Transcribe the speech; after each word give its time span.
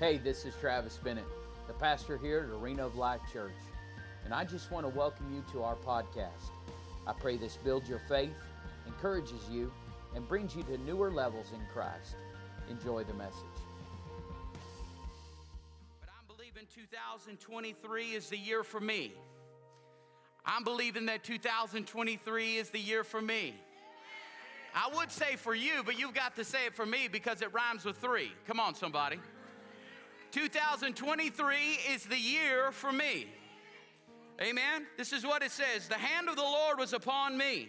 Hey, 0.00 0.18
this 0.18 0.44
is 0.44 0.56
Travis 0.56 0.98
Bennett, 1.04 1.24
the 1.68 1.72
pastor 1.74 2.18
here 2.18 2.40
at 2.40 2.60
Arena 2.60 2.84
of 2.84 2.96
Life 2.96 3.20
Church, 3.32 3.52
and 4.24 4.34
I 4.34 4.44
just 4.44 4.72
want 4.72 4.84
to 4.84 4.88
welcome 4.88 5.32
you 5.32 5.44
to 5.52 5.62
our 5.62 5.76
podcast. 5.76 6.50
I 7.06 7.12
pray 7.12 7.36
this 7.36 7.58
builds 7.58 7.88
your 7.88 8.00
faith, 8.08 8.34
encourages 8.88 9.48
you, 9.48 9.70
and 10.16 10.26
brings 10.26 10.56
you 10.56 10.64
to 10.64 10.78
newer 10.78 11.12
levels 11.12 11.52
in 11.54 11.60
Christ. 11.72 12.16
Enjoy 12.68 13.04
the 13.04 13.14
message. 13.14 13.38
But 16.00 16.08
I'm 16.08 16.26
believing 16.26 16.64
2023 16.74 18.04
is 18.14 18.28
the 18.28 18.36
year 18.36 18.64
for 18.64 18.80
me. 18.80 19.12
I'm 20.44 20.64
believing 20.64 21.06
that 21.06 21.22
2023 21.22 22.56
is 22.56 22.70
the 22.70 22.80
year 22.80 23.04
for 23.04 23.22
me. 23.22 23.54
I 24.74 24.90
would 24.96 25.12
say 25.12 25.36
for 25.36 25.54
you, 25.54 25.84
but 25.86 26.00
you've 26.00 26.14
got 26.14 26.34
to 26.34 26.44
say 26.44 26.66
it 26.66 26.74
for 26.74 26.84
me 26.84 27.06
because 27.06 27.42
it 27.42 27.54
rhymes 27.54 27.84
with 27.84 27.98
three. 27.98 28.32
Come 28.48 28.58
on, 28.58 28.74
somebody. 28.74 29.20
2023 30.34 31.56
is 31.92 32.06
the 32.06 32.18
year 32.18 32.72
for 32.72 32.90
me. 32.90 33.28
Amen. 34.42 34.84
This 34.96 35.12
is 35.12 35.24
what 35.24 35.44
it 35.44 35.52
says 35.52 35.86
The 35.86 35.94
hand 35.94 36.28
of 36.28 36.34
the 36.34 36.42
Lord 36.42 36.76
was 36.80 36.92
upon 36.92 37.38
me, 37.38 37.68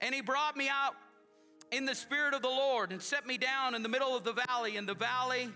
and 0.00 0.14
he 0.14 0.20
brought 0.20 0.56
me 0.56 0.68
out 0.68 0.94
in 1.72 1.84
the 1.84 1.94
spirit 1.96 2.34
of 2.34 2.42
the 2.42 2.48
Lord 2.48 2.92
and 2.92 3.02
set 3.02 3.26
me 3.26 3.36
down 3.36 3.74
in 3.74 3.82
the 3.82 3.88
middle 3.88 4.16
of 4.16 4.22
the 4.22 4.32
valley, 4.46 4.76
and 4.76 4.88
the 4.88 4.94
valley 4.94 5.48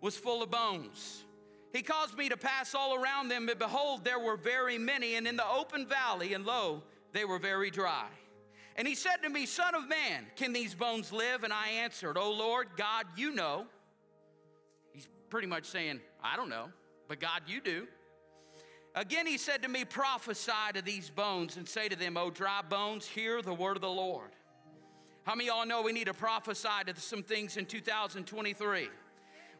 was 0.00 0.16
full 0.16 0.40
of 0.40 0.52
bones. 0.52 1.24
He 1.72 1.82
caused 1.82 2.16
me 2.16 2.28
to 2.28 2.36
pass 2.36 2.76
all 2.76 2.94
around 2.94 3.26
them, 3.26 3.48
and 3.48 3.58
behold, 3.58 4.04
there 4.04 4.20
were 4.20 4.36
very 4.36 4.78
many, 4.78 5.16
and 5.16 5.26
in 5.26 5.34
the 5.34 5.50
open 5.50 5.88
valley, 5.88 6.32
and 6.34 6.46
lo, 6.46 6.84
they 7.10 7.24
were 7.24 7.40
very 7.40 7.72
dry. 7.72 8.06
And 8.76 8.86
he 8.86 8.94
said 8.94 9.16
to 9.24 9.28
me, 9.28 9.46
Son 9.46 9.74
of 9.74 9.88
man, 9.88 10.26
can 10.36 10.52
these 10.52 10.76
bones 10.76 11.10
live? 11.10 11.42
And 11.42 11.52
I 11.52 11.70
answered, 11.70 12.16
O 12.16 12.30
Lord 12.30 12.68
God, 12.76 13.06
you 13.16 13.34
know 13.34 13.66
pretty 15.32 15.48
much 15.48 15.64
saying, 15.64 15.98
I 16.22 16.36
don't 16.36 16.50
know, 16.50 16.66
but 17.08 17.18
God, 17.18 17.40
you 17.46 17.62
do. 17.62 17.86
Again, 18.94 19.26
he 19.26 19.38
said 19.38 19.62
to 19.62 19.68
me, 19.70 19.86
Prophesy 19.86 20.52
to 20.74 20.82
these 20.82 21.08
bones 21.08 21.56
and 21.56 21.66
say 21.66 21.88
to 21.88 21.96
them, 21.96 22.18
O 22.18 22.28
dry 22.28 22.60
bones, 22.60 23.06
hear 23.06 23.40
the 23.40 23.54
word 23.54 23.78
of 23.78 23.80
the 23.80 23.88
Lord. 23.88 24.28
How 25.22 25.34
many 25.34 25.48
of 25.48 25.56
y'all 25.56 25.66
know 25.66 25.80
we 25.80 25.92
need 25.92 26.08
to 26.08 26.12
prophesy 26.12 26.68
to 26.84 27.00
some 27.00 27.22
things 27.22 27.56
in 27.56 27.64
2023? 27.64 28.90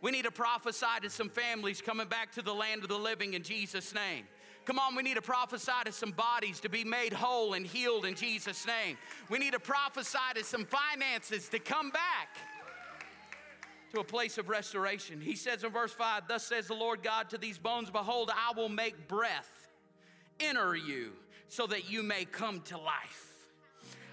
We 0.03 0.11
need 0.11 0.25
to 0.25 0.31
prophesy 0.31 0.84
to 1.05 1.09
some 1.09 1.31
families 1.31 1.81
coming 1.81 2.07
back 2.07 2.33
to 2.33 2.42
the 2.42 2.53
land 2.53 2.83
of 2.83 2.91
the 2.91 2.98
living 2.98 3.33
in 3.33 3.42
Jesus' 3.42 3.95
name. 3.95 4.27
Come 4.67 4.79
on, 4.79 4.95
we 4.95 5.03
need 5.03 5.14
to 5.14 5.23
prophesy 5.23 5.73
to 5.86 5.92
some 5.92 6.11
bodies 6.11 6.61
to 6.61 6.69
be 6.69 6.84
made 6.84 7.14
whole 7.14 7.55
and 7.55 7.67
healed 7.67 8.05
in 8.05 8.14
Jesus' 8.14 8.67
name. 8.67 8.98
We 9.31 9.39
need 9.39 9.55
to 9.55 9.59
prophesy 9.59 10.19
to 10.34 10.45
some 10.45 10.67
finances 10.67 11.48
to 11.48 11.59
come 11.59 11.89
back 11.89 12.36
to 13.93 14.01
a 14.01 14.05
place 14.05 14.39
of 14.39 14.48
restoration. 14.48 15.21
He 15.21 15.37
says 15.37 15.65
in 15.65 15.71
verse 15.71 15.93
5, 15.93 16.27
Thus 16.27 16.45
says 16.45 16.67
the 16.67 16.75
Lord 16.75 17.03
God 17.03 17.29
to 17.31 17.39
these 17.39 17.59
bones, 17.59 17.91
Behold, 17.91 18.31
I 18.35 18.59
will 18.59 18.71
make 18.71 19.07
breath 19.07 19.69
enter 20.41 20.75
you 20.75 21.12
so 21.48 21.67
that 21.67 21.91
you 21.91 22.03
may 22.03 22.25
come 22.25 22.61
to 22.63 22.79
life. 22.79 23.29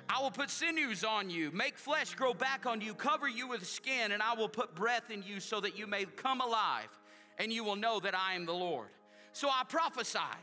I 0.09 0.21
will 0.21 0.31
put 0.31 0.49
sinews 0.49 1.03
on 1.03 1.29
you, 1.29 1.51
make 1.51 1.77
flesh 1.77 2.13
grow 2.15 2.33
back 2.33 2.65
on 2.65 2.81
you, 2.81 2.93
cover 2.93 3.29
you 3.29 3.47
with 3.47 3.65
skin, 3.65 4.11
and 4.11 4.21
I 4.21 4.33
will 4.33 4.49
put 4.49 4.75
breath 4.75 5.11
in 5.11 5.23
you 5.23 5.39
so 5.39 5.61
that 5.61 5.77
you 5.77 5.87
may 5.87 6.05
come 6.05 6.41
alive, 6.41 6.89
and 7.37 7.53
you 7.53 7.63
will 7.63 7.75
know 7.75 7.99
that 8.01 8.15
I 8.15 8.33
am 8.33 8.45
the 8.45 8.53
Lord. 8.53 8.89
So 9.31 9.47
I 9.47 9.63
prophesied. 9.67 10.35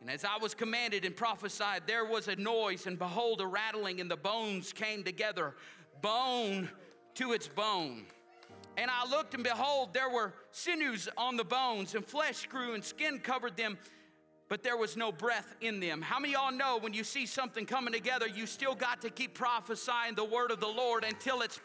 And 0.00 0.10
as 0.10 0.24
I 0.24 0.38
was 0.38 0.54
commanded 0.54 1.04
and 1.04 1.14
prophesied, 1.14 1.82
there 1.86 2.04
was 2.04 2.26
a 2.26 2.36
noise, 2.36 2.86
and 2.86 2.98
behold, 2.98 3.40
a 3.40 3.46
rattling, 3.46 4.00
and 4.00 4.10
the 4.10 4.16
bones 4.16 4.72
came 4.72 5.04
together, 5.04 5.54
bone 6.00 6.68
to 7.14 7.32
its 7.32 7.48
bone. 7.48 8.06
And 8.76 8.90
I 8.90 9.08
looked, 9.08 9.34
and 9.34 9.42
behold, 9.42 9.94
there 9.94 10.10
were 10.10 10.34
sinews 10.50 11.08
on 11.16 11.36
the 11.36 11.44
bones, 11.44 11.94
and 11.94 12.04
flesh 12.04 12.46
grew, 12.46 12.74
and 12.74 12.84
skin 12.84 13.18
covered 13.18 13.56
them, 13.56 13.78
but 14.48 14.62
there 14.62 14.76
was 14.76 14.96
no 14.96 15.10
breath 15.10 15.54
in 15.60 15.80
them. 15.80 16.02
How 16.02 16.18
many 16.18 16.34
y'all 16.34 16.52
know 16.52 16.78
when 16.78 16.92
you 16.92 17.02
see 17.02 17.26
something 17.26 17.64
coming 17.64 17.92
together, 17.92 18.26
you 18.26 18.46
still 18.46 18.74
got 18.74 19.00
to 19.02 19.10
keep 19.10 19.34
prophesying 19.34 20.14
the 20.14 20.24
word 20.24 20.50
of 20.50 20.60
the 20.60 20.68
Lord 20.68 21.04
until 21.04 21.40
it 21.40 21.58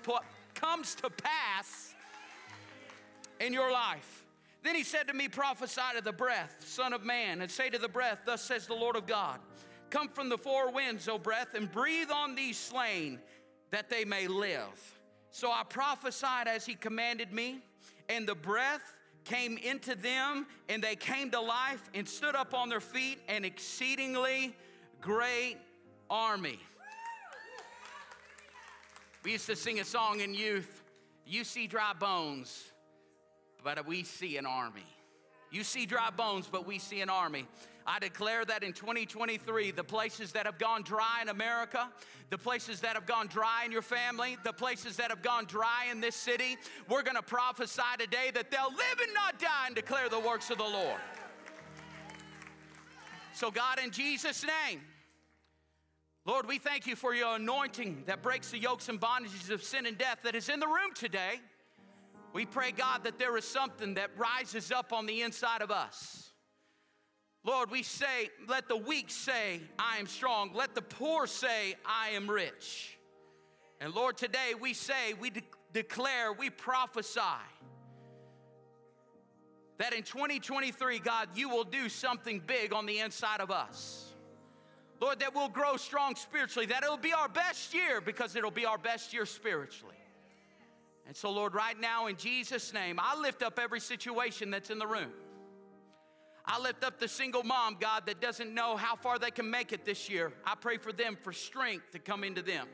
comes 0.55 0.95
to 0.95 1.09
pass 1.09 1.93
in 3.39 3.51
your 3.51 3.71
life? 3.71 4.23
Then 4.63 4.75
he 4.75 4.83
said 4.83 5.07
to 5.07 5.13
me, 5.13 5.27
Prophesy 5.27 5.81
to 5.97 6.03
the 6.03 6.13
breath, 6.13 6.63
Son 6.65 6.93
of 6.93 7.03
Man, 7.03 7.41
and 7.41 7.51
say 7.51 7.69
to 7.69 7.77
the 7.77 7.89
breath, 7.89 8.21
Thus 8.25 8.41
says 8.41 8.67
the 8.67 8.75
Lord 8.75 8.95
of 8.95 9.05
God, 9.05 9.39
Come 9.89 10.07
from 10.07 10.29
the 10.29 10.37
four 10.37 10.71
winds, 10.71 11.09
O 11.09 11.17
breath, 11.17 11.55
and 11.55 11.69
breathe 11.69 12.09
on 12.09 12.35
these 12.35 12.57
slain 12.57 13.19
that 13.71 13.89
they 13.89 14.05
may 14.05 14.27
live. 14.27 15.00
So 15.31 15.51
I 15.51 15.63
prophesied 15.63 16.47
as 16.47 16.65
he 16.65 16.75
commanded 16.75 17.31
me, 17.31 17.59
and 18.09 18.27
the 18.27 18.35
breath 18.35 18.81
came 19.23 19.57
into 19.57 19.95
them, 19.95 20.45
and 20.67 20.83
they 20.83 20.95
came 20.95 21.31
to 21.31 21.39
life 21.39 21.81
and 21.93 22.07
stood 22.07 22.35
up 22.35 22.53
on 22.53 22.69
their 22.69 22.81
feet, 22.81 23.19
an 23.27 23.45
exceedingly 23.45 24.55
great 24.99 25.57
army. 26.09 26.59
We 29.23 29.33
used 29.33 29.45
to 29.47 29.55
sing 29.55 29.79
a 29.79 29.85
song 29.85 30.19
in 30.19 30.33
youth 30.33 30.83
You 31.25 31.43
see 31.43 31.67
dry 31.67 31.93
bones, 31.93 32.71
but 33.63 33.85
we 33.85 34.03
see 34.03 34.37
an 34.37 34.45
army. 34.45 34.85
You 35.51 35.63
see 35.63 35.85
dry 35.85 36.09
bones, 36.09 36.49
but 36.51 36.65
we 36.65 36.79
see 36.79 37.01
an 37.01 37.09
army. 37.09 37.45
I 37.85 37.99
declare 37.99 38.45
that 38.45 38.63
in 38.63 38.73
2023, 38.73 39.71
the 39.71 39.83
places 39.83 40.31
that 40.33 40.45
have 40.45 40.57
gone 40.57 40.83
dry 40.83 41.19
in 41.21 41.29
America, 41.29 41.89
the 42.29 42.37
places 42.37 42.81
that 42.81 42.95
have 42.95 43.05
gone 43.05 43.27
dry 43.27 43.63
in 43.65 43.71
your 43.71 43.81
family, 43.81 44.37
the 44.43 44.53
places 44.53 44.97
that 44.97 45.09
have 45.09 45.21
gone 45.21 45.45
dry 45.45 45.87
in 45.89 46.01
this 46.01 46.15
city, 46.15 46.57
we're 46.87 47.03
gonna 47.03 47.21
prophesy 47.21 47.81
today 47.97 48.31
that 48.33 48.51
they'll 48.51 48.71
live 48.71 48.99
and 49.01 49.13
not 49.13 49.39
die 49.39 49.65
and 49.67 49.75
declare 49.75 50.09
the 50.09 50.19
works 50.19 50.49
of 50.49 50.57
the 50.57 50.63
Lord. 50.63 50.99
So, 53.33 53.49
God, 53.49 53.79
in 53.83 53.91
Jesus' 53.91 54.43
name, 54.43 54.81
Lord, 56.25 56.47
we 56.47 56.59
thank 56.59 56.85
you 56.85 56.95
for 56.95 57.15
your 57.15 57.37
anointing 57.37 58.03
that 58.05 58.21
breaks 58.21 58.51
the 58.51 58.59
yokes 58.59 58.89
and 58.89 59.01
bondages 59.01 59.49
of 59.49 59.63
sin 59.63 59.87
and 59.87 59.97
death 59.97 60.19
that 60.23 60.35
is 60.35 60.49
in 60.49 60.59
the 60.59 60.67
room 60.67 60.93
today. 60.93 61.39
We 62.33 62.45
pray, 62.45 62.71
God, 62.71 63.03
that 63.03 63.17
there 63.17 63.35
is 63.37 63.45
something 63.45 63.95
that 63.95 64.11
rises 64.17 64.71
up 64.71 64.93
on 64.93 65.05
the 65.05 65.21
inside 65.21 65.61
of 65.61 65.71
us. 65.71 66.30
Lord, 67.43 67.71
we 67.71 67.81
say, 67.81 68.29
let 68.47 68.67
the 68.67 68.77
weak 68.77 69.09
say, 69.09 69.61
I 69.79 69.97
am 69.97 70.05
strong. 70.05 70.51
Let 70.53 70.75
the 70.75 70.81
poor 70.81 71.25
say, 71.25 71.75
I 71.85 72.09
am 72.09 72.29
rich. 72.29 72.97
And 73.79 73.95
Lord, 73.95 74.17
today 74.17 74.53
we 74.59 74.73
say, 74.73 75.15
we 75.19 75.31
de- 75.31 75.41
declare, 75.73 76.33
we 76.33 76.51
prophesy 76.51 77.19
that 79.79 79.93
in 79.93 80.03
2023, 80.03 80.99
God, 80.99 81.29
you 81.33 81.49
will 81.49 81.63
do 81.63 81.89
something 81.89 82.39
big 82.45 82.71
on 82.71 82.85
the 82.85 82.99
inside 82.99 83.41
of 83.41 83.49
us. 83.49 84.13
Lord, 84.99 85.19
that 85.21 85.33
we'll 85.33 85.49
grow 85.49 85.77
strong 85.77 86.15
spiritually, 86.15 86.67
that 86.67 86.83
it'll 86.83 86.97
be 86.97 87.13
our 87.13 87.27
best 87.27 87.73
year 87.73 87.99
because 87.99 88.35
it'll 88.35 88.51
be 88.51 88.67
our 88.67 88.77
best 88.77 89.11
year 89.11 89.25
spiritually. 89.25 89.95
And 91.07 91.17
so, 91.17 91.31
Lord, 91.31 91.55
right 91.55 91.79
now 91.79 92.05
in 92.05 92.15
Jesus' 92.15 92.71
name, 92.71 92.99
I 92.99 93.19
lift 93.19 93.41
up 93.41 93.57
every 93.57 93.79
situation 93.79 94.51
that's 94.51 94.69
in 94.69 94.77
the 94.77 94.85
room. 94.85 95.11
I 96.53 96.59
lift 96.59 96.83
up 96.83 96.99
the 96.99 97.07
single 97.07 97.43
mom, 97.43 97.77
God, 97.79 98.03
that 98.07 98.19
doesn't 98.19 98.53
know 98.53 98.75
how 98.75 98.97
far 98.97 99.17
they 99.17 99.31
can 99.31 99.49
make 99.49 99.71
it 99.71 99.85
this 99.85 100.09
year. 100.09 100.33
I 100.45 100.55
pray 100.55 100.77
for 100.77 100.91
them 100.91 101.17
for 101.21 101.31
strength 101.31 101.91
to 101.93 101.99
come 101.99 102.25
into 102.25 102.41
them. 102.41 102.67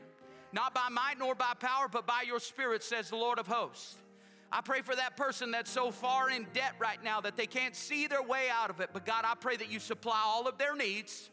Not 0.52 0.74
by 0.74 0.88
might 0.90 1.16
nor 1.16 1.36
by 1.36 1.52
power, 1.60 1.86
but 1.86 2.04
by 2.04 2.24
your 2.26 2.40
spirit, 2.40 2.82
says 2.82 3.10
the 3.10 3.16
Lord 3.16 3.38
of 3.38 3.46
hosts. 3.46 3.94
I 4.50 4.62
pray 4.62 4.80
for 4.80 4.96
that 4.96 5.16
person 5.16 5.52
that's 5.52 5.70
so 5.70 5.92
far 5.92 6.28
in 6.28 6.48
debt 6.52 6.72
right 6.80 7.00
now 7.04 7.20
that 7.20 7.36
they 7.36 7.46
can't 7.46 7.76
see 7.76 8.08
their 8.08 8.22
way 8.22 8.48
out 8.50 8.68
of 8.68 8.80
it. 8.80 8.90
But 8.92 9.06
God, 9.06 9.24
I 9.24 9.34
pray 9.36 9.56
that 9.56 9.70
you 9.70 9.78
supply 9.78 10.20
all 10.24 10.48
of 10.48 10.58
their 10.58 10.74
needs 10.74 11.30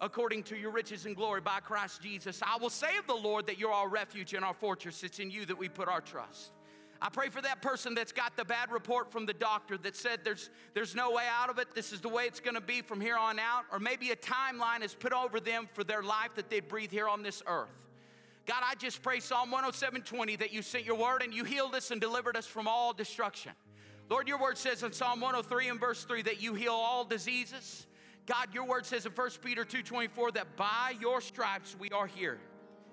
according 0.00 0.44
to 0.44 0.56
your 0.56 0.70
riches 0.70 1.04
and 1.04 1.16
glory 1.16 1.40
by 1.40 1.58
Christ 1.58 2.00
Jesus. 2.00 2.40
I 2.46 2.58
will 2.58 2.70
say 2.70 2.96
of 2.98 3.08
the 3.08 3.14
Lord 3.14 3.48
that 3.48 3.58
you're 3.58 3.72
our 3.72 3.88
refuge 3.88 4.34
and 4.34 4.44
our 4.44 4.54
fortress. 4.54 5.02
It's 5.02 5.18
in 5.18 5.32
you 5.32 5.46
that 5.46 5.58
we 5.58 5.68
put 5.68 5.88
our 5.88 6.00
trust. 6.00 6.52
I 7.00 7.08
pray 7.10 7.28
for 7.28 7.40
that 7.42 7.62
person 7.62 7.94
that's 7.94 8.10
got 8.10 8.36
the 8.36 8.44
bad 8.44 8.72
report 8.72 9.12
from 9.12 9.24
the 9.24 9.32
doctor 9.32 9.78
that 9.78 9.94
said 9.94 10.20
there's, 10.24 10.50
there's 10.74 10.96
no 10.96 11.12
way 11.12 11.26
out 11.30 11.48
of 11.48 11.58
it. 11.58 11.68
This 11.74 11.92
is 11.92 12.00
the 12.00 12.08
way 12.08 12.24
it's 12.24 12.40
going 12.40 12.56
to 12.56 12.60
be 12.60 12.82
from 12.82 13.00
here 13.00 13.16
on 13.16 13.38
out. 13.38 13.64
Or 13.70 13.78
maybe 13.78 14.10
a 14.10 14.16
timeline 14.16 14.82
is 14.82 14.94
put 14.94 15.12
over 15.12 15.38
them 15.38 15.68
for 15.74 15.84
their 15.84 16.02
life 16.02 16.34
that 16.34 16.50
they 16.50 16.58
breathe 16.58 16.90
here 16.90 17.08
on 17.08 17.22
this 17.22 17.42
earth. 17.46 17.86
God, 18.46 18.62
I 18.64 18.74
just 18.74 19.02
pray 19.02 19.20
Psalm 19.20 19.50
107:20 19.50 20.38
that 20.38 20.52
you 20.52 20.62
sent 20.62 20.84
your 20.84 20.96
word 20.96 21.22
and 21.22 21.34
you 21.34 21.44
healed 21.44 21.74
us 21.74 21.90
and 21.90 22.00
delivered 22.00 22.34
us 22.34 22.46
from 22.46 22.66
all 22.66 22.94
destruction. 22.94 23.52
Lord, 24.08 24.26
your 24.26 24.38
word 24.38 24.56
says 24.56 24.82
in 24.82 24.92
Psalm 24.92 25.20
103 25.20 25.68
and 25.68 25.78
verse 25.78 26.02
3 26.04 26.22
that 26.22 26.40
you 26.40 26.54
heal 26.54 26.72
all 26.72 27.04
diseases. 27.04 27.86
God, 28.24 28.48
your 28.54 28.64
word 28.64 28.86
says 28.86 29.04
in 29.04 29.12
1 29.12 29.42
Peter 29.42 29.64
2:24 29.64 30.32
that 30.32 30.56
by 30.56 30.94
your 30.98 31.20
stripes 31.20 31.76
we 31.78 31.90
are 31.90 32.06
here, 32.06 32.40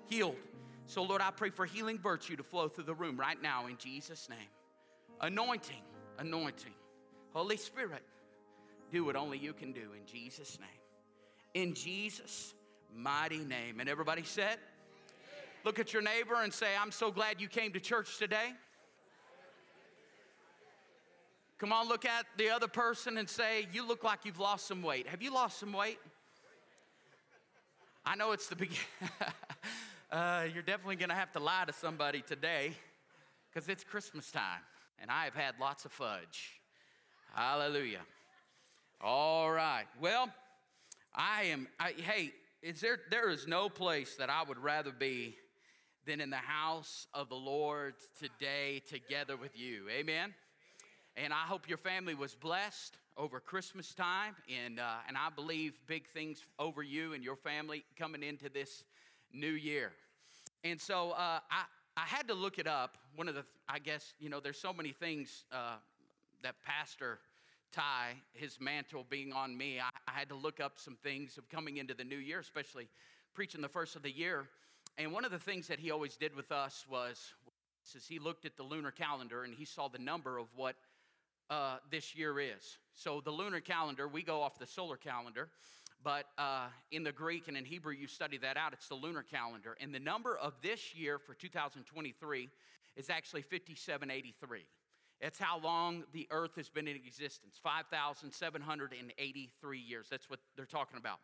healed. 0.08 0.36
So, 0.86 1.02
Lord, 1.02 1.20
I 1.20 1.30
pray 1.32 1.50
for 1.50 1.66
healing 1.66 1.98
virtue 1.98 2.36
to 2.36 2.44
flow 2.44 2.68
through 2.68 2.84
the 2.84 2.94
room 2.94 3.16
right 3.16 3.40
now 3.40 3.66
in 3.66 3.76
Jesus' 3.76 4.28
name. 4.28 4.48
Anointing, 5.20 5.82
anointing. 6.18 6.74
Holy 7.32 7.56
Spirit, 7.56 8.02
do 8.92 9.04
what 9.04 9.16
only 9.16 9.36
you 9.36 9.52
can 9.52 9.72
do 9.72 9.92
in 9.98 10.06
Jesus' 10.06 10.58
name. 10.60 11.64
In 11.66 11.74
Jesus' 11.74 12.54
mighty 12.94 13.38
name. 13.38 13.80
And 13.80 13.88
everybody 13.88 14.22
said, 14.22 14.58
Look 15.64 15.80
at 15.80 15.92
your 15.92 16.02
neighbor 16.02 16.40
and 16.40 16.52
say, 16.52 16.68
I'm 16.80 16.92
so 16.92 17.10
glad 17.10 17.40
you 17.40 17.48
came 17.48 17.72
to 17.72 17.80
church 17.80 18.18
today. 18.18 18.52
Come 21.58 21.72
on, 21.72 21.88
look 21.88 22.04
at 22.04 22.26
the 22.36 22.50
other 22.50 22.68
person 22.68 23.18
and 23.18 23.28
say, 23.28 23.66
You 23.72 23.86
look 23.86 24.04
like 24.04 24.20
you've 24.24 24.38
lost 24.38 24.68
some 24.68 24.82
weight. 24.82 25.08
Have 25.08 25.22
you 25.22 25.34
lost 25.34 25.58
some 25.58 25.72
weight? 25.72 25.98
I 28.04 28.14
know 28.14 28.30
it's 28.30 28.46
the 28.46 28.54
beginning. 28.54 28.78
uh, 30.16 30.44
you're 30.54 30.62
definitely 30.62 30.96
going 30.96 31.10
to 31.10 31.14
have 31.14 31.30
to 31.30 31.38
lie 31.38 31.64
to 31.66 31.74
somebody 31.74 32.22
today 32.22 32.72
because 33.50 33.68
it's 33.68 33.84
Christmas 33.84 34.30
time 34.30 34.60
and 34.98 35.10
I 35.10 35.24
have 35.24 35.34
had 35.34 35.56
lots 35.60 35.84
of 35.84 35.92
fudge. 35.92 36.58
Hallelujah. 37.34 38.00
All 39.02 39.50
right. 39.50 39.84
Well, 40.00 40.30
I 41.14 41.42
am, 41.44 41.68
I, 41.78 41.92
hey, 41.98 42.32
is 42.62 42.80
there, 42.80 42.98
there 43.10 43.28
is 43.28 43.46
no 43.46 43.68
place 43.68 44.16
that 44.16 44.30
I 44.30 44.42
would 44.42 44.56
rather 44.56 44.90
be 44.90 45.36
than 46.06 46.22
in 46.22 46.30
the 46.30 46.36
house 46.36 47.08
of 47.12 47.28
the 47.28 47.34
Lord 47.34 47.92
today 48.18 48.80
together 48.88 49.36
with 49.36 49.54
you. 49.54 49.82
Amen. 49.90 50.32
And 51.14 51.30
I 51.30 51.44
hope 51.44 51.68
your 51.68 51.76
family 51.76 52.14
was 52.14 52.34
blessed 52.34 52.96
over 53.18 53.38
Christmas 53.38 53.92
time, 53.92 54.34
and, 54.64 54.80
uh, 54.80 54.94
and 55.08 55.16
I 55.18 55.28
believe 55.28 55.78
big 55.86 56.06
things 56.06 56.42
over 56.58 56.82
you 56.82 57.12
and 57.12 57.22
your 57.22 57.36
family 57.36 57.84
coming 57.98 58.22
into 58.22 58.48
this 58.48 58.82
new 59.30 59.52
year. 59.52 59.92
And 60.64 60.80
so 60.80 61.12
uh, 61.12 61.40
I, 61.50 61.64
I 61.96 62.04
had 62.04 62.28
to 62.28 62.34
look 62.34 62.58
it 62.58 62.66
up. 62.66 62.98
One 63.14 63.28
of 63.28 63.34
the, 63.34 63.44
I 63.68 63.78
guess, 63.78 64.14
you 64.18 64.28
know, 64.28 64.40
there's 64.40 64.58
so 64.58 64.72
many 64.72 64.90
things 64.90 65.44
uh, 65.52 65.76
that 66.42 66.54
Pastor 66.64 67.18
Ty, 67.72 68.14
his 68.32 68.60
mantle 68.60 69.04
being 69.08 69.32
on 69.32 69.56
me, 69.56 69.80
I, 69.80 69.88
I 70.08 70.12
had 70.12 70.28
to 70.30 70.34
look 70.34 70.60
up 70.60 70.74
some 70.76 70.96
things 71.02 71.38
of 71.38 71.48
coming 71.48 71.76
into 71.76 71.94
the 71.94 72.04
new 72.04 72.16
year, 72.16 72.40
especially 72.40 72.88
preaching 73.34 73.60
the 73.60 73.68
first 73.68 73.96
of 73.96 74.02
the 74.02 74.10
year. 74.10 74.48
And 74.98 75.12
one 75.12 75.24
of 75.24 75.30
the 75.30 75.38
things 75.38 75.68
that 75.68 75.78
he 75.78 75.90
always 75.90 76.16
did 76.16 76.34
with 76.34 76.52
us 76.52 76.84
was, 76.90 77.32
is 77.94 78.06
he 78.06 78.18
looked 78.18 78.44
at 78.44 78.56
the 78.56 78.62
lunar 78.62 78.90
calendar 78.90 79.44
and 79.44 79.54
he 79.54 79.64
saw 79.64 79.88
the 79.88 79.98
number 79.98 80.38
of 80.38 80.46
what 80.56 80.76
uh, 81.50 81.76
this 81.90 82.16
year 82.16 82.40
is. 82.40 82.78
So 82.94 83.20
the 83.20 83.30
lunar 83.30 83.60
calendar, 83.60 84.08
we 84.08 84.22
go 84.22 84.40
off 84.40 84.58
the 84.58 84.66
solar 84.66 84.96
calendar, 84.96 85.48
but 86.06 86.26
uh, 86.38 86.68
in 86.92 87.02
the 87.02 87.10
Greek 87.10 87.48
and 87.48 87.56
in 87.56 87.64
Hebrew, 87.64 87.92
you 87.92 88.06
study 88.06 88.38
that 88.38 88.56
out. 88.56 88.72
It's 88.72 88.86
the 88.86 88.94
lunar 88.94 89.24
calendar. 89.24 89.76
And 89.80 89.92
the 89.92 89.98
number 89.98 90.36
of 90.36 90.52
this 90.62 90.94
year 90.94 91.18
for 91.18 91.34
2023 91.34 92.48
is 92.94 93.10
actually 93.10 93.42
5783. 93.42 94.60
It's 95.20 95.40
how 95.40 95.58
long 95.58 96.04
the 96.12 96.28
earth 96.30 96.54
has 96.54 96.68
been 96.68 96.86
in 96.86 96.94
existence 96.94 97.58
5,783 97.60 99.78
years. 99.80 100.06
That's 100.08 100.30
what 100.30 100.38
they're 100.54 100.64
talking 100.64 100.96
about. 100.96 101.18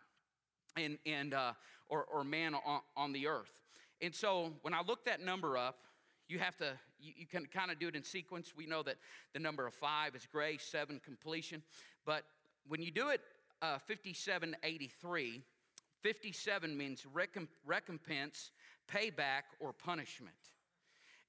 And, 0.77 0.99
and 1.07 1.33
uh, 1.33 1.53
or, 1.89 2.03
or 2.13 2.25
man 2.25 2.57
on, 2.57 2.81
on 2.97 3.13
the 3.13 3.29
earth. 3.29 3.61
And 4.01 4.13
so 4.13 4.53
when 4.63 4.75
I 4.75 4.83
look 4.85 5.05
that 5.05 5.21
number 5.21 5.57
up, 5.57 5.79
you 6.27 6.41
have 6.41 6.57
to, 6.57 6.73
you, 6.99 7.13
you 7.19 7.27
can 7.29 7.47
kind 7.47 7.71
of 7.71 7.79
do 7.79 7.87
it 7.87 7.95
in 7.95 8.03
sequence. 8.03 8.53
We 8.57 8.67
know 8.67 8.83
that 8.83 8.97
the 9.33 9.39
number 9.39 9.65
of 9.65 9.75
five 9.75 10.17
is 10.17 10.27
grace, 10.27 10.65
seven 10.65 11.01
completion. 11.05 11.63
But 12.05 12.25
when 12.67 12.83
you 12.83 12.91
do 12.91 13.11
it 13.11 13.21
uh, 13.63 13.79
5783, 13.79 15.43
57 16.03 16.77
means 16.77 17.07
recompense, 17.65 18.51
payback, 18.93 19.43
or 19.61 19.73
punishment. 19.73 20.35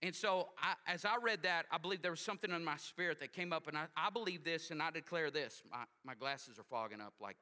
And 0.01 0.13
so, 0.13 0.49
I, 0.61 0.73
as 0.91 1.05
I 1.05 1.15
read 1.21 1.43
that, 1.43 1.65
I 1.71 1.77
believe 1.77 2.01
there 2.01 2.11
was 2.11 2.19
something 2.19 2.51
in 2.51 2.65
my 2.65 2.75
spirit 2.75 3.19
that 3.21 3.31
came 3.31 3.53
up, 3.53 3.67
and 3.67 3.77
I, 3.77 3.85
I 3.95 4.09
believe 4.09 4.43
this, 4.43 4.71
and 4.71 4.81
I 4.81 4.91
declare 4.91 5.31
this. 5.31 5.63
My, 5.71 5.83
my 6.03 6.15
glasses 6.15 6.59
are 6.59 6.63
fogging 6.63 6.99
up 6.99 7.13
like 7.21 7.37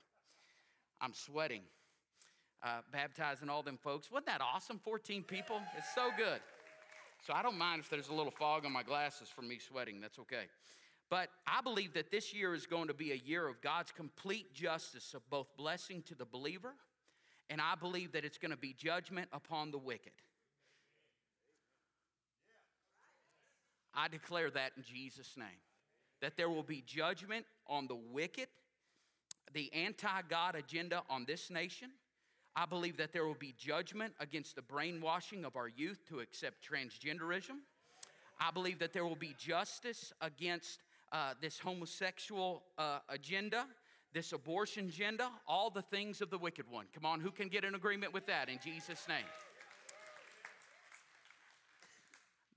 I'm 0.99 1.13
sweating, 1.13 1.63
uh, 2.61 2.81
baptizing 2.91 3.49
all 3.49 3.63
them 3.63 3.79
folks. 3.81 4.11
Wasn't 4.11 4.27
that 4.27 4.41
awesome? 4.41 4.77
14 4.77 5.23
people? 5.23 5.59
It's 5.75 5.91
so 5.95 6.09
good. 6.15 6.39
So 7.25 7.33
I 7.33 7.41
don't 7.41 7.57
mind 7.57 7.81
if 7.81 7.89
there's 7.89 8.09
a 8.09 8.13
little 8.13 8.31
fog 8.31 8.65
on 8.65 8.71
my 8.71 8.83
glasses 8.83 9.29
from 9.29 9.47
me 9.47 9.57
sweating. 9.57 9.99
That's 9.99 10.19
okay. 10.19 10.45
But 11.11 11.27
I 11.45 11.59
believe 11.61 11.93
that 11.95 12.09
this 12.09 12.33
year 12.33 12.55
is 12.55 12.65
going 12.65 12.87
to 12.87 12.93
be 12.93 13.11
a 13.11 13.15
year 13.15 13.45
of 13.47 13.61
God's 13.61 13.91
complete 13.91 14.53
justice 14.53 15.13
of 15.13 15.29
both 15.29 15.47
blessing 15.57 16.03
to 16.07 16.15
the 16.15 16.25
believer, 16.25 16.73
and 17.49 17.59
I 17.59 17.75
believe 17.75 18.13
that 18.13 18.23
it's 18.23 18.37
going 18.37 18.51
to 18.51 18.57
be 18.57 18.73
judgment 18.73 19.27
upon 19.33 19.71
the 19.71 19.77
wicked. 19.77 20.13
I 23.93 24.07
declare 24.07 24.49
that 24.51 24.71
in 24.77 24.83
Jesus' 24.83 25.35
name. 25.35 25.47
That 26.21 26.37
there 26.37 26.49
will 26.49 26.63
be 26.63 26.81
judgment 26.87 27.45
on 27.67 27.87
the 27.87 27.95
wicked, 27.95 28.47
the 29.53 29.69
anti 29.73 30.21
God 30.29 30.55
agenda 30.55 31.03
on 31.09 31.25
this 31.25 31.49
nation, 31.49 31.89
I 32.55 32.65
believe 32.65 32.97
that 32.97 33.11
there 33.11 33.25
will 33.25 33.33
be 33.33 33.53
judgment 33.57 34.13
against 34.19 34.55
the 34.55 34.61
brainwashing 34.61 35.43
of 35.43 35.55
our 35.55 35.67
youth 35.67 36.05
to 36.09 36.19
accept 36.19 36.57
transgenderism. 36.65 37.59
I 38.39 38.51
believe 38.51 38.79
that 38.79 38.93
there 38.93 39.05
will 39.05 39.15
be 39.15 39.35
justice 39.37 40.13
against 40.21 40.79
uh, 41.11 41.33
this 41.41 41.59
homosexual 41.59 42.63
uh, 42.77 42.99
agenda, 43.09 43.65
this 44.13 44.33
abortion 44.33 44.87
agenda, 44.87 45.29
all 45.47 45.69
the 45.69 45.81
things 45.81 46.21
of 46.21 46.29
the 46.29 46.37
wicked 46.37 46.65
one. 46.69 46.85
Come 46.93 47.05
on, 47.05 47.19
who 47.19 47.31
can 47.31 47.47
get 47.47 47.63
an 47.63 47.75
agreement 47.75 48.13
with 48.13 48.27
that 48.27 48.49
in 48.49 48.59
Jesus' 48.63 49.07
name? 49.07 49.25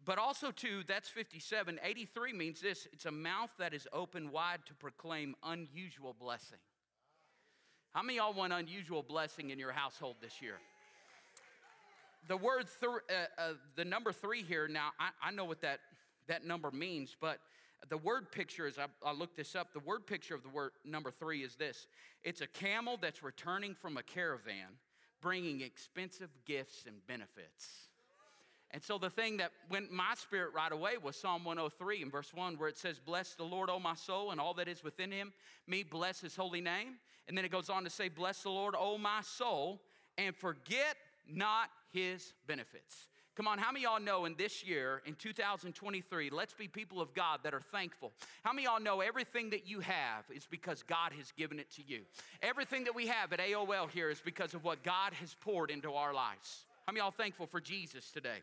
But 0.04 0.18
also, 0.18 0.50
too, 0.50 0.82
that's 0.86 1.08
57. 1.08 1.80
83 1.82 2.32
means 2.32 2.60
this 2.60 2.86
it's 2.92 3.06
a 3.06 3.10
mouth 3.10 3.50
that 3.58 3.72
is 3.72 3.88
open 3.92 4.30
wide 4.30 4.60
to 4.66 4.74
proclaim 4.74 5.34
unusual 5.42 6.14
blessing. 6.18 6.58
How 7.94 8.02
many 8.02 8.16
y'all 8.16 8.34
want 8.34 8.52
unusual 8.52 9.02
blessing 9.02 9.50
in 9.50 9.58
your 9.58 9.72
household 9.72 10.16
this 10.20 10.42
year? 10.42 10.56
The 12.26 12.36
word, 12.36 12.66
th- 12.80 12.90
uh, 12.90 13.40
uh, 13.40 13.52
the 13.76 13.84
number 13.84 14.12
three 14.12 14.42
here, 14.42 14.66
now 14.66 14.90
I, 14.98 15.10
I, 15.28 15.30
know 15.30 15.44
what 15.44 15.60
that, 15.60 15.80
that 16.26 16.44
number 16.44 16.70
means, 16.70 17.16
but 17.20 17.38
the 17.88 17.96
word 17.96 18.30
picture, 18.30 18.66
as 18.66 18.78
I, 18.78 18.86
I 19.04 19.12
looked 19.12 19.36
this 19.36 19.54
up, 19.54 19.72
the 19.72 19.80
word 19.80 20.06
picture 20.06 20.34
of 20.34 20.42
the 20.42 20.48
word 20.48 20.72
number 20.84 21.10
three 21.10 21.42
is 21.42 21.56
this 21.56 21.86
it's 22.22 22.40
a 22.40 22.46
camel 22.46 22.98
that's 23.00 23.22
returning 23.22 23.74
from 23.74 23.96
a 23.96 24.02
caravan 24.02 24.78
bringing 25.20 25.62
expensive 25.62 26.28
gifts 26.44 26.84
and 26.86 26.96
benefits. 27.06 27.88
And 28.72 28.82
so 28.82 28.98
the 28.98 29.08
thing 29.08 29.36
that 29.36 29.52
went 29.70 29.92
my 29.92 30.14
spirit 30.16 30.50
right 30.52 30.70
away 30.70 30.94
was 31.02 31.16
Psalm 31.16 31.44
103 31.44 32.02
in 32.02 32.10
verse 32.10 32.34
1, 32.34 32.58
where 32.58 32.68
it 32.68 32.76
says, 32.76 32.98
Bless 32.98 33.34
the 33.34 33.44
Lord, 33.44 33.70
O 33.70 33.78
my 33.78 33.94
soul, 33.94 34.32
and 34.32 34.40
all 34.40 34.52
that 34.54 34.68
is 34.68 34.82
within 34.82 35.12
him. 35.12 35.32
Me, 35.66 35.82
bless 35.82 36.20
his 36.20 36.34
holy 36.34 36.60
name. 36.60 36.96
And 37.28 37.38
then 37.38 37.44
it 37.44 37.52
goes 37.52 37.70
on 37.70 37.84
to 37.84 37.90
say, 37.90 38.08
Bless 38.08 38.42
the 38.42 38.50
Lord, 38.50 38.74
O 38.76 38.98
my 38.98 39.20
soul, 39.22 39.80
and 40.18 40.34
forget 40.34 40.96
not 41.28 41.70
his 41.92 42.34
benefits. 42.46 43.08
Come 43.36 43.48
on, 43.48 43.58
how 43.58 43.72
many 43.72 43.82
y'all 43.82 44.00
know 44.00 44.26
in 44.26 44.36
this 44.36 44.64
year, 44.64 45.02
in 45.06 45.16
2023, 45.16 46.30
let's 46.30 46.54
be 46.54 46.68
people 46.68 47.00
of 47.00 47.12
God 47.14 47.40
that 47.42 47.52
are 47.52 47.60
thankful. 47.60 48.12
How 48.44 48.52
many 48.52 48.66
y'all 48.66 48.80
know 48.80 49.00
everything 49.00 49.50
that 49.50 49.66
you 49.66 49.80
have 49.80 50.24
is 50.32 50.46
because 50.48 50.84
God 50.84 51.12
has 51.18 51.32
given 51.32 51.58
it 51.58 51.68
to 51.72 51.82
you? 51.84 52.02
Everything 52.42 52.84
that 52.84 52.94
we 52.94 53.08
have 53.08 53.32
at 53.32 53.40
AOL 53.40 53.90
here 53.90 54.08
is 54.08 54.20
because 54.20 54.54
of 54.54 54.62
what 54.62 54.84
God 54.84 55.14
has 55.14 55.34
poured 55.40 55.72
into 55.72 55.94
our 55.94 56.14
lives. 56.14 56.64
How 56.86 56.92
many 56.92 57.02
y'all 57.02 57.10
thankful 57.10 57.46
for 57.46 57.60
Jesus 57.60 58.12
today? 58.12 58.38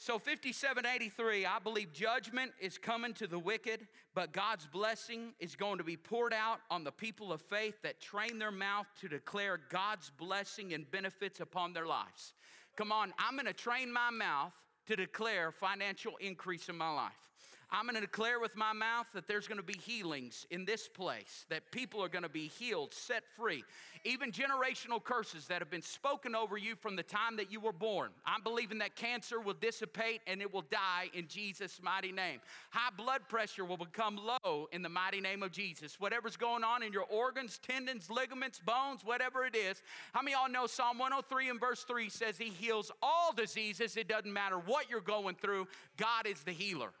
So 0.00 0.18
5783, 0.18 1.44
I 1.44 1.58
believe 1.58 1.92
judgment 1.92 2.52
is 2.60 2.78
coming 2.78 3.14
to 3.14 3.26
the 3.26 3.38
wicked, 3.38 3.86
but 4.14 4.32
God's 4.32 4.66
blessing 4.66 5.34
is 5.40 5.56
going 5.56 5.78
to 5.78 5.84
be 5.84 5.96
poured 5.96 6.32
out 6.32 6.60
on 6.70 6.84
the 6.84 6.92
people 6.92 7.32
of 7.32 7.40
faith 7.42 7.74
that 7.82 8.00
train 8.00 8.38
their 8.38 8.52
mouth 8.52 8.86
to 9.00 9.08
declare 9.08 9.58
God's 9.70 10.10
blessing 10.16 10.72
and 10.72 10.88
benefits 10.88 11.40
upon 11.40 11.72
their 11.72 11.86
lives. 11.86 12.32
Come 12.78 12.92
on, 12.92 13.12
I'm 13.18 13.34
going 13.34 13.46
to 13.46 13.52
train 13.52 13.92
my 13.92 14.10
mouth 14.10 14.52
to 14.86 14.94
declare 14.94 15.50
financial 15.50 16.12
increase 16.20 16.68
in 16.68 16.76
my 16.76 16.92
life. 16.92 17.27
I'm 17.70 17.84
going 17.84 17.96
to 17.96 18.00
declare 18.00 18.40
with 18.40 18.56
my 18.56 18.72
mouth 18.72 19.06
that 19.12 19.28
there's 19.28 19.46
going 19.46 19.58
to 19.58 19.64
be 19.64 19.78
healings 19.78 20.46
in 20.50 20.64
this 20.64 20.88
place, 20.88 21.44
that 21.50 21.70
people 21.70 22.02
are 22.02 22.08
going 22.08 22.22
to 22.22 22.28
be 22.30 22.48
healed, 22.48 22.94
set 22.94 23.24
free. 23.36 23.62
Even 24.04 24.32
generational 24.32 25.02
curses 25.02 25.46
that 25.48 25.60
have 25.60 25.68
been 25.68 25.82
spoken 25.82 26.34
over 26.34 26.56
you 26.56 26.76
from 26.76 26.96
the 26.96 27.02
time 27.02 27.36
that 27.36 27.52
you 27.52 27.60
were 27.60 27.72
born. 27.72 28.10
I'm 28.24 28.42
believing 28.42 28.78
that 28.78 28.96
cancer 28.96 29.38
will 29.38 29.54
dissipate 29.54 30.22
and 30.26 30.40
it 30.40 30.52
will 30.52 30.64
die 30.70 31.10
in 31.12 31.28
Jesus' 31.28 31.80
mighty 31.82 32.10
name. 32.10 32.40
High 32.70 32.94
blood 32.96 33.22
pressure 33.28 33.66
will 33.66 33.76
become 33.76 34.16
low 34.16 34.68
in 34.72 34.80
the 34.80 34.88
mighty 34.88 35.20
name 35.20 35.42
of 35.42 35.52
Jesus. 35.52 36.00
Whatever's 36.00 36.36
going 36.36 36.64
on 36.64 36.82
in 36.82 36.92
your 36.92 37.04
organs, 37.04 37.58
tendons, 37.58 38.08
ligaments, 38.08 38.60
bones, 38.60 39.04
whatever 39.04 39.44
it 39.44 39.54
is. 39.54 39.82
How 40.14 40.22
many 40.22 40.32
y'all 40.32 40.48
know 40.48 40.66
Psalm 40.66 40.98
103 40.98 41.50
and 41.50 41.60
verse 41.60 41.84
3 41.84 42.08
says 42.08 42.38
he 42.38 42.48
heals 42.48 42.90
all 43.02 43.34
diseases? 43.34 43.96
It 43.96 44.08
doesn't 44.08 44.32
matter 44.32 44.56
what 44.56 44.88
you're 44.88 45.00
going 45.00 45.34
through, 45.34 45.68
God 45.98 46.26
is 46.26 46.42
the 46.44 46.52
healer. 46.52 46.92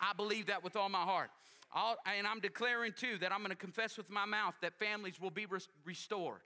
I 0.00 0.12
believe 0.16 0.46
that 0.46 0.62
with 0.62 0.76
all 0.76 0.88
my 0.88 1.02
heart. 1.02 1.30
And 2.06 2.26
I'm 2.26 2.40
declaring 2.40 2.92
too 2.96 3.18
that 3.20 3.32
I'm 3.32 3.38
going 3.38 3.50
to 3.50 3.56
confess 3.56 3.96
with 3.96 4.10
my 4.10 4.24
mouth 4.24 4.54
that 4.62 4.78
families 4.78 5.20
will 5.20 5.30
be 5.30 5.46
res- 5.46 5.68
restored. 5.84 6.42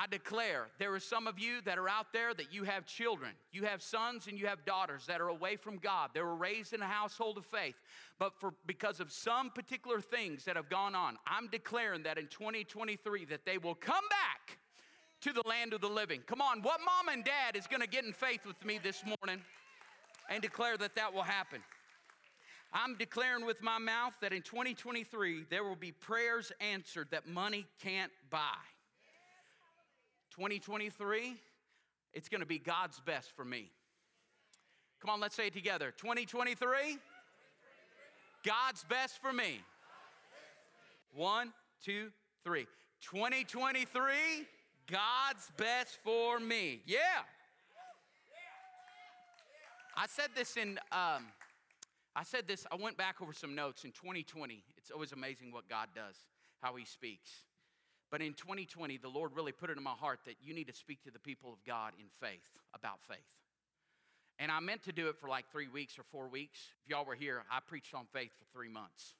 I 0.00 0.06
declare 0.06 0.68
there 0.78 0.94
are 0.94 1.00
some 1.00 1.26
of 1.26 1.40
you 1.40 1.60
that 1.62 1.76
are 1.76 1.88
out 1.88 2.12
there 2.12 2.32
that 2.32 2.52
you 2.52 2.62
have 2.62 2.86
children, 2.86 3.32
you 3.50 3.64
have 3.64 3.82
sons 3.82 4.28
and 4.28 4.38
you 4.38 4.46
have 4.46 4.64
daughters 4.64 5.06
that 5.06 5.20
are 5.20 5.26
away 5.26 5.56
from 5.56 5.78
God. 5.78 6.10
They 6.14 6.22
were 6.22 6.36
raised 6.36 6.72
in 6.72 6.82
a 6.82 6.86
household 6.86 7.36
of 7.36 7.44
faith, 7.44 7.74
but 8.16 8.32
for 8.38 8.54
because 8.64 9.00
of 9.00 9.10
some 9.10 9.50
particular 9.50 10.00
things 10.00 10.44
that 10.44 10.54
have 10.54 10.68
gone 10.68 10.94
on, 10.94 11.16
I'm 11.26 11.48
declaring 11.48 12.04
that 12.04 12.16
in 12.16 12.28
2023 12.28 13.24
that 13.24 13.44
they 13.44 13.58
will 13.58 13.74
come 13.74 14.04
back 14.08 14.58
to 15.22 15.32
the 15.32 15.42
land 15.48 15.72
of 15.72 15.80
the 15.80 15.88
living. 15.88 16.20
Come 16.26 16.40
on, 16.40 16.62
what 16.62 16.78
mom 16.80 17.12
and 17.12 17.24
dad 17.24 17.56
is 17.56 17.66
going 17.66 17.82
to 17.82 17.88
get 17.88 18.04
in 18.04 18.12
faith 18.12 18.46
with 18.46 18.64
me 18.64 18.78
this 18.80 19.02
morning 19.04 19.42
and 20.30 20.40
declare 20.40 20.76
that 20.76 20.94
that 20.94 21.12
will 21.12 21.22
happen? 21.22 21.60
I'm 22.72 22.96
declaring 22.96 23.46
with 23.46 23.62
my 23.62 23.78
mouth 23.78 24.14
that 24.20 24.32
in 24.32 24.42
2023 24.42 25.44
there 25.50 25.64
will 25.64 25.76
be 25.76 25.92
prayers 25.92 26.52
answered 26.60 27.08
that 27.10 27.26
money 27.26 27.66
can't 27.82 28.12
buy. 28.30 28.40
2023, 30.32 31.34
it's 32.12 32.28
going 32.28 32.40
to 32.40 32.46
be 32.46 32.58
God's 32.58 33.00
best 33.00 33.34
for 33.34 33.44
me. 33.44 33.70
Come 35.00 35.10
on, 35.10 35.20
let's 35.20 35.34
say 35.34 35.46
it 35.46 35.54
together. 35.54 35.92
2023, 35.96 36.98
God's 38.44 38.84
best 38.84 39.20
for 39.20 39.32
me. 39.32 39.60
One, 41.14 41.52
two, 41.84 42.10
three. 42.44 42.66
2023, 43.02 44.12
God's 44.90 45.50
best 45.56 45.98
for 46.02 46.38
me. 46.38 46.82
Yeah. 46.86 46.98
I 49.96 50.06
said 50.06 50.28
this 50.36 50.56
in, 50.56 50.78
um, 50.92 51.26
I 52.18 52.24
said 52.24 52.48
this, 52.48 52.66
I 52.72 52.74
went 52.74 52.96
back 52.96 53.22
over 53.22 53.32
some 53.32 53.54
notes 53.54 53.84
in 53.84 53.92
2020. 53.92 54.64
It's 54.76 54.90
always 54.90 55.12
amazing 55.12 55.52
what 55.52 55.68
God 55.68 55.90
does, 55.94 56.16
how 56.60 56.74
He 56.74 56.84
speaks. 56.84 57.30
But 58.10 58.20
in 58.20 58.32
2020, 58.32 58.96
the 58.96 59.08
Lord 59.08 59.36
really 59.36 59.52
put 59.52 59.70
it 59.70 59.76
in 59.76 59.84
my 59.84 59.92
heart 59.92 60.18
that 60.26 60.34
you 60.42 60.52
need 60.52 60.66
to 60.66 60.74
speak 60.74 61.00
to 61.04 61.12
the 61.12 61.20
people 61.20 61.52
of 61.52 61.64
God 61.64 61.92
in 61.96 62.06
faith, 62.20 62.58
about 62.74 63.00
faith. 63.06 63.18
And 64.40 64.50
I 64.50 64.58
meant 64.58 64.82
to 64.84 64.92
do 64.92 65.06
it 65.08 65.16
for 65.16 65.28
like 65.28 65.44
three 65.52 65.68
weeks 65.68 65.96
or 65.96 66.02
four 66.10 66.26
weeks. 66.26 66.58
If 66.82 66.90
y'all 66.90 67.04
were 67.04 67.14
here, 67.14 67.44
I 67.52 67.60
preached 67.64 67.94
on 67.94 68.06
faith 68.12 68.32
for 68.36 68.46
three 68.52 68.68
months, 68.68 69.14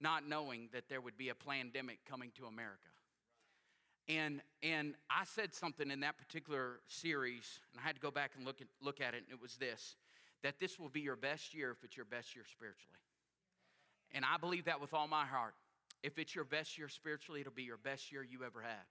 not 0.00 0.26
knowing 0.26 0.70
that 0.72 0.84
there 0.88 1.02
would 1.02 1.18
be 1.18 1.28
a 1.28 1.34
pandemic 1.34 1.98
coming 2.08 2.32
to 2.38 2.46
America. 2.46 2.88
And, 4.08 4.40
and 4.62 4.94
I 5.10 5.24
said 5.24 5.52
something 5.52 5.90
in 5.90 6.00
that 6.00 6.16
particular 6.16 6.80
series, 6.88 7.60
and 7.72 7.80
I 7.82 7.86
had 7.86 7.96
to 7.96 8.00
go 8.00 8.10
back 8.10 8.30
and 8.34 8.46
look 8.46 8.62
at, 8.62 8.68
look 8.80 9.02
at 9.02 9.12
it, 9.12 9.24
and 9.28 9.36
it 9.36 9.42
was 9.42 9.56
this 9.56 9.96
that 10.44 10.60
this 10.60 10.78
will 10.78 10.90
be 10.90 11.00
your 11.00 11.16
best 11.16 11.54
year 11.54 11.70
if 11.70 11.82
it's 11.82 11.96
your 11.96 12.06
best 12.06 12.36
year 12.36 12.44
spiritually. 12.52 12.98
And 14.12 14.24
I 14.24 14.36
believe 14.36 14.66
that 14.66 14.80
with 14.80 14.94
all 14.94 15.08
my 15.08 15.24
heart. 15.24 15.54
If 16.02 16.18
it's 16.18 16.34
your 16.34 16.44
best 16.44 16.76
year 16.76 16.88
spiritually, 16.88 17.40
it'll 17.40 17.52
be 17.52 17.62
your 17.62 17.78
best 17.78 18.12
year 18.12 18.22
you 18.22 18.44
ever 18.44 18.60
had. 18.60 18.84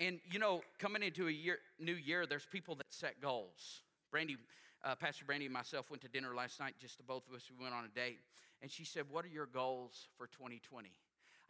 And 0.00 0.18
you 0.30 0.38
know, 0.38 0.62
coming 0.78 1.02
into 1.02 1.28
a 1.28 1.30
year, 1.30 1.58
new 1.78 1.94
year, 1.94 2.26
there's 2.26 2.46
people 2.50 2.74
that 2.76 2.86
set 2.88 3.20
goals. 3.20 3.82
Brandy, 4.10 4.38
uh, 4.82 4.94
Pastor 4.94 5.26
Brandy 5.26 5.44
and 5.44 5.52
myself 5.52 5.90
went 5.90 6.00
to 6.02 6.08
dinner 6.08 6.34
last 6.34 6.58
night, 6.58 6.74
just 6.80 6.96
the 6.96 7.04
both 7.04 7.28
of 7.28 7.34
us. 7.34 7.42
We 7.50 7.62
went 7.62 7.74
on 7.74 7.84
a 7.84 7.88
date. 7.88 8.18
And 8.62 8.70
she 8.70 8.84
said, 8.84 9.04
What 9.10 9.26
are 9.26 9.28
your 9.28 9.46
goals 9.46 10.08
for 10.16 10.26
2020? 10.26 10.90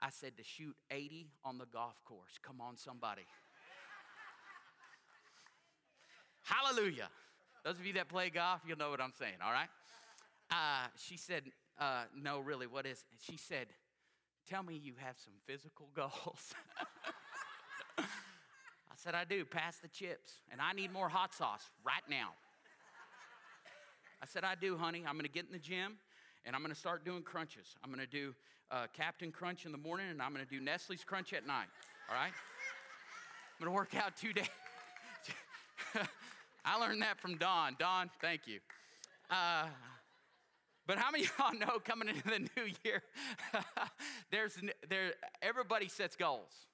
I 0.00 0.10
said, 0.10 0.36
To 0.36 0.42
shoot 0.42 0.74
80 0.90 1.28
on 1.44 1.58
the 1.58 1.66
golf 1.66 2.02
course. 2.04 2.38
Come 2.42 2.60
on, 2.60 2.76
somebody. 2.76 3.22
Hallelujah. 6.42 7.08
Those 7.66 7.80
of 7.80 7.84
you 7.86 7.94
that 7.94 8.08
play 8.08 8.30
golf, 8.30 8.60
you'll 8.64 8.78
know 8.78 8.90
what 8.90 9.00
I'm 9.00 9.12
saying, 9.18 9.38
all 9.44 9.50
right? 9.50 9.66
Uh, 10.52 10.86
she 10.96 11.16
said, 11.16 11.42
uh, 11.80 12.04
No, 12.16 12.38
really, 12.38 12.68
what 12.68 12.86
is? 12.86 13.04
She 13.20 13.36
said, 13.36 13.66
Tell 14.48 14.62
me 14.62 14.80
you 14.80 14.92
have 14.98 15.16
some 15.18 15.32
physical 15.46 15.88
goals. 15.92 16.54
I 17.98 18.04
said, 18.94 19.16
I 19.16 19.24
do. 19.24 19.44
Pass 19.44 19.78
the 19.78 19.88
chips. 19.88 20.34
And 20.52 20.60
I 20.60 20.74
need 20.74 20.92
more 20.92 21.08
hot 21.08 21.34
sauce 21.34 21.64
right 21.84 22.04
now. 22.08 22.28
I 24.22 24.26
said, 24.26 24.44
I 24.44 24.54
do, 24.54 24.76
honey. 24.76 25.02
I'm 25.04 25.14
going 25.14 25.24
to 25.24 25.28
get 25.28 25.46
in 25.46 25.52
the 25.52 25.58
gym 25.58 25.96
and 26.44 26.54
I'm 26.54 26.62
going 26.62 26.72
to 26.72 26.78
start 26.78 27.04
doing 27.04 27.22
crunches. 27.22 27.74
I'm 27.82 27.90
going 27.92 27.98
to 27.98 28.06
do 28.06 28.32
uh, 28.70 28.86
Captain 28.96 29.32
Crunch 29.32 29.66
in 29.66 29.72
the 29.72 29.78
morning 29.78 30.06
and 30.08 30.22
I'm 30.22 30.32
going 30.32 30.46
to 30.46 30.50
do 30.50 30.60
Nestle's 30.60 31.02
Crunch 31.02 31.32
at 31.32 31.44
night. 31.44 31.66
All 32.08 32.14
right? 32.14 32.30
I'm 32.30 33.58
going 33.58 33.72
to 33.72 33.74
work 33.74 33.96
out 33.96 34.16
two 34.16 34.32
days. 34.32 34.46
I 36.68 36.80
learned 36.80 37.00
that 37.02 37.20
from 37.20 37.36
Don. 37.36 37.76
Don, 37.78 38.10
thank 38.20 38.48
you. 38.48 38.58
Uh, 39.30 39.66
but 40.84 40.98
how 40.98 41.12
many 41.12 41.24
of 41.24 41.32
y'all 41.38 41.56
know 41.56 41.78
coming 41.78 42.08
into 42.08 42.24
the 42.24 42.38
new 42.56 42.72
year, 42.84 43.02
there's 44.32 44.58
there 44.88 45.12
everybody 45.40 45.86
sets 45.86 46.16
goals. 46.16 46.66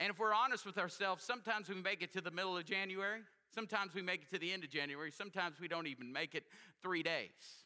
And 0.00 0.10
if 0.10 0.18
we're 0.18 0.34
honest 0.34 0.66
with 0.66 0.78
ourselves, 0.78 1.22
sometimes 1.22 1.68
we 1.68 1.76
make 1.76 2.02
it 2.02 2.12
to 2.14 2.20
the 2.20 2.32
middle 2.32 2.56
of 2.56 2.64
January, 2.64 3.20
sometimes 3.54 3.94
we 3.94 4.02
make 4.02 4.22
it 4.22 4.30
to 4.30 4.38
the 4.40 4.52
end 4.52 4.64
of 4.64 4.70
January, 4.70 5.12
sometimes 5.12 5.60
we 5.60 5.68
don't 5.68 5.86
even 5.86 6.12
make 6.12 6.34
it 6.34 6.42
three 6.82 7.04
days. 7.04 7.62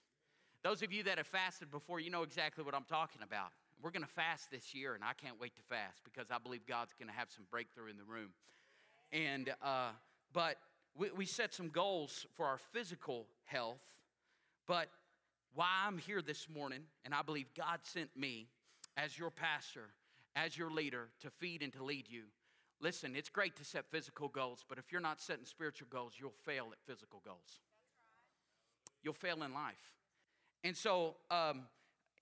Those 0.62 0.82
of 0.82 0.92
you 0.92 1.02
that 1.04 1.16
have 1.16 1.26
fasted 1.26 1.70
before, 1.70 1.98
you 1.98 2.10
know 2.10 2.24
exactly 2.24 2.62
what 2.62 2.74
I'm 2.74 2.84
talking 2.84 3.22
about. 3.22 3.52
We're 3.82 3.92
going 3.92 4.04
to 4.04 4.10
fast 4.10 4.50
this 4.50 4.74
year, 4.74 4.94
and 4.94 5.02
I 5.02 5.12
can't 5.14 5.40
wait 5.40 5.56
to 5.56 5.62
fast 5.62 6.02
because 6.04 6.30
I 6.30 6.36
believe 6.38 6.66
God's 6.66 6.92
going 6.98 7.08
to 7.08 7.14
have 7.14 7.30
some 7.30 7.46
breakthrough 7.50 7.88
in 7.88 7.96
the 7.96 8.04
room. 8.04 8.30
And 9.12 9.54
uh, 9.62 9.90
but 10.32 10.56
we, 10.98 11.10
we 11.16 11.24
set 11.24 11.54
some 11.54 11.68
goals 11.68 12.26
for 12.36 12.44
our 12.44 12.58
physical 12.58 13.26
health, 13.44 13.82
but 14.66 14.88
why 15.54 15.68
I'm 15.86 15.98
here 15.98 16.20
this 16.20 16.48
morning, 16.52 16.80
and 17.04 17.14
I 17.14 17.22
believe 17.22 17.46
God 17.56 17.80
sent 17.84 18.14
me 18.16 18.48
as 18.96 19.18
your 19.18 19.30
pastor, 19.30 19.90
as 20.36 20.58
your 20.58 20.70
leader, 20.70 21.08
to 21.20 21.30
feed 21.30 21.62
and 21.62 21.72
to 21.74 21.84
lead 21.84 22.06
you. 22.08 22.24
Listen, 22.80 23.14
it's 23.16 23.28
great 23.28 23.56
to 23.56 23.64
set 23.64 23.86
physical 23.90 24.28
goals, 24.28 24.64
but 24.68 24.78
if 24.78 24.92
you're 24.92 25.00
not 25.00 25.20
setting 25.20 25.46
spiritual 25.46 25.88
goals, 25.90 26.14
you'll 26.18 26.34
fail 26.44 26.68
at 26.72 26.78
physical 26.86 27.22
goals. 27.24 27.60
You'll 29.02 29.14
fail 29.14 29.42
in 29.42 29.54
life. 29.54 29.74
And 30.64 30.76
so, 30.76 31.14
um, 31.30 31.62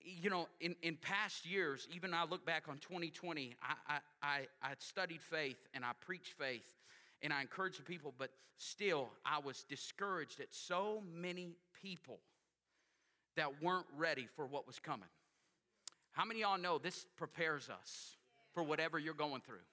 you 0.03 0.29
know, 0.29 0.47
in, 0.61 0.75
in 0.83 0.95
past 0.95 1.45
years, 1.45 1.87
even 1.93 2.13
I 2.13 2.25
look 2.25 2.45
back 2.45 2.63
on 2.69 2.77
2020, 2.77 3.55
I, 3.61 3.99
I, 4.21 4.47
I, 4.61 4.73
studied 4.79 5.21
faith 5.21 5.57
and 5.73 5.83
I 5.83 5.91
preached 5.99 6.33
faith 6.33 6.77
and 7.21 7.33
I 7.33 7.41
encouraged 7.41 7.79
the 7.79 7.83
people, 7.83 8.13
but 8.17 8.31
still, 8.57 9.09
I 9.25 9.39
was 9.39 9.63
discouraged 9.63 10.39
at 10.39 10.53
so 10.53 11.03
many 11.13 11.55
people 11.81 12.19
that 13.35 13.61
weren't 13.61 13.85
ready 13.95 14.27
for 14.35 14.45
what 14.45 14.65
was 14.67 14.79
coming. 14.79 15.09
How 16.11 16.25
many 16.25 16.41
y'all 16.41 16.57
know 16.57 16.77
this 16.77 17.05
prepares 17.15 17.69
us 17.69 18.15
for 18.53 18.63
whatever 18.63 18.97
you're 18.97 19.13
going 19.13 19.41
through? 19.41 19.65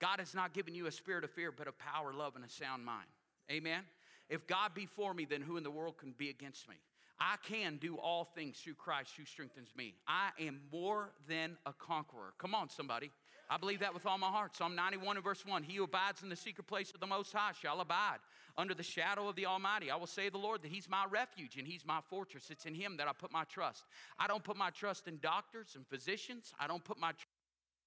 God 0.00 0.20
has 0.20 0.34
not 0.34 0.52
given 0.52 0.74
you 0.74 0.86
a 0.86 0.92
spirit 0.92 1.24
of 1.24 1.30
fear, 1.30 1.52
but 1.52 1.68
of 1.68 1.78
power, 1.78 2.12
love, 2.12 2.36
and 2.36 2.44
a 2.44 2.48
sound 2.48 2.84
mind. 2.84 3.06
Amen? 3.50 3.82
If 4.28 4.46
God 4.46 4.74
be 4.74 4.86
for 4.86 5.14
me, 5.14 5.24
then 5.24 5.40
who 5.40 5.56
in 5.56 5.62
the 5.62 5.70
world 5.70 5.98
can 5.98 6.14
be 6.16 6.30
against 6.30 6.68
me? 6.68 6.76
I 7.18 7.36
can 7.48 7.76
do 7.76 7.96
all 7.96 8.24
things 8.24 8.58
through 8.58 8.74
Christ 8.74 9.12
who 9.16 9.24
strengthens 9.24 9.70
me. 9.76 9.94
I 10.06 10.30
am 10.40 10.60
more 10.70 11.12
than 11.28 11.56
a 11.64 11.72
conqueror. 11.72 12.34
Come 12.38 12.54
on, 12.54 12.68
somebody. 12.68 13.10
I 13.48 13.58
believe 13.58 13.80
that 13.80 13.94
with 13.94 14.06
all 14.06 14.18
my 14.18 14.28
heart. 14.28 14.56
Psalm 14.56 14.74
91 14.74 15.16
and 15.16 15.24
verse 15.24 15.44
1 15.46 15.62
He 15.62 15.76
who 15.76 15.84
abides 15.84 16.22
in 16.22 16.28
the 16.28 16.36
secret 16.36 16.66
place 16.66 16.90
of 16.92 17.00
the 17.00 17.06
Most 17.06 17.32
High 17.32 17.52
shall 17.60 17.80
abide 17.80 18.18
under 18.58 18.74
the 18.74 18.82
shadow 18.82 19.28
of 19.28 19.36
the 19.36 19.46
Almighty. 19.46 19.90
I 19.90 19.96
will 19.96 20.06
say 20.06 20.28
the 20.28 20.38
Lord 20.38 20.62
that 20.62 20.70
He's 20.70 20.88
my 20.88 21.04
refuge 21.10 21.56
and 21.56 21.66
He's 21.66 21.84
my 21.84 22.00
fortress. 22.08 22.50
It's 22.50 22.66
in 22.66 22.74
Him 22.74 22.96
that 22.96 23.06
I 23.06 23.12
put 23.12 23.32
my 23.32 23.44
trust. 23.44 23.84
I 24.18 24.26
don't 24.26 24.42
put 24.42 24.56
my 24.56 24.70
trust 24.70 25.06
in 25.06 25.18
doctors 25.18 25.74
and 25.76 25.86
physicians. 25.86 26.52
I 26.58 26.66
don't 26.66 26.84
put 26.84 26.98
my 26.98 27.12
trust 27.12 27.26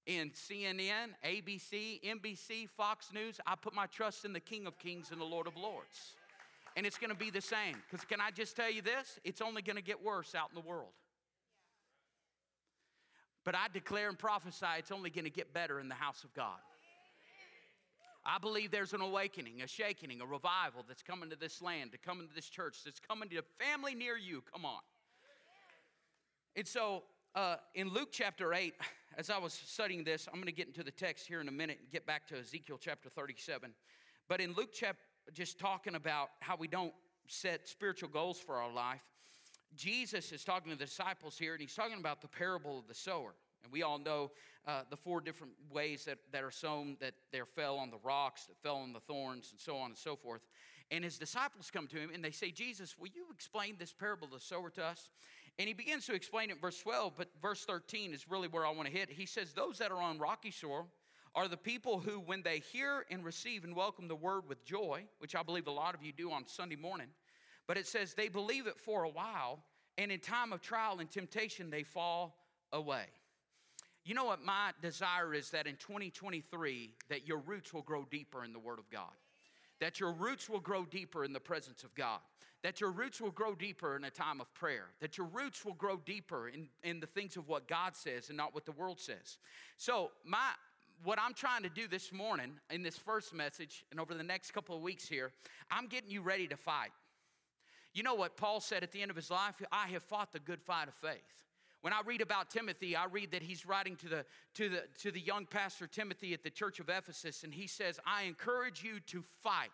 in 0.06 0.30
CNN, 0.30 1.10
ABC, 1.24 2.02
NBC, 2.02 2.68
Fox 2.68 3.12
News. 3.12 3.38
I 3.46 3.54
put 3.54 3.74
my 3.74 3.86
trust 3.86 4.24
in 4.24 4.32
the 4.32 4.40
King 4.40 4.66
of 4.66 4.78
Kings 4.78 5.10
and 5.10 5.20
the 5.20 5.24
Lord 5.24 5.46
of 5.46 5.56
Lords. 5.56 6.14
And 6.76 6.86
it's 6.86 6.98
going 6.98 7.10
to 7.10 7.16
be 7.16 7.30
the 7.30 7.40
same. 7.40 7.76
Because 7.88 8.04
can 8.04 8.20
I 8.20 8.30
just 8.30 8.56
tell 8.56 8.70
you 8.70 8.82
this? 8.82 9.18
It's 9.24 9.40
only 9.40 9.62
going 9.62 9.76
to 9.76 9.82
get 9.82 10.02
worse 10.02 10.34
out 10.34 10.48
in 10.50 10.60
the 10.60 10.66
world. 10.66 10.92
But 13.44 13.54
I 13.54 13.66
declare 13.72 14.08
and 14.08 14.18
prophesy 14.18 14.66
it's 14.78 14.90
only 14.90 15.10
going 15.10 15.24
to 15.24 15.30
get 15.30 15.52
better 15.52 15.80
in 15.80 15.88
the 15.88 15.94
house 15.94 16.24
of 16.24 16.32
God. 16.34 16.58
I 18.24 18.38
believe 18.38 18.70
there's 18.70 18.92
an 18.92 19.00
awakening, 19.00 19.62
a 19.62 19.66
shaking, 19.66 20.20
a 20.20 20.26
revival 20.26 20.84
that's 20.86 21.02
coming 21.02 21.30
to 21.30 21.36
this 21.36 21.62
land, 21.62 21.92
to 21.92 21.98
come 21.98 22.20
into 22.20 22.34
this 22.34 22.48
church, 22.48 22.78
that's 22.84 23.00
coming 23.00 23.30
to 23.30 23.38
a 23.38 23.64
family 23.64 23.94
near 23.94 24.16
you. 24.16 24.42
Come 24.52 24.66
on. 24.66 24.80
And 26.54 26.66
so 26.66 27.04
uh, 27.34 27.56
in 27.74 27.88
Luke 27.88 28.10
chapter 28.12 28.52
8, 28.52 28.74
as 29.16 29.30
I 29.30 29.38
was 29.38 29.54
studying 29.54 30.04
this, 30.04 30.28
I'm 30.28 30.34
going 30.34 30.46
to 30.46 30.52
get 30.52 30.66
into 30.66 30.82
the 30.82 30.90
text 30.90 31.26
here 31.26 31.40
in 31.40 31.48
a 31.48 31.52
minute 31.52 31.78
and 31.80 31.90
get 31.90 32.06
back 32.06 32.26
to 32.28 32.38
Ezekiel 32.38 32.78
chapter 32.78 33.08
37. 33.08 33.72
But 34.28 34.40
in 34.40 34.52
Luke 34.52 34.70
chapter, 34.72 35.00
just 35.32 35.58
talking 35.58 35.94
about 35.94 36.30
how 36.40 36.56
we 36.56 36.68
don't 36.68 36.92
set 37.26 37.68
spiritual 37.68 38.08
goals 38.08 38.38
for 38.38 38.56
our 38.56 38.72
life, 38.72 39.04
Jesus 39.76 40.32
is 40.32 40.44
talking 40.44 40.72
to 40.72 40.78
the 40.78 40.84
disciples 40.84 41.38
here, 41.38 41.52
and 41.52 41.60
he's 41.60 41.74
talking 41.74 41.98
about 41.98 42.20
the 42.20 42.28
parable 42.28 42.78
of 42.78 42.86
the 42.88 42.94
sower. 42.94 43.34
And 43.62 43.72
we 43.72 43.82
all 43.82 43.98
know 43.98 44.30
uh, 44.66 44.82
the 44.90 44.96
four 44.96 45.20
different 45.20 45.52
ways 45.72 46.04
that, 46.04 46.18
that 46.32 46.42
are 46.42 46.50
sown 46.50 46.96
that 47.00 47.14
there 47.32 47.46
fell 47.46 47.76
on 47.76 47.90
the 47.90 47.98
rocks, 48.02 48.46
that 48.46 48.56
fell 48.62 48.76
on 48.76 48.92
the 48.92 49.00
thorns, 49.00 49.48
and 49.50 49.60
so 49.60 49.76
on 49.76 49.90
and 49.90 49.98
so 49.98 50.16
forth. 50.16 50.42
And 50.90 51.04
his 51.04 51.18
disciples 51.18 51.70
come 51.70 51.86
to 51.88 51.96
him 51.96 52.10
and 52.12 52.24
they 52.24 52.32
say, 52.32 52.50
Jesus, 52.50 52.98
will 52.98 53.08
you 53.14 53.26
explain 53.32 53.76
this 53.78 53.92
parable 53.92 54.26
of 54.26 54.32
the 54.32 54.40
sower 54.40 54.70
to 54.70 54.84
us? 54.84 55.10
And 55.58 55.68
he 55.68 55.74
begins 55.74 56.06
to 56.06 56.14
explain 56.14 56.50
it 56.50 56.54
in 56.54 56.58
verse 56.58 56.80
12, 56.80 57.14
but 57.16 57.28
verse 57.40 57.64
13 57.64 58.12
is 58.12 58.28
really 58.28 58.48
where 58.48 58.66
I 58.66 58.70
want 58.70 58.88
to 58.88 58.94
hit. 58.94 59.10
He 59.10 59.26
says, 59.26 59.52
Those 59.52 59.78
that 59.78 59.92
are 59.92 60.00
on 60.00 60.18
rocky 60.18 60.50
soil 60.50 60.88
are 61.34 61.46
the 61.46 61.56
people 61.56 62.00
who, 62.00 62.18
when 62.18 62.42
they 62.42 62.58
hear 62.58 63.04
and 63.10 63.24
receive 63.24 63.62
and 63.62 63.76
welcome 63.76 64.08
the 64.08 64.16
word 64.16 64.48
with 64.48 64.64
joy, 64.64 65.04
which 65.18 65.36
I 65.36 65.42
believe 65.42 65.68
a 65.68 65.72
lot 65.72 65.94
of 65.94 66.02
you 66.02 66.12
do 66.12 66.32
on 66.32 66.46
Sunday 66.46 66.76
morning, 66.76 67.08
but 67.70 67.78
it 67.78 67.86
says 67.86 68.14
they 68.14 68.28
believe 68.28 68.66
it 68.66 68.76
for 68.80 69.04
a 69.04 69.08
while, 69.08 69.60
and 69.96 70.10
in 70.10 70.18
time 70.18 70.52
of 70.52 70.60
trial 70.60 70.98
and 70.98 71.08
temptation, 71.08 71.70
they 71.70 71.84
fall 71.84 72.34
away. 72.72 73.04
You 74.04 74.12
know 74.12 74.24
what 74.24 74.44
my 74.44 74.72
desire 74.82 75.32
is 75.32 75.50
that 75.50 75.68
in 75.68 75.76
2023 75.76 76.90
that 77.10 77.28
your 77.28 77.38
roots 77.38 77.72
will 77.72 77.82
grow 77.82 78.04
deeper 78.10 78.42
in 78.42 78.52
the 78.52 78.58
word 78.58 78.80
of 78.80 78.90
God. 78.90 79.12
That 79.78 80.00
your 80.00 80.12
roots 80.12 80.50
will 80.50 80.58
grow 80.58 80.84
deeper 80.84 81.24
in 81.24 81.32
the 81.32 81.38
presence 81.38 81.84
of 81.84 81.94
God. 81.94 82.18
that 82.62 82.80
your 82.80 82.90
roots 82.90 83.20
will 83.20 83.30
grow 83.30 83.54
deeper 83.54 83.96
in 83.96 84.02
a 84.02 84.10
time 84.10 84.40
of 84.40 84.52
prayer, 84.52 84.86
that 85.00 85.16
your 85.16 85.28
roots 85.28 85.64
will 85.64 85.74
grow 85.74 85.96
deeper 86.04 86.48
in, 86.48 86.68
in 86.82 86.98
the 86.98 87.06
things 87.06 87.36
of 87.36 87.46
what 87.46 87.68
God 87.68 87.94
says 87.94 88.30
and 88.30 88.36
not 88.36 88.52
what 88.52 88.66
the 88.66 88.72
world 88.72 88.98
says. 88.98 89.38
So, 89.76 90.10
my, 90.24 90.50
what 91.04 91.20
I'm 91.20 91.34
trying 91.34 91.62
to 91.62 91.70
do 91.70 91.86
this 91.86 92.12
morning 92.12 92.50
in 92.68 92.82
this 92.82 92.98
first 92.98 93.32
message 93.32 93.84
and 93.92 94.00
over 94.00 94.12
the 94.12 94.24
next 94.24 94.50
couple 94.50 94.76
of 94.76 94.82
weeks 94.82 95.06
here, 95.06 95.30
I'm 95.70 95.86
getting 95.86 96.10
you 96.10 96.20
ready 96.20 96.48
to 96.48 96.56
fight. 96.56 96.90
You 97.92 98.02
know 98.02 98.14
what 98.14 98.36
Paul 98.36 98.60
said 98.60 98.82
at 98.82 98.92
the 98.92 99.02
end 99.02 99.10
of 99.10 99.16
his 99.16 99.30
life? 99.30 99.60
I 99.72 99.88
have 99.88 100.02
fought 100.02 100.32
the 100.32 100.38
good 100.38 100.62
fight 100.62 100.88
of 100.88 100.94
faith. 100.94 101.42
When 101.82 101.92
I 101.92 102.02
read 102.04 102.20
about 102.20 102.50
Timothy, 102.50 102.94
I 102.94 103.06
read 103.06 103.32
that 103.32 103.42
he's 103.42 103.64
writing 103.64 103.96
to 103.96 104.08
the, 104.08 104.24
to, 104.54 104.68
the, 104.68 104.82
to 105.00 105.10
the 105.10 105.20
young 105.20 105.46
pastor 105.46 105.86
Timothy 105.86 106.34
at 106.34 106.42
the 106.42 106.50
church 106.50 106.78
of 106.78 106.90
Ephesus, 106.90 107.42
and 107.42 107.54
he 107.54 107.66
says, 107.66 107.98
I 108.06 108.24
encourage 108.24 108.84
you 108.84 109.00
to 109.06 109.24
fight. 109.42 109.70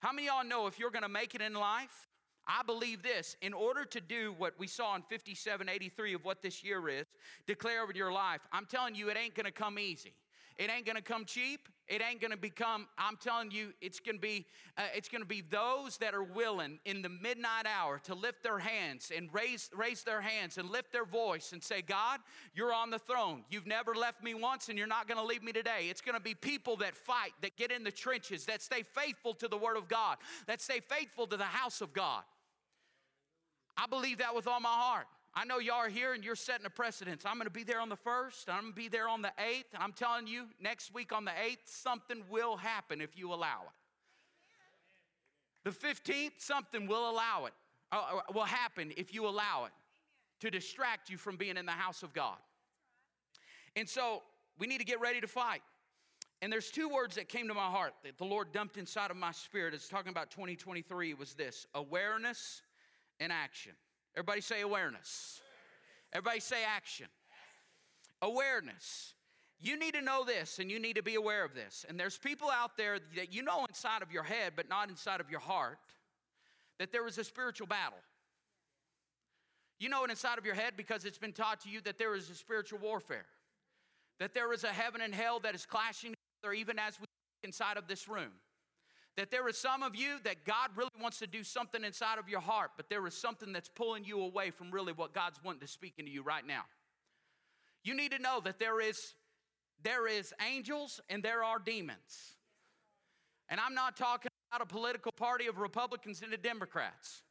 How 0.00 0.12
many 0.12 0.28
of 0.28 0.34
y'all 0.34 0.44
know 0.44 0.66
if 0.66 0.78
you're 0.78 0.90
gonna 0.90 1.08
make 1.08 1.34
it 1.34 1.40
in 1.40 1.54
life? 1.54 2.08
I 2.46 2.62
believe 2.64 3.02
this 3.02 3.36
in 3.40 3.52
order 3.52 3.84
to 3.84 4.00
do 4.00 4.34
what 4.38 4.54
we 4.58 4.66
saw 4.66 4.96
in 4.96 5.02
5783 5.02 6.14
of 6.14 6.24
what 6.24 6.42
this 6.42 6.64
year 6.64 6.88
is, 6.88 7.04
declare 7.46 7.82
over 7.82 7.92
your 7.94 8.10
life, 8.10 8.40
I'm 8.52 8.64
telling 8.64 8.94
you, 8.94 9.10
it 9.10 9.16
ain't 9.16 9.34
gonna 9.34 9.52
come 9.52 9.78
easy. 9.78 10.14
It 10.58 10.70
ain't 10.70 10.84
gonna 10.84 11.00
come 11.00 11.24
cheap. 11.24 11.68
It 11.86 12.02
ain't 12.02 12.20
gonna 12.20 12.36
become, 12.36 12.86
I'm 12.98 13.16
telling 13.16 13.50
you, 13.50 13.72
it's 13.80 14.00
gonna 14.00 14.18
be, 14.18 14.44
uh, 14.76 14.82
it's 14.94 15.08
gonna 15.08 15.24
be 15.24 15.40
those 15.40 15.96
that 15.98 16.14
are 16.14 16.22
willing 16.22 16.80
in 16.84 17.00
the 17.00 17.08
midnight 17.08 17.64
hour 17.66 17.98
to 18.00 18.14
lift 18.14 18.42
their 18.42 18.58
hands 18.58 19.10
and 19.16 19.32
raise, 19.32 19.70
raise 19.74 20.02
their 20.02 20.20
hands 20.20 20.58
and 20.58 20.68
lift 20.68 20.92
their 20.92 21.06
voice 21.06 21.52
and 21.52 21.62
say, 21.62 21.80
God, 21.80 22.20
you're 22.54 22.74
on 22.74 22.90
the 22.90 22.98
throne. 22.98 23.44
You've 23.48 23.66
never 23.66 23.94
left 23.94 24.22
me 24.22 24.34
once 24.34 24.68
and 24.68 24.76
you're 24.76 24.86
not 24.86 25.08
gonna 25.08 25.24
leave 25.24 25.42
me 25.42 25.52
today. 25.52 25.86
It's 25.88 26.02
gonna 26.02 26.20
be 26.20 26.34
people 26.34 26.76
that 26.78 26.94
fight, 26.94 27.32
that 27.40 27.56
get 27.56 27.70
in 27.70 27.84
the 27.84 27.92
trenches, 27.92 28.44
that 28.46 28.60
stay 28.60 28.82
faithful 28.82 29.32
to 29.34 29.48
the 29.48 29.56
word 29.56 29.78
of 29.78 29.88
God, 29.88 30.18
that 30.46 30.60
stay 30.60 30.80
faithful 30.80 31.26
to 31.28 31.36
the 31.36 31.44
house 31.44 31.80
of 31.80 31.92
God. 31.94 32.24
I 33.78 33.86
believe 33.86 34.18
that 34.18 34.34
with 34.34 34.48
all 34.48 34.60
my 34.60 34.68
heart. 34.68 35.06
I 35.38 35.44
know 35.44 35.60
y'all 35.60 35.76
are 35.76 35.88
here 35.88 36.14
and 36.14 36.24
you're 36.24 36.34
setting 36.34 36.66
a 36.66 36.70
precedence. 36.70 37.22
I'm 37.24 37.38
to 37.38 37.48
be 37.48 37.62
there 37.62 37.80
on 37.80 37.88
the 37.88 37.96
1st, 37.96 38.48
I'm 38.48 38.70
to 38.70 38.72
be 38.72 38.88
there 38.88 39.08
on 39.08 39.22
the 39.22 39.30
8th. 39.38 39.66
I'm 39.78 39.92
telling 39.92 40.26
you, 40.26 40.46
next 40.60 40.92
week 40.92 41.12
on 41.12 41.24
the 41.24 41.30
8th, 41.30 41.58
something 41.66 42.24
will 42.28 42.56
happen 42.56 43.00
if 43.00 43.16
you 43.16 43.32
allow 43.32 43.60
it. 43.62 43.70
The 45.62 45.70
15th, 45.70 46.32
something 46.38 46.88
will 46.88 47.08
allow 47.08 47.44
it, 47.44 47.52
uh, 47.92 48.16
uh, 48.16 48.32
will 48.34 48.46
happen 48.46 48.92
if 48.96 49.14
you 49.14 49.28
allow 49.28 49.66
it 49.66 49.70
to 50.40 50.50
distract 50.50 51.08
you 51.08 51.16
from 51.16 51.36
being 51.36 51.56
in 51.56 51.66
the 51.66 51.70
house 51.72 52.02
of 52.02 52.12
God. 52.12 52.38
And 53.76 53.88
so 53.88 54.24
we 54.58 54.66
need 54.66 54.78
to 54.78 54.84
get 54.84 55.00
ready 55.00 55.20
to 55.20 55.28
fight. 55.28 55.62
And 56.42 56.52
there's 56.52 56.72
two 56.72 56.88
words 56.88 57.14
that 57.14 57.28
came 57.28 57.46
to 57.46 57.54
my 57.54 57.70
heart 57.70 57.94
that 58.02 58.18
the 58.18 58.24
Lord 58.24 58.50
dumped 58.50 58.76
inside 58.76 59.12
of 59.12 59.16
my 59.16 59.30
spirit 59.30 59.72
as 59.72 59.86
talking 59.86 60.10
about 60.10 60.32
2023 60.32 61.14
was 61.14 61.34
this 61.34 61.64
awareness 61.76 62.62
and 63.20 63.30
action. 63.30 63.74
Everybody 64.18 64.40
say 64.40 64.62
awareness. 64.62 65.40
Everybody 66.12 66.40
say 66.40 66.64
action. 66.66 67.06
Awareness. 68.20 69.14
You 69.60 69.78
need 69.78 69.94
to 69.94 70.00
know 70.00 70.24
this 70.24 70.58
and 70.58 70.72
you 70.72 70.80
need 70.80 70.96
to 70.96 71.04
be 71.04 71.14
aware 71.14 71.44
of 71.44 71.54
this. 71.54 71.86
And 71.88 72.00
there's 72.00 72.18
people 72.18 72.48
out 72.50 72.76
there 72.76 72.98
that 73.14 73.32
you 73.32 73.44
know 73.44 73.64
inside 73.68 74.02
of 74.02 74.10
your 74.10 74.24
head, 74.24 74.54
but 74.56 74.68
not 74.68 74.88
inside 74.88 75.20
of 75.20 75.30
your 75.30 75.38
heart, 75.38 75.78
that 76.80 76.90
there 76.90 77.06
is 77.06 77.16
a 77.18 77.22
spiritual 77.22 77.68
battle. 77.68 77.98
You 79.78 79.88
know 79.88 80.02
it 80.02 80.10
inside 80.10 80.36
of 80.36 80.44
your 80.44 80.56
head 80.56 80.72
because 80.76 81.04
it's 81.04 81.18
been 81.18 81.32
taught 81.32 81.60
to 81.60 81.68
you 81.68 81.80
that 81.82 81.96
there 81.96 82.16
is 82.16 82.28
a 82.28 82.34
spiritual 82.34 82.80
warfare, 82.80 83.26
that 84.18 84.34
there 84.34 84.52
is 84.52 84.64
a 84.64 84.72
heaven 84.72 85.00
and 85.00 85.14
hell 85.14 85.38
that 85.44 85.54
is 85.54 85.64
clashing 85.64 86.12
together 86.42 86.54
even 86.54 86.76
as 86.80 86.98
we 86.98 87.06
inside 87.44 87.76
of 87.76 87.86
this 87.86 88.08
room 88.08 88.32
that 89.18 89.32
there 89.32 89.44
are 89.48 89.52
some 89.52 89.82
of 89.82 89.96
you 89.96 90.20
that 90.22 90.44
God 90.44 90.70
really 90.76 90.92
wants 91.02 91.18
to 91.18 91.26
do 91.26 91.42
something 91.42 91.82
inside 91.82 92.20
of 92.20 92.28
your 92.28 92.38
heart, 92.38 92.70
but 92.76 92.88
there 92.88 93.04
is 93.04 93.14
something 93.14 93.52
that's 93.52 93.68
pulling 93.68 94.04
you 94.04 94.22
away 94.22 94.52
from 94.52 94.70
really 94.70 94.92
what 94.92 95.12
God's 95.12 95.42
wanting 95.42 95.60
to 95.62 95.66
speak 95.66 95.94
into 95.98 96.12
you 96.12 96.22
right 96.22 96.46
now. 96.46 96.62
You 97.82 97.96
need 97.96 98.12
to 98.12 98.20
know 98.20 98.40
that 98.44 98.60
there 98.60 98.80
is 98.80 99.14
there 99.82 100.06
is 100.06 100.32
angels 100.46 101.00
and 101.08 101.20
there 101.20 101.42
are 101.42 101.58
demons. 101.58 102.36
And 103.48 103.58
I'm 103.58 103.74
not 103.74 103.96
talking 103.96 104.30
about 104.52 104.62
a 104.62 104.66
political 104.66 105.10
party 105.10 105.48
of 105.48 105.58
Republicans 105.58 106.22
and 106.22 106.32
the 106.32 106.36
Democrats. 106.36 107.22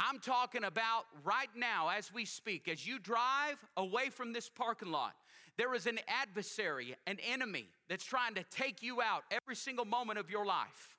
I'm 0.00 0.20
talking 0.20 0.64
about 0.64 1.04
right 1.22 1.50
now 1.54 1.90
as 1.90 2.10
we 2.14 2.24
speak, 2.24 2.66
as 2.66 2.86
you 2.86 2.98
drive 2.98 3.62
away 3.76 4.08
from 4.08 4.32
this 4.32 4.48
parking 4.48 4.90
lot, 4.90 5.12
there 5.58 5.74
is 5.74 5.86
an 5.86 5.98
adversary, 6.08 6.96
an 7.06 7.18
enemy 7.26 7.68
that's 7.90 8.06
trying 8.06 8.34
to 8.36 8.44
take 8.44 8.82
you 8.82 9.02
out 9.02 9.24
every 9.30 9.56
single 9.56 9.84
moment 9.84 10.18
of 10.18 10.30
your 10.30 10.46
life 10.46 10.95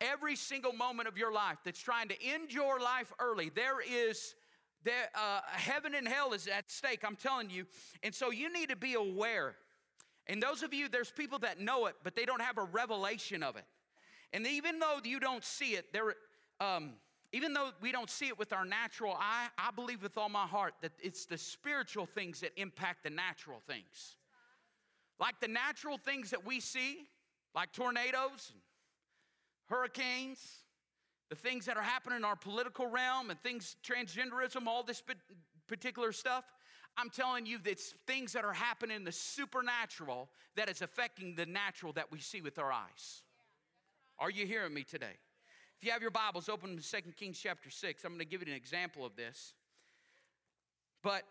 every 0.00 0.36
single 0.36 0.72
moment 0.72 1.08
of 1.08 1.16
your 1.16 1.32
life 1.32 1.58
that's 1.64 1.80
trying 1.80 2.08
to 2.08 2.22
end 2.22 2.52
your 2.52 2.80
life 2.80 3.12
early, 3.18 3.50
there 3.50 3.80
is 3.80 4.34
there, 4.82 5.10
uh, 5.14 5.40
heaven 5.46 5.94
and 5.94 6.08
hell 6.08 6.32
is 6.32 6.46
at 6.46 6.70
stake, 6.70 7.00
I'm 7.04 7.16
telling 7.16 7.50
you. 7.50 7.66
And 8.02 8.14
so 8.14 8.30
you 8.30 8.50
need 8.52 8.70
to 8.70 8.76
be 8.76 8.94
aware. 8.94 9.56
And 10.26 10.42
those 10.42 10.62
of 10.62 10.72
you, 10.72 10.88
there's 10.88 11.10
people 11.10 11.38
that 11.40 11.60
know 11.60 11.86
it, 11.86 11.96
but 12.02 12.14
they 12.14 12.24
don't 12.24 12.40
have 12.40 12.56
a 12.56 12.64
revelation 12.64 13.42
of 13.42 13.56
it. 13.56 13.64
And 14.32 14.46
even 14.46 14.78
though 14.78 15.00
you 15.04 15.20
don't 15.20 15.44
see 15.44 15.72
it, 15.72 15.92
there, 15.92 16.14
um, 16.60 16.94
even 17.32 17.52
though 17.52 17.70
we 17.80 17.92
don't 17.92 18.08
see 18.08 18.28
it 18.28 18.38
with 18.38 18.52
our 18.52 18.64
natural 18.64 19.14
eye, 19.18 19.48
I 19.58 19.70
believe 19.70 20.02
with 20.02 20.16
all 20.16 20.28
my 20.28 20.46
heart 20.46 20.74
that 20.82 20.92
it's 21.02 21.26
the 21.26 21.36
spiritual 21.36 22.06
things 22.06 22.40
that 22.40 22.52
impact 22.56 23.04
the 23.04 23.10
natural 23.10 23.60
things. 23.66 24.16
Like 25.18 25.40
the 25.40 25.48
natural 25.48 25.98
things 25.98 26.30
that 26.30 26.46
we 26.46 26.60
see, 26.60 27.08
like 27.54 27.72
tornadoes 27.72 28.52
and 28.52 28.60
hurricanes, 29.70 30.64
the 31.30 31.36
things 31.36 31.64
that 31.66 31.76
are 31.76 31.82
happening 31.82 32.18
in 32.18 32.24
our 32.24 32.36
political 32.36 32.88
realm, 32.88 33.30
and 33.30 33.40
things, 33.40 33.76
transgenderism, 33.84 34.66
all 34.66 34.82
this 34.82 35.02
particular 35.68 36.12
stuff. 36.12 36.44
I'm 36.96 37.08
telling 37.08 37.46
you, 37.46 37.58
it's 37.64 37.94
things 38.06 38.32
that 38.32 38.44
are 38.44 38.52
happening 38.52 38.96
in 38.96 39.04
the 39.04 39.12
supernatural 39.12 40.28
that 40.56 40.68
is 40.68 40.82
affecting 40.82 41.36
the 41.36 41.46
natural 41.46 41.92
that 41.92 42.10
we 42.10 42.18
see 42.18 42.42
with 42.42 42.58
our 42.58 42.72
eyes. 42.72 43.22
Are 44.18 44.28
you 44.28 44.44
hearing 44.44 44.74
me 44.74 44.82
today? 44.82 45.16
If 45.78 45.86
you 45.86 45.92
have 45.92 46.02
your 46.02 46.10
Bibles, 46.10 46.48
open 46.48 46.76
to 46.76 46.82
2 46.82 47.12
Kings 47.12 47.38
chapter 47.40 47.70
6. 47.70 48.04
I'm 48.04 48.10
going 48.10 48.18
to 48.18 48.26
give 48.26 48.42
you 48.42 48.52
an 48.52 48.56
example 48.58 49.06
of 49.06 49.16
this. 49.16 49.54
But 51.02 51.22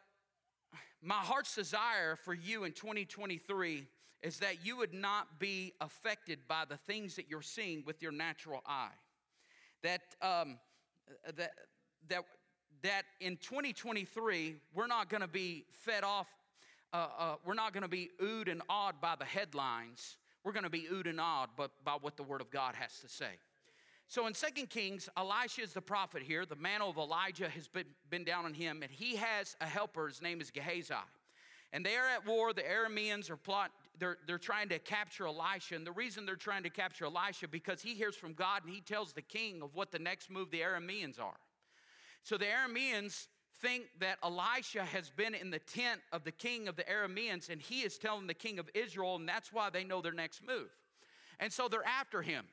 my 1.04 1.16
heart's 1.16 1.54
desire 1.54 2.16
for 2.16 2.34
you 2.34 2.64
in 2.64 2.72
2023 2.72 3.86
is 4.22 4.38
that 4.40 4.66
you 4.66 4.78
would 4.78 4.94
not 4.94 5.40
be 5.40 5.74
affected 5.80 6.40
by 6.48 6.64
the 6.68 6.78
things 6.78 7.16
that 7.16 7.30
you're 7.30 7.42
seeing 7.42 7.84
with 7.86 8.02
your 8.02 8.12
natural 8.12 8.62
eye. 8.66 8.90
That, 9.84 10.02
um, 10.22 10.58
that, 11.38 11.52
that, 12.10 12.24
that 12.84 13.04
in 13.22 13.38
2023, 13.38 14.58
we're 14.74 14.88
not 14.88 15.10
to 15.22 15.28
be 15.28 15.66
fed 15.72 16.04
off, 16.04 16.28
uh, 16.92 17.08
uh, 17.18 17.36
we're 17.46 17.54
not 17.54 17.74
to 17.84 17.88
be 17.88 18.10
oohed 18.22 18.52
and 18.52 18.62
awed 18.70 19.00
by 19.00 19.16
the 19.18 19.26
headlines. 19.26 20.18
We're 20.44 20.54
to 20.64 20.70
be 20.70 20.88
oohed 20.92 21.10
and 21.10 21.20
awed 21.20 21.50
by, 21.56 21.68
by 21.86 21.98
what 22.02 22.18
the 22.18 22.24
Word 22.24 22.42
of 22.42 22.50
God 22.50 22.76
has 22.76 23.00
to 23.00 23.08
say. 23.08 23.38
So 24.08 24.26
in 24.26 24.34
2 24.34 24.66
Kings, 24.66 25.08
Elisha 25.16 25.62
is 25.62 25.74
the 25.74 25.82
prophet 25.82 26.24
here. 26.24 26.44
The 26.44 26.56
mantle 26.56 26.90
of 26.90 26.98
Elijah 26.98 27.48
has 27.48 27.68
been, 27.68 27.86
been 28.10 28.24
down 28.24 28.46
on 28.46 28.56
him, 28.56 28.82
and 28.82 28.92
he 28.92 29.16
has 29.18 29.56
a 29.62 29.68
helper. 29.68 30.08
His 30.08 30.20
name 30.20 30.42
is 30.42 30.50
Gehazi. 30.50 30.96
And 31.72 31.86
they 31.86 31.96
are 31.96 32.08
at 32.08 32.26
war. 32.26 32.52
The 32.52 32.64
Arameans 32.64 33.30
are 33.30 33.38
plot, 33.38 33.70
they're, 34.00 34.18
they're 34.26 34.38
trying 34.38 34.70
to 34.70 34.80
capture 34.80 35.28
Elisha. 35.28 35.76
And 35.76 35.86
the 35.86 35.92
reason 35.92 36.26
they're 36.26 36.36
trying 36.36 36.64
to 36.64 36.70
capture 36.70 37.06
Elisha, 37.06 37.48
because 37.48 37.82
he 37.82 37.94
hears 37.94 38.16
from 38.16 38.34
God 38.34 38.64
and 38.64 38.74
he 38.74 38.82
tells 38.82 39.14
the 39.14 39.22
king 39.22 39.62
of 39.62 39.76
what 39.76 39.92
the 39.92 40.00
next 40.00 40.30
move 40.30 40.50
the 40.52 40.62
Arameans 40.62 41.20
are. 41.20 41.38
So 42.24 42.38
the 42.38 42.46
Arameans 42.46 43.28
think 43.62 43.86
that 44.00 44.18
Elisha 44.24 44.86
has 44.86 45.10
been 45.10 45.36
in 45.36 45.52
the 45.52 45.60
tent 45.60 46.00
of 46.12 46.24
the 46.24 46.32
king 46.32 46.68
of 46.68 46.76
the 46.76 46.84
Arameans, 46.84 47.50
and 47.50 47.62
he 47.62 47.82
is 47.82 47.98
telling 47.98 48.28
the 48.28 48.34
king 48.34 48.60
of 48.60 48.70
Israel, 48.74 49.16
and 49.16 49.28
that's 49.28 49.52
why 49.52 49.70
they 49.70 49.84
know 49.84 50.02
their 50.02 50.14
next 50.14 50.42
move. 50.46 50.70
And 51.40 51.52
so 51.52 51.68
they're 51.68 51.86
after 51.86 52.22
him. 52.22 52.46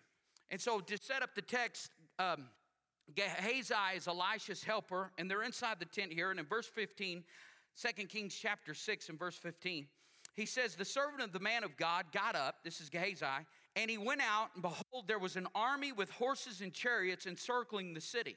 And 0.51 0.61
so 0.61 0.81
to 0.81 0.99
set 0.99 1.23
up 1.23 1.35
the 1.35 1.43
text, 1.43 1.91
um, 2.19 2.47
Gehazi 3.15 3.97
is 3.97 4.09
Elisha's 4.09 4.65
helper, 4.65 5.13
and 5.19 5.31
they're 5.31 5.43
inside 5.43 5.79
the 5.79 5.87
tent 5.87 6.13
here. 6.13 6.31
And 6.31 6.41
in 6.41 6.47
verse 6.47 6.67
15, 6.67 7.25
2 7.81 8.07
Kings 8.07 8.35
chapter 8.35 8.75
6 8.75 9.09
and 9.09 9.19
verse 9.19 9.37
15, 9.37 9.87
he 10.37 10.47
says, 10.47 10.77
The 10.77 10.85
servant 10.85 11.23
of 11.23 11.33
the 11.33 11.41
man 11.41 11.65
of 11.65 11.77
God 11.77 12.07
got 12.13 12.37
up, 12.37 12.57
this 12.63 12.81
is 12.81 12.91
Gehazi, 12.91 13.25
and 13.75 13.91
he 13.91 13.99
went 13.99 14.21
out, 14.21 14.51
and 14.55 14.63
behold, 14.63 15.09
there 15.09 15.19
was 15.19 15.37
an 15.37 15.49
army 15.55 15.93
with 15.93 16.11
horses 16.11 16.61
and 16.61 16.73
chariots 16.73 17.27
encircling 17.27 17.95
the 17.95 18.01
city. 18.01 18.37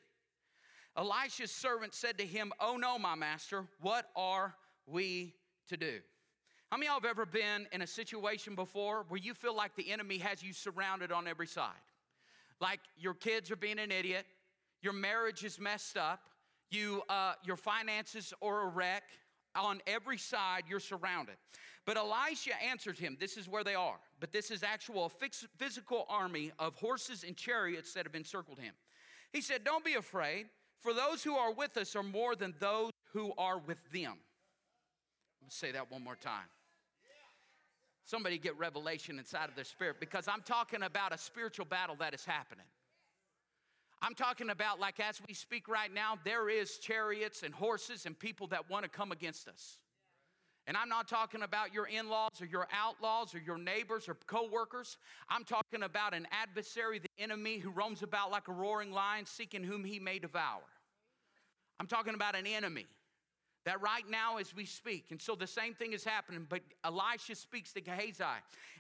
Elisha's 0.97 1.51
servant 1.51 1.93
said 1.93 2.17
to 2.17 2.25
him, 2.25 2.51
Oh 2.59 2.77
no, 2.77 2.97
my 2.97 3.15
master, 3.15 3.65
what 3.81 4.07
are 4.15 4.55
we 4.85 5.35
to 5.67 5.77
do? 5.77 5.99
How 6.71 6.77
many 6.77 6.88
of 6.88 6.91
y'all 6.91 7.01
have 7.01 7.09
ever 7.09 7.25
been 7.25 7.67
in 7.71 7.81
a 7.81 7.88
situation 7.88 8.55
before 8.55 9.05
where 9.09 9.19
you 9.19 9.33
feel 9.33 9.55
like 9.55 9.75
the 9.75 9.91
enemy 9.91 10.19
has 10.19 10.43
you 10.43 10.53
surrounded 10.53 11.12
on 11.12 11.27
every 11.27 11.47
side? 11.47 11.71
Like 12.62 12.79
your 12.97 13.13
kids 13.13 13.51
are 13.51 13.55
being 13.55 13.79
an 13.79 13.91
idiot, 13.91 14.25
your 14.81 14.93
marriage 14.93 15.43
is 15.43 15.59
messed 15.59 15.97
up, 15.97 16.29
you, 16.69 17.01
uh, 17.09 17.33
your 17.43 17.55
finances 17.55 18.33
are 18.41 18.63
a 18.63 18.67
wreck, 18.67 19.03
on 19.55 19.81
every 19.88 20.17
side 20.17 20.63
you're 20.67 20.79
surrounded. 20.79 21.35
But 21.89 21.97
Elisha 21.97 22.52
answered 22.62 22.99
him, 22.99 23.17
This 23.19 23.36
is 23.36 23.49
where 23.49 23.63
they 23.63 23.73
are. 23.73 23.95
But 24.19 24.32
this 24.32 24.52
is 24.52 24.62
actual 24.62 25.12
physical 25.58 26.06
army 26.08 26.52
of 26.60 26.75
horses 26.75 27.23
and 27.23 27.36
chariots 27.36 27.95
that 27.95 28.06
have 28.06 28.13
encircled 28.13 28.60
him. 28.60 28.75
He 29.34 29.41
said, 29.41 29.63
Don't 29.63 29.84
be 29.84 29.95
afraid, 29.95 30.45
for 30.82 30.93
those 30.93 31.23
who 31.23 31.34
are 31.36 31.52
with 31.52 31.78
us 31.78 31.95
are 31.95 32.04
more 32.04 32.36
than 32.36 32.54
those 32.60 32.91
who 33.13 33.34
are 33.39 33.58
with 33.58 33.80
them. 33.91 34.13
Let's 35.41 35.56
say 35.56 35.71
that 35.71 35.91
one 35.91 36.04
more 36.04 36.15
time. 36.15 36.45
Somebody 38.06 38.38
get 38.38 38.56
revelation 38.60 39.17
inside 39.17 39.49
of 39.49 39.56
their 39.56 39.65
spirit 39.65 39.95
because 39.99 40.28
I'm 40.28 40.43
talking 40.45 40.84
about 40.84 41.12
a 41.12 41.17
spiritual 41.17 41.65
battle 41.65 41.95
that 42.02 42.13
is 42.13 42.23
happening. 42.23 42.67
I'm 43.99 44.13
talking 44.13 44.52
about, 44.52 44.80
like 44.80 44.99
as 44.99 45.19
we 45.28 45.34
speak 45.34 45.67
right 45.67 45.91
now, 45.91 46.19
there 46.23 46.49
is 46.49 46.78
chariots 46.78 47.41
and 47.41 47.52
horses 47.52 48.06
and 48.06 48.17
people 48.17 48.45
that 48.49 48.69
want 48.69 48.84
to 48.84 48.89
come 48.89 49.12
against 49.12 49.47
us. 49.47 49.80
And 50.69 50.77
I'm 50.77 50.88
not 50.88 51.08
talking 51.08 51.41
about 51.41 51.73
your 51.73 51.88
in 51.88 52.10
laws 52.10 52.39
or 52.39 52.45
your 52.45 52.67
outlaws 52.71 53.34
or 53.34 53.39
your 53.39 53.58
neighbors 53.58 54.08
or 54.08 54.15
co 54.27 54.47
workers. 54.47 54.97
I'm 55.27 55.43
talking 55.43 55.82
about 55.82 56.13
an 56.13 56.27
adversary, 56.32 56.99
the 56.99 57.10
enemy 57.17 57.58
who 57.58 57.71
roams 57.71 58.03
about 58.03 58.29
like 58.29 58.47
a 58.47 58.51
roaring 58.51 58.91
lion, 58.91 59.25
seeking 59.25 59.63
whom 59.63 59.84
he 59.84 59.97
may 59.97 60.19
devour. 60.19 60.62
I'm 61.79 61.88
talking 61.88 62.13
about 62.13 62.36
an 62.36 62.45
enemy 62.45 62.86
that 63.65 63.82
right 63.82 64.08
now 64.08 64.38
as 64.38 64.55
we 64.55 64.65
speak. 64.65 65.05
And 65.10 65.19
so 65.19 65.34
the 65.34 65.47
same 65.47 65.73
thing 65.73 65.93
is 65.93 66.03
happening, 66.03 66.45
but 66.47 66.62
Elisha 66.84 67.34
speaks 67.34 67.73
to 67.73 67.82
Gehazi 67.82 68.23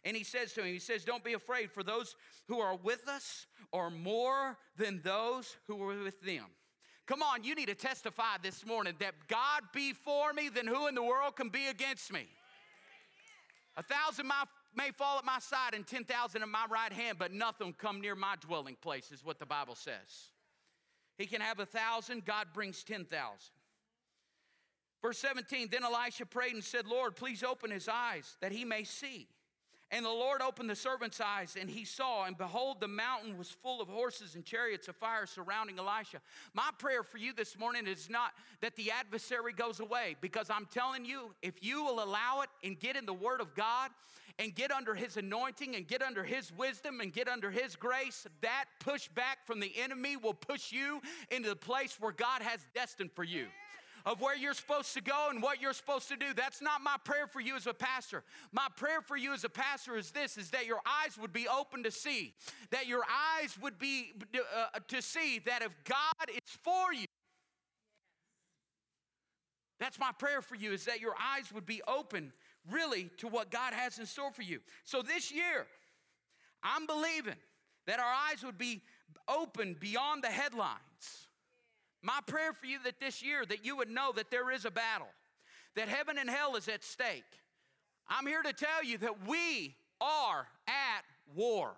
and 0.05 0.15
he 0.15 0.23
says 0.23 0.53
to 0.53 0.61
him, 0.61 0.71
he 0.71 0.77
says, 0.77 1.03
don't 1.03 1.23
be 1.23 1.33
afraid 1.33 1.71
for 1.71 1.81
those 1.81 2.15
who 2.49 2.59
are 2.59 2.75
with 2.75 3.07
us 3.07 3.47
are 3.73 3.89
more 3.89 4.59
than 4.77 5.01
those 5.03 5.57
who 5.65 5.81
are 5.81 6.03
with 6.03 6.21
them. 6.21 6.45
Come 7.09 7.23
on, 7.23 7.43
you 7.43 7.55
need 7.55 7.69
to 7.69 7.73
testify 7.73 8.37
this 8.39 8.63
morning 8.63 8.93
that 8.99 9.15
God 9.27 9.63
be 9.73 9.93
for 9.93 10.31
me, 10.31 10.47
then 10.47 10.67
who 10.67 10.85
in 10.85 10.93
the 10.93 11.01
world 11.01 11.35
can 11.35 11.49
be 11.49 11.65
against 11.65 12.13
me? 12.13 12.27
A 13.77 13.81
thousand 13.81 14.31
may 14.75 14.91
fall 14.91 15.17
at 15.17 15.25
my 15.25 15.39
side 15.39 15.73
and 15.73 15.87
10,000 15.87 16.43
at 16.43 16.47
my 16.47 16.67
right 16.69 16.93
hand, 16.93 17.17
but 17.17 17.33
nothing 17.33 17.73
come 17.73 17.99
near 17.99 18.15
my 18.15 18.35
dwelling 18.39 18.77
place, 18.79 19.11
is 19.11 19.25
what 19.25 19.39
the 19.39 19.47
Bible 19.47 19.73
says. 19.73 20.29
He 21.17 21.25
can 21.25 21.41
have 21.41 21.57
a 21.57 21.65
thousand, 21.65 22.25
God 22.25 22.49
brings 22.53 22.83
10,000. 22.83 23.09
Verse 25.01 25.17
17 25.17 25.69
Then 25.71 25.83
Elisha 25.83 26.27
prayed 26.27 26.53
and 26.53 26.63
said, 26.63 26.85
Lord, 26.85 27.15
please 27.15 27.41
open 27.41 27.71
his 27.71 27.87
eyes 27.87 28.37
that 28.39 28.51
he 28.51 28.65
may 28.65 28.83
see. 28.83 29.27
And 29.91 30.05
the 30.05 30.09
Lord 30.09 30.41
opened 30.43 30.69
the 30.69 30.75
servant's 30.75 31.19
eyes, 31.19 31.57
and 31.59 31.67
he 31.67 31.83
saw, 31.83 32.25
and 32.25 32.37
behold, 32.37 32.79
the 32.79 32.87
mountain 32.87 33.39
was 33.39 33.49
full 33.49 33.81
of 33.81 33.87
horses 33.87 34.35
and 34.35 34.45
chariots 34.45 34.87
of 34.87 34.95
fire 34.95 35.25
surrounding 35.25 35.79
Elisha. 35.79 36.21
My 36.53 36.69
prayer 36.77 37.01
for 37.01 37.17
you 37.17 37.33
this 37.33 37.57
morning 37.57 37.87
is 37.87 38.07
not 38.07 38.33
that 38.61 38.75
the 38.75 38.91
adversary 38.91 39.51
goes 39.51 39.79
away, 39.79 40.15
because 40.21 40.51
I'm 40.51 40.67
telling 40.67 41.05
you, 41.05 41.33
if 41.41 41.63
you 41.63 41.83
will 41.83 42.03
allow 42.03 42.41
it 42.41 42.49
and 42.63 42.79
get 42.79 42.97
in 42.97 43.07
the 43.07 43.13
Word 43.13 43.41
of 43.41 43.55
God 43.55 43.89
and 44.37 44.53
get 44.53 44.71
under 44.71 44.93
his 44.93 45.17
anointing 45.17 45.75
and 45.75 45.87
get 45.87 46.03
under 46.03 46.23
his 46.23 46.51
wisdom 46.55 47.01
and 47.01 47.11
get 47.11 47.27
under 47.27 47.49
his 47.49 47.75
grace, 47.75 48.27
that 48.41 48.65
pushback 48.83 49.37
from 49.45 49.59
the 49.59 49.73
enemy 49.75 50.17
will 50.17 50.35
push 50.35 50.71
you 50.71 51.01
into 51.31 51.49
the 51.49 51.55
place 51.55 51.97
where 51.99 52.11
God 52.11 52.43
has 52.43 52.59
destined 52.75 53.11
for 53.11 53.23
you 53.23 53.47
of 54.09 54.19
where 54.21 54.35
you're 54.35 54.55
supposed 54.55 54.91
to 54.95 55.01
go 55.01 55.27
and 55.29 55.41
what 55.41 55.61
you're 55.61 55.71
supposed 55.71 56.07
to 56.09 56.17
do. 56.17 56.33
That's 56.35 56.63
not 56.63 56.81
my 56.81 56.95
prayer 57.03 57.27
for 57.27 57.39
you 57.39 57.55
as 57.55 57.67
a 57.67 57.75
pastor. 57.75 58.23
My 58.51 58.65
prayer 58.75 59.01
for 59.01 59.15
you 59.15 59.33
as 59.33 59.43
a 59.43 59.49
pastor 59.49 59.95
is 59.97 60.09
this 60.09 60.35
is 60.35 60.49
that 60.49 60.65
your 60.65 60.79
eyes 60.83 61.15
would 61.21 61.31
be 61.31 61.47
open 61.47 61.83
to 61.83 61.91
see. 61.91 62.33
That 62.71 62.87
your 62.87 63.03
eyes 63.03 63.55
would 63.61 63.77
be 63.77 64.13
uh, 64.33 64.79
to 64.87 65.01
see 65.03 65.39
that 65.45 65.61
if 65.61 65.75
God 65.83 66.29
is 66.29 66.51
for 66.63 66.91
you, 66.91 67.05
that's 69.79 69.99
my 69.99 70.11
prayer 70.17 70.41
for 70.41 70.55
you 70.55 70.73
is 70.73 70.85
that 70.85 70.99
your 70.99 71.13
eyes 71.13 71.53
would 71.53 71.67
be 71.67 71.83
open 71.87 72.33
really 72.71 73.11
to 73.17 73.27
what 73.27 73.51
God 73.51 73.73
has 73.73 73.99
in 73.99 74.07
store 74.07 74.31
for 74.31 74.41
you. 74.41 74.59
So 74.85 75.03
this 75.03 75.31
year, 75.31 75.67
I'm 76.63 76.87
believing 76.87 77.37
that 77.85 77.99
our 77.99 78.13
eyes 78.31 78.43
would 78.43 78.57
be 78.57 78.81
open 79.27 79.77
beyond 79.79 80.23
the 80.23 80.29
headlines 80.29 80.88
my 82.01 82.19
prayer 82.25 82.53
for 82.53 82.65
you 82.65 82.77
that 82.85 82.99
this 82.99 83.21
year 83.21 83.45
that 83.45 83.65
you 83.65 83.75
would 83.77 83.89
know 83.89 84.11
that 84.15 84.31
there 84.31 84.51
is 84.51 84.65
a 84.65 84.71
battle, 84.71 85.09
that 85.75 85.89
heaven 85.89 86.17
and 86.17 86.29
hell 86.29 86.55
is 86.55 86.67
at 86.67 86.83
stake. 86.83 87.23
I'm 88.07 88.25
here 88.25 88.41
to 88.41 88.53
tell 88.53 88.83
you 88.83 88.97
that 88.99 89.27
we 89.27 89.75
are 90.01 90.47
at 90.67 91.03
war. 91.35 91.75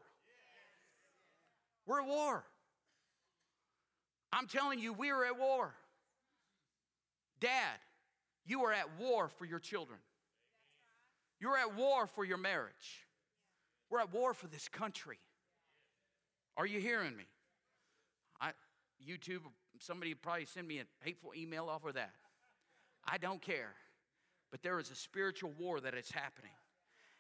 We're 1.86 2.02
at 2.02 2.08
war. 2.08 2.44
I'm 4.32 4.48
telling 4.48 4.80
you, 4.80 4.94
we 4.94 5.10
are 5.10 5.26
at 5.26 5.38
war. 5.38 5.74
Dad, 7.40 7.80
you 8.46 8.64
are 8.64 8.72
at 8.72 8.88
war 9.00 9.28
for 9.28 9.46
your 9.46 9.60
children. 9.60 10.00
You're 11.40 11.58
at 11.58 11.76
war 11.76 12.06
for 12.06 12.24
your 12.24 12.38
marriage. 12.38 13.08
We're 13.90 14.00
at 14.00 14.14
war 14.14 14.34
for 14.34 14.48
this 14.48 14.70
country. 14.70 15.18
Are 16.56 16.66
you 16.66 16.80
hearing 16.80 17.18
me? 17.18 17.26
I, 18.40 18.52
YouTube 19.06 19.42
somebody 19.82 20.14
probably 20.14 20.46
send 20.46 20.68
me 20.68 20.80
a 20.80 20.84
hateful 21.04 21.32
email 21.36 21.68
off 21.68 21.86
of 21.86 21.96
that. 21.96 22.14
I 23.06 23.18
don't 23.18 23.42
care. 23.42 23.74
But 24.52 24.62
there 24.62 24.80
is 24.80 24.92
a 24.92 24.96
spiritual 24.96 25.52
war 25.58 25.80
that 25.80 25.94
is 25.94 26.12
happening. 26.12 26.52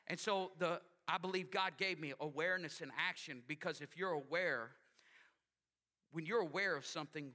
And 0.08 0.20
so 0.20 0.52
the 0.60 0.82
I 1.08 1.18
believe 1.18 1.52
God 1.52 1.74
gave 1.78 2.00
me 2.00 2.14
awareness 2.20 2.82
and 2.82 2.92
action 3.10 3.42
because 3.48 3.82
if 3.82 3.98
you're 3.98 4.12
aware, 4.12 4.70
when 6.12 6.26
you're 6.26 6.42
aware 6.42 6.76
of 6.76 6.86
something, 6.86 7.32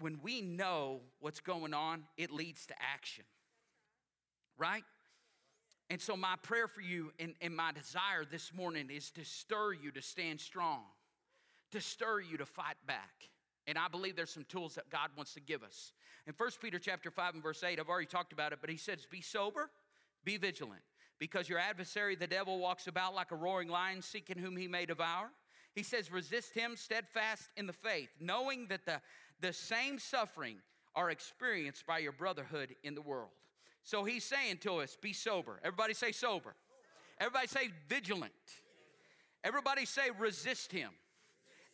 when 0.00 0.18
we 0.22 0.40
know 0.40 1.00
what's 1.20 1.40
going 1.40 1.74
on, 1.74 2.04
it 2.16 2.30
leads 2.30 2.66
to 2.66 2.74
action. 2.80 3.24
Right? 4.58 4.84
And 5.90 6.00
so, 6.00 6.16
my 6.16 6.34
prayer 6.42 6.66
for 6.66 6.80
you 6.80 7.12
and, 7.20 7.34
and, 7.40 7.54
my 7.54 7.70
desire 7.70 8.24
this 8.28 8.52
morning 8.52 8.90
is 8.90 9.12
to 9.12 9.24
stir 9.24 9.74
you 9.74 9.92
to 9.92 10.02
stand 10.02 10.40
strong, 10.40 10.82
to 11.70 11.80
stir 11.80 12.20
you 12.20 12.38
to 12.38 12.46
fight 12.46 12.76
back. 12.86 13.28
And 13.66 13.76
I 13.76 13.88
believe 13.88 14.16
there's 14.16 14.30
some 14.30 14.46
tools 14.48 14.74
that 14.76 14.90
God 14.90 15.10
wants 15.16 15.34
to 15.34 15.40
give 15.40 15.62
us. 15.62 15.92
In 16.26 16.34
1 16.36 16.50
Peter 16.60 16.78
chapter 16.78 17.10
5 17.10 17.34
and 17.34 17.42
verse 17.42 17.62
8, 17.62 17.80
I've 17.80 17.88
already 17.88 18.06
talked 18.06 18.32
about 18.32 18.52
it, 18.52 18.58
but 18.60 18.70
he 18.70 18.76
says, 18.76 19.06
Be 19.10 19.20
sober, 19.20 19.70
be 20.24 20.36
vigilant, 20.36 20.82
because 21.18 21.48
your 21.48 21.58
adversary, 21.58 22.14
the 22.14 22.26
devil, 22.26 22.58
walks 22.58 22.86
about 22.86 23.14
like 23.14 23.32
a 23.32 23.36
roaring 23.36 23.68
lion, 23.68 24.02
seeking 24.02 24.38
whom 24.38 24.56
he 24.56 24.68
may 24.68 24.86
devour. 24.86 25.30
He 25.74 25.82
says, 25.82 26.12
Resist 26.12 26.54
him 26.54 26.76
steadfast 26.76 27.50
in 27.56 27.66
the 27.66 27.72
faith, 27.72 28.10
knowing 28.20 28.66
that 28.68 28.86
the, 28.86 29.00
the 29.40 29.52
same 29.52 29.98
suffering 29.98 30.58
are 30.94 31.10
experienced 31.10 31.86
by 31.86 31.98
your 31.98 32.12
brotherhood 32.12 32.74
in 32.82 32.94
the 32.94 33.02
world. 33.02 33.30
So 33.82 34.04
he's 34.04 34.24
saying 34.24 34.58
to 34.62 34.78
us, 34.78 34.96
Be 35.00 35.12
sober. 35.12 35.60
Everybody 35.62 35.94
say 35.94 36.12
sober. 36.12 36.54
Everybody 37.20 37.46
say 37.46 37.70
vigilant. 37.88 38.32
Everybody 39.44 39.86
say 39.86 40.10
resist 40.18 40.72
him. 40.72 40.90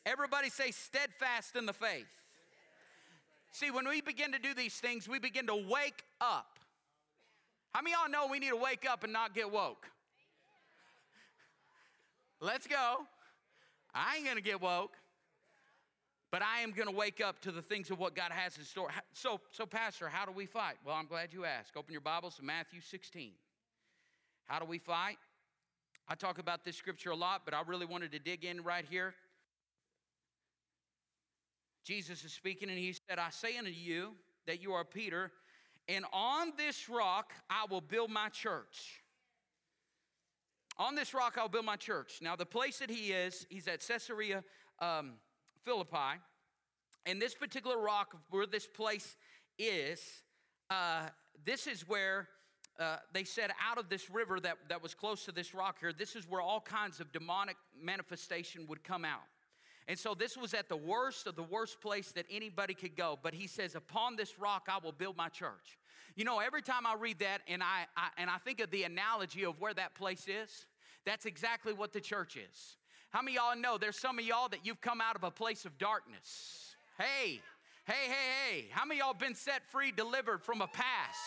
Everybody 0.04 0.50
say 0.50 0.70
steadfast 0.72 1.54
in 1.54 1.66
the 1.66 1.72
faith. 1.72 2.08
See, 3.52 3.70
when 3.70 3.86
we 3.88 4.00
begin 4.00 4.32
to 4.32 4.38
do 4.38 4.54
these 4.54 4.74
things, 4.74 5.08
we 5.08 5.18
begin 5.18 5.46
to 5.46 5.54
wake 5.54 6.04
up. 6.20 6.58
How 7.72 7.82
many 7.82 7.94
y'all 7.94 8.10
know 8.10 8.26
we 8.30 8.38
need 8.38 8.50
to 8.50 8.56
wake 8.56 8.86
up 8.88 9.04
and 9.04 9.12
not 9.12 9.34
get 9.34 9.50
woke? 9.50 9.86
Let's 12.40 12.66
go. 12.66 12.98
I 13.94 14.16
ain't 14.16 14.26
gonna 14.26 14.40
get 14.40 14.60
woke, 14.60 14.96
but 16.30 16.42
I 16.42 16.60
am 16.60 16.72
gonna 16.72 16.90
wake 16.90 17.20
up 17.20 17.40
to 17.42 17.52
the 17.52 17.62
things 17.62 17.90
of 17.90 17.98
what 17.98 18.16
God 18.16 18.32
has 18.32 18.56
in 18.56 18.64
store. 18.64 18.90
So, 19.12 19.40
so, 19.52 19.66
Pastor, 19.66 20.08
how 20.08 20.24
do 20.24 20.32
we 20.32 20.46
fight? 20.46 20.76
Well, 20.84 20.96
I'm 20.96 21.06
glad 21.06 21.32
you 21.32 21.44
asked. 21.44 21.76
Open 21.76 21.92
your 21.92 22.00
Bibles 22.00 22.36
to 22.36 22.42
Matthew 22.42 22.80
16. 22.80 23.32
How 24.46 24.58
do 24.58 24.64
we 24.64 24.78
fight? 24.78 25.18
I 26.08 26.14
talk 26.14 26.38
about 26.38 26.64
this 26.64 26.76
scripture 26.76 27.10
a 27.10 27.16
lot, 27.16 27.42
but 27.44 27.54
I 27.54 27.62
really 27.66 27.86
wanted 27.86 28.10
to 28.12 28.18
dig 28.18 28.44
in 28.44 28.64
right 28.64 28.84
here 28.88 29.14
Jesus 31.84 32.24
is 32.24 32.32
speaking, 32.32 32.68
and 32.68 32.78
he 32.78 32.92
said, 32.92 33.18
I 33.18 33.30
say 33.30 33.56
unto 33.58 33.70
you 33.70 34.12
that 34.46 34.62
you 34.62 34.72
are 34.72 34.84
Peter, 34.84 35.32
and 35.88 36.04
on 36.12 36.52
this 36.56 36.88
rock 36.88 37.32
I 37.50 37.66
will 37.68 37.80
build 37.80 38.10
my 38.10 38.28
church. 38.28 39.02
On 40.78 40.94
this 40.94 41.12
rock 41.12 41.36
I'll 41.36 41.48
build 41.48 41.66
my 41.66 41.76
church. 41.76 42.20
Now, 42.22 42.36
the 42.36 42.46
place 42.46 42.78
that 42.78 42.90
he 42.90 43.12
is, 43.12 43.46
he's 43.50 43.68
at 43.68 43.86
Caesarea 43.86 44.42
um, 44.78 45.14
Philippi. 45.62 46.20
And 47.06 47.20
this 47.20 47.34
particular 47.34 47.78
rock, 47.78 48.16
where 48.30 48.46
this 48.46 48.66
place 48.66 49.16
is, 49.58 50.00
uh, 50.70 51.08
this 51.44 51.66
is 51.66 51.88
where 51.88 52.28
uh, 52.78 52.96
they 53.12 53.24
said 53.24 53.50
out 53.68 53.78
of 53.78 53.88
this 53.88 54.08
river 54.08 54.40
that, 54.40 54.56
that 54.68 54.82
was 54.82 54.94
close 54.94 55.24
to 55.24 55.32
this 55.32 55.54
rock 55.54 55.78
here, 55.80 55.92
this 55.92 56.16
is 56.16 56.28
where 56.28 56.40
all 56.40 56.60
kinds 56.60 57.00
of 57.00 57.12
demonic 57.12 57.56
manifestation 57.80 58.66
would 58.68 58.84
come 58.84 59.04
out. 59.04 59.22
And 59.88 59.98
so 59.98 60.14
this 60.14 60.36
was 60.36 60.54
at 60.54 60.68
the 60.68 60.76
worst 60.76 61.26
of 61.26 61.36
the 61.36 61.42
worst 61.42 61.80
place 61.80 62.12
that 62.12 62.26
anybody 62.30 62.74
could 62.74 62.96
go. 62.96 63.18
But 63.22 63.34
he 63.34 63.46
says, 63.46 63.74
Upon 63.74 64.16
this 64.16 64.38
rock 64.38 64.68
I 64.68 64.78
will 64.82 64.92
build 64.92 65.16
my 65.16 65.28
church. 65.28 65.78
You 66.14 66.24
know, 66.24 66.40
every 66.40 66.62
time 66.62 66.86
I 66.86 66.94
read 66.94 67.18
that 67.20 67.40
and 67.48 67.62
I, 67.62 67.86
I, 67.96 68.08
and 68.18 68.28
I 68.28 68.38
think 68.38 68.60
of 68.60 68.70
the 68.70 68.84
analogy 68.84 69.44
of 69.44 69.60
where 69.60 69.74
that 69.74 69.94
place 69.94 70.26
is, 70.28 70.66
that's 71.04 71.26
exactly 71.26 71.72
what 71.72 71.92
the 71.92 72.00
church 72.00 72.36
is. 72.36 72.76
How 73.10 73.22
many 73.22 73.36
y'all 73.36 73.56
know 73.56 73.76
there's 73.78 73.98
some 73.98 74.18
of 74.18 74.24
y'all 74.24 74.48
that 74.48 74.64
you've 74.64 74.80
come 74.80 75.00
out 75.00 75.16
of 75.16 75.24
a 75.24 75.30
place 75.30 75.64
of 75.64 75.76
darkness? 75.78 76.74
Hey, 76.98 77.40
hey, 77.84 78.06
hey, 78.06 78.12
hey. 78.50 78.66
How 78.70 78.84
many 78.84 79.00
y'all 79.00 79.14
been 79.14 79.34
set 79.34 79.62
free, 79.70 79.90
delivered 79.90 80.42
from 80.42 80.60
a 80.60 80.66
past? 80.66 81.18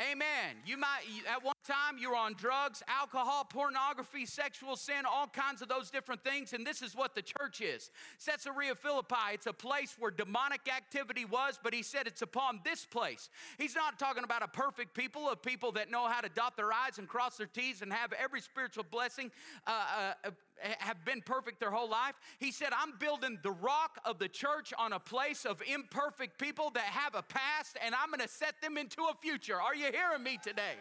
Amen. 0.00 0.56
You 0.66 0.76
might, 0.76 1.02
at 1.30 1.44
one 1.44 1.54
time, 1.64 1.98
you 1.98 2.10
were 2.10 2.16
on 2.16 2.34
drugs, 2.34 2.82
alcohol, 2.88 3.44
pornography, 3.44 4.26
sexual 4.26 4.74
sin, 4.74 5.04
all 5.08 5.28
kinds 5.28 5.62
of 5.62 5.68
those 5.68 5.90
different 5.90 6.24
things. 6.24 6.52
And 6.52 6.66
this 6.66 6.82
is 6.82 6.96
what 6.96 7.14
the 7.14 7.22
church 7.22 7.60
is 7.60 7.90
Caesarea 8.24 8.74
Philippi, 8.74 9.34
it's 9.34 9.46
a 9.46 9.52
place 9.52 9.94
where 9.98 10.10
demonic 10.10 10.62
activity 10.74 11.24
was, 11.24 11.60
but 11.62 11.72
he 11.72 11.82
said 11.82 12.06
it's 12.06 12.22
upon 12.22 12.60
this 12.64 12.84
place. 12.84 13.30
He's 13.56 13.76
not 13.76 13.98
talking 13.98 14.24
about 14.24 14.42
a 14.42 14.48
perfect 14.48 14.94
people, 14.94 15.28
of 15.28 15.42
people 15.42 15.70
that 15.72 15.90
know 15.90 16.08
how 16.08 16.20
to 16.20 16.28
dot 16.28 16.56
their 16.56 16.72
I's 16.72 16.98
and 16.98 17.06
cross 17.06 17.36
their 17.36 17.46
T's 17.46 17.80
and 17.80 17.92
have 17.92 18.12
every 18.12 18.40
spiritual 18.40 18.84
blessing 18.90 19.30
uh, 19.66 20.14
uh, 20.24 20.30
have 20.60 21.04
been 21.04 21.20
perfect 21.20 21.60
their 21.60 21.70
whole 21.70 21.88
life. 21.88 22.14
He 22.38 22.52
said, 22.52 22.68
I'm 22.76 22.94
building 22.98 23.38
the 23.42 23.50
rock 23.50 23.98
of 24.04 24.18
the 24.18 24.28
church 24.28 24.72
on 24.78 24.92
a 24.92 25.00
place 25.00 25.44
of 25.44 25.60
imperfect 25.66 26.38
people 26.38 26.70
that 26.74 26.84
have 26.84 27.14
a 27.14 27.22
past, 27.22 27.76
and 27.84 27.94
I'm 27.94 28.10
gonna 28.10 28.28
set 28.28 28.54
them 28.62 28.76
into 28.76 29.02
a 29.02 29.14
future. 29.20 29.60
Are 29.60 29.74
you 29.74 29.86
hearing 29.92 30.22
me 30.22 30.38
today? 30.42 30.76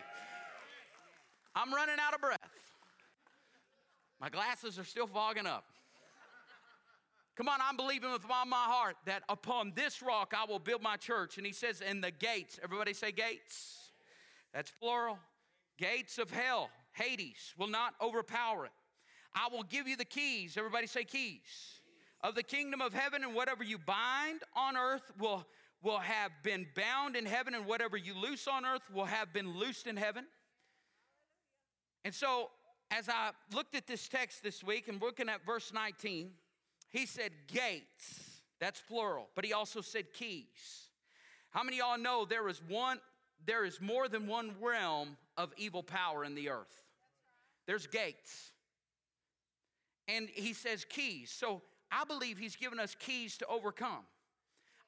I'm 1.56 1.74
running 1.74 1.96
out 2.00 2.14
of 2.14 2.22
breath. 2.22 2.40
My 4.20 4.30
glasses 4.30 4.80
are 4.80 4.84
still 4.84 5.08
fogging 5.08 5.46
up. 5.46 5.66
Come 7.36 7.50
on, 7.50 7.60
I'm 7.62 7.76
believing 7.76 8.12
with 8.12 8.24
all 8.30 8.46
my 8.46 8.56
heart 8.56 8.96
that 9.06 9.24
upon 9.28 9.74
this 9.76 10.04
rock 10.04 10.34
I 10.38 10.46
will 10.46 10.60
build 10.60 10.84
my 10.84 10.98
church. 10.98 11.38
And 11.38 11.46
he 11.46 11.52
says, 11.52 11.82
and 11.82 12.04
the 12.04 12.12
gates, 12.12 12.60
everybody 12.64 12.94
say 12.94 13.12
gates. 13.12 13.90
That's 14.54 14.72
plural. 14.80 15.18
Gates 15.78 16.20
of 16.20 16.30
hell, 16.30 16.70
Hades, 16.92 17.56
will 17.58 17.68
not 17.68 17.96
overpower 18.00 18.66
it. 18.66 18.72
I 19.36 19.48
will 19.52 19.64
give 19.64 19.88
you 19.88 19.96
the 19.96 20.06
keys. 20.06 20.58
Everybody 20.58 20.88
say 20.88 21.04
keys. 21.04 21.80
Of 22.22 22.36
the 22.36 22.44
kingdom 22.44 22.82
of 22.82 22.94
heaven, 22.94 23.24
and 23.24 23.36
whatever 23.36 23.64
you 23.64 23.78
bind 23.78 24.44
on 24.56 24.78
earth 24.78 25.12
will, 25.20 25.46
will 25.82 26.00
have 26.00 26.32
been 26.44 26.68
bound 26.76 27.16
in 27.16 27.26
heaven, 27.26 27.54
and 27.54 27.66
whatever 27.66 27.98
you 27.98 28.14
loose 28.14 28.48
on 28.48 28.66
earth 28.66 28.90
will 28.94 29.06
have 29.06 29.34
been 29.34 29.58
loosed 29.58 29.88
in 29.88 29.98
heaven. 29.98 30.26
And 32.06 32.14
so, 32.14 32.50
as 32.92 33.10
I 33.10 33.32
looked 33.54 33.76
at 33.76 33.88
this 33.88 34.08
text 34.08 34.44
this 34.44 34.64
week 34.64 34.88
and 34.88 35.02
looking 35.02 35.28
at 35.28 35.46
verse 35.46 35.74
19, 35.74 36.32
he 36.90 37.06
said 37.06 37.32
gates. 37.48 38.42
That's 38.60 38.82
plural, 38.82 39.28
but 39.36 39.44
he 39.44 39.52
also 39.52 39.82
said 39.82 40.14
keys. 40.14 40.90
How 41.50 41.64
many 41.64 41.80
y'all 41.80 41.98
know 41.98 42.24
there 42.24 42.48
is 42.48 42.62
one, 42.68 43.00
there 43.46 43.66
is 43.66 43.82
more 43.82 44.08
than 44.08 44.28
one 44.28 44.56
realm 44.62 45.18
of 45.36 45.52
evil 45.58 45.84
power 45.84 46.24
in 46.24 46.34
the 46.34 46.50
earth? 46.50 46.86
There's 47.68 47.88
gates. 47.88 48.53
And 50.08 50.30
he 50.34 50.54
says 50.54 50.86
keys. 50.86 51.32
So 51.32 51.62
I 51.92 52.04
believe 52.06 52.38
he's 52.38 52.56
given 52.56 52.80
us 52.80 52.96
keys 52.98 53.38
to 53.38 53.48
overcome. 53.48 54.06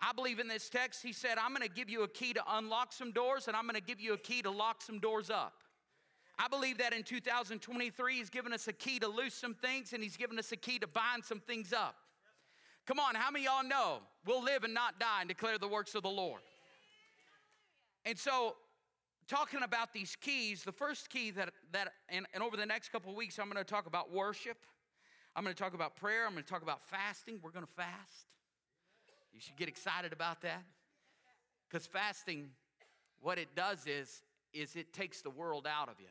I 0.01 0.11
believe 0.13 0.39
in 0.39 0.47
this 0.47 0.69
text, 0.69 1.01
he 1.01 1.13
said, 1.13 1.37
I'm 1.37 1.53
gonna 1.53 1.67
give 1.67 1.89
you 1.89 2.03
a 2.03 2.07
key 2.07 2.33
to 2.33 2.43
unlock 2.47 2.91
some 2.91 3.11
doors 3.11 3.47
and 3.47 3.55
I'm 3.55 3.65
gonna 3.65 3.79
give 3.79 3.99
you 3.99 4.13
a 4.13 4.17
key 4.17 4.41
to 4.41 4.51
lock 4.51 4.81
some 4.81 4.99
doors 4.99 5.29
up. 5.29 5.53
I 6.37 6.49
believe 6.49 6.79
that 6.79 6.93
in 6.93 7.03
2023, 7.03 8.15
he's 8.17 8.29
given 8.29 8.51
us 8.51 8.67
a 8.67 8.73
key 8.73 8.99
to 8.99 9.07
loose 9.07 9.33
some 9.33 9.53
things 9.53 9.93
and 9.93 10.03
he's 10.03 10.17
given 10.17 10.37
us 10.37 10.51
a 10.51 10.57
key 10.57 10.79
to 10.79 10.87
bind 10.87 11.23
some 11.23 11.39
things 11.39 11.71
up. 11.71 11.95
Come 12.85 12.99
on, 12.99 13.15
how 13.15 13.31
many 13.31 13.45
y'all 13.45 13.63
know 13.63 13.99
we'll 14.25 14.43
live 14.43 14.63
and 14.63 14.73
not 14.73 14.99
die 14.99 15.21
and 15.21 15.27
declare 15.27 15.57
the 15.57 15.67
works 15.67 15.95
of 15.95 16.03
the 16.03 16.09
Lord? 16.09 16.41
And 18.05 18.17
so, 18.19 18.55
talking 19.27 19.63
about 19.63 19.91
these 19.91 20.15
keys, 20.15 20.63
the 20.63 20.71
first 20.71 21.09
key 21.09 21.31
that, 21.31 21.49
that 21.71 21.93
and, 22.09 22.27
and 22.33 22.43
over 22.43 22.55
the 22.55 22.65
next 22.65 22.91
couple 22.91 23.15
weeks, 23.15 23.39
I'm 23.39 23.47
gonna 23.47 23.63
talk 23.63 23.87
about 23.87 24.11
worship. 24.13 24.57
I'm 25.35 25.43
going 25.43 25.53
to 25.53 25.61
talk 25.61 25.73
about 25.73 25.97
prayer. 25.97 26.25
I'm 26.25 26.31
going 26.31 26.43
to 26.43 26.49
talk 26.49 26.61
about 26.61 26.81
fasting. 26.81 27.39
We're 27.43 27.51
going 27.51 27.65
to 27.65 27.71
fast. 27.73 28.27
You 29.33 29.41
should 29.41 29.57
get 29.57 29.67
excited 29.67 30.13
about 30.13 30.41
that. 30.43 30.63
Because 31.69 31.85
fasting, 31.85 32.49
what 33.19 33.37
it 33.37 33.49
does 33.53 33.85
is, 33.85 34.21
is 34.53 34.77
it 34.77 34.93
takes 34.93 35.21
the 35.21 35.29
world 35.29 35.67
out 35.67 35.89
of 35.89 35.95
you. 35.99 36.07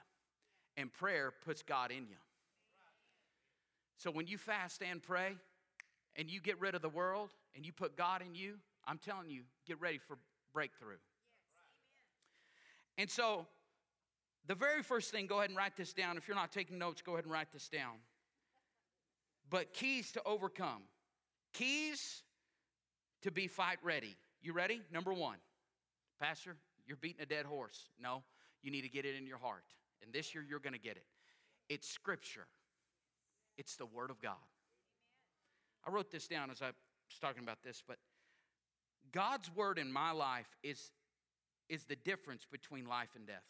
And 0.76 0.92
prayer 0.92 1.32
puts 1.44 1.62
God 1.62 1.90
in 1.90 2.06
you. 2.06 2.16
So 3.96 4.10
when 4.10 4.26
you 4.26 4.36
fast 4.36 4.82
and 4.82 5.02
pray 5.02 5.36
and 6.16 6.28
you 6.28 6.40
get 6.40 6.60
rid 6.60 6.74
of 6.74 6.82
the 6.82 6.88
world 6.90 7.30
and 7.56 7.64
you 7.64 7.72
put 7.72 7.96
God 7.96 8.20
in 8.20 8.34
you, 8.34 8.56
I'm 8.86 8.98
telling 8.98 9.30
you, 9.30 9.42
get 9.66 9.80
ready 9.80 9.98
for 9.98 10.18
breakthrough. 10.52 10.96
And 12.98 13.08
so 13.08 13.46
the 14.46 14.54
very 14.54 14.82
first 14.82 15.10
thing, 15.10 15.26
go 15.26 15.38
ahead 15.38 15.48
and 15.48 15.56
write 15.56 15.76
this 15.76 15.94
down. 15.94 16.18
If 16.18 16.28
you're 16.28 16.36
not 16.36 16.52
taking 16.52 16.76
notes, 16.76 17.00
go 17.00 17.12
ahead 17.12 17.24
and 17.24 17.32
write 17.32 17.52
this 17.52 17.68
down 17.68 17.94
but 19.50 19.72
keys 19.72 20.12
to 20.12 20.22
overcome. 20.24 20.82
Keys 21.52 22.22
to 23.22 23.30
be 23.30 23.46
fight 23.46 23.78
ready. 23.82 24.16
You 24.42 24.52
ready? 24.52 24.82
Number 24.92 25.12
one, 25.12 25.36
Pastor, 26.20 26.56
you're 26.86 26.96
beating 26.96 27.22
a 27.22 27.26
dead 27.26 27.46
horse. 27.46 27.88
No, 28.00 28.22
you 28.62 28.70
need 28.70 28.82
to 28.82 28.88
get 28.88 29.04
it 29.04 29.16
in 29.16 29.26
your 29.26 29.38
heart. 29.38 29.64
And 30.02 30.12
this 30.12 30.34
year 30.34 30.44
you're 30.46 30.60
going 30.60 30.74
to 30.74 30.78
get 30.78 30.96
it. 30.96 31.06
It's 31.68 31.88
Scripture, 31.88 32.46
it's 33.56 33.76
the 33.76 33.86
Word 33.86 34.10
of 34.10 34.20
God. 34.20 34.34
I 35.86 35.90
wrote 35.90 36.10
this 36.10 36.26
down 36.26 36.50
as 36.50 36.62
I 36.62 36.66
was 36.66 37.18
talking 37.20 37.42
about 37.42 37.62
this, 37.62 37.82
but 37.86 37.98
God's 39.12 39.50
Word 39.54 39.78
in 39.78 39.92
my 39.92 40.10
life 40.12 40.48
is, 40.62 40.90
is 41.68 41.84
the 41.84 41.96
difference 41.96 42.46
between 42.50 42.86
life 42.86 43.10
and 43.14 43.26
death. 43.26 43.48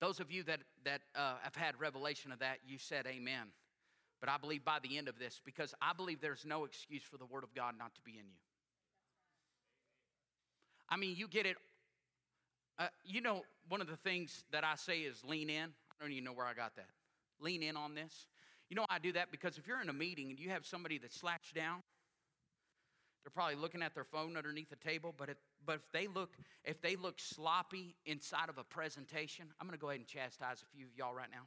Those 0.00 0.20
of 0.20 0.30
you 0.30 0.42
that, 0.44 0.60
that 0.84 1.00
uh, 1.16 1.34
have 1.42 1.56
had 1.56 1.78
revelation 1.80 2.30
of 2.32 2.38
that, 2.38 2.58
you 2.66 2.78
said 2.78 3.06
amen. 3.06 3.48
But 4.20 4.28
I 4.28 4.36
believe 4.36 4.64
by 4.64 4.78
the 4.82 4.98
end 4.98 5.08
of 5.08 5.18
this, 5.18 5.40
because 5.44 5.74
I 5.80 5.92
believe 5.92 6.20
there's 6.20 6.44
no 6.44 6.64
excuse 6.64 7.02
for 7.02 7.18
the 7.18 7.26
Word 7.26 7.44
of 7.44 7.54
God 7.54 7.74
not 7.78 7.94
to 7.94 8.00
be 8.02 8.12
in 8.12 8.26
you. 8.26 8.38
I 10.88 10.96
mean, 10.96 11.16
you 11.16 11.28
get 11.28 11.46
it. 11.46 11.56
Uh, 12.78 12.86
you 13.04 13.20
know, 13.20 13.42
one 13.68 13.80
of 13.80 13.88
the 13.88 13.96
things 13.96 14.44
that 14.52 14.64
I 14.64 14.76
say 14.76 15.00
is 15.00 15.22
lean 15.24 15.50
in. 15.50 15.70
I 15.90 16.04
don't 16.04 16.12
even 16.12 16.24
know 16.24 16.32
where 16.32 16.46
I 16.46 16.54
got 16.54 16.76
that. 16.76 16.88
Lean 17.40 17.62
in 17.62 17.76
on 17.76 17.94
this. 17.94 18.26
You 18.70 18.76
know, 18.76 18.86
I 18.88 18.98
do 18.98 19.12
that 19.12 19.30
because 19.30 19.58
if 19.58 19.66
you're 19.66 19.80
in 19.80 19.88
a 19.88 19.94
meeting 19.94 20.30
and 20.30 20.38
you 20.38 20.50
have 20.50 20.66
somebody 20.66 20.98
that's 20.98 21.18
slouched 21.18 21.54
down, 21.54 21.82
they're 23.28 23.42
probably 23.42 23.56
looking 23.56 23.82
at 23.82 23.94
their 23.94 24.04
phone 24.04 24.38
underneath 24.38 24.70
the 24.70 24.76
table, 24.76 25.14
but 25.14 25.28
if, 25.28 25.36
but 25.66 25.74
if 25.74 25.92
they 25.92 26.06
look 26.06 26.34
if 26.64 26.80
they 26.80 26.96
look 26.96 27.20
sloppy 27.20 27.94
inside 28.06 28.48
of 28.48 28.56
a 28.56 28.64
presentation, 28.64 29.44
I'm 29.60 29.66
going 29.66 29.76
to 29.76 29.80
go 29.80 29.90
ahead 29.90 30.00
and 30.00 30.08
chastise 30.08 30.62
a 30.62 30.74
few 30.74 30.86
of 30.86 30.96
y'all 30.96 31.12
right 31.12 31.28
now. 31.30 31.42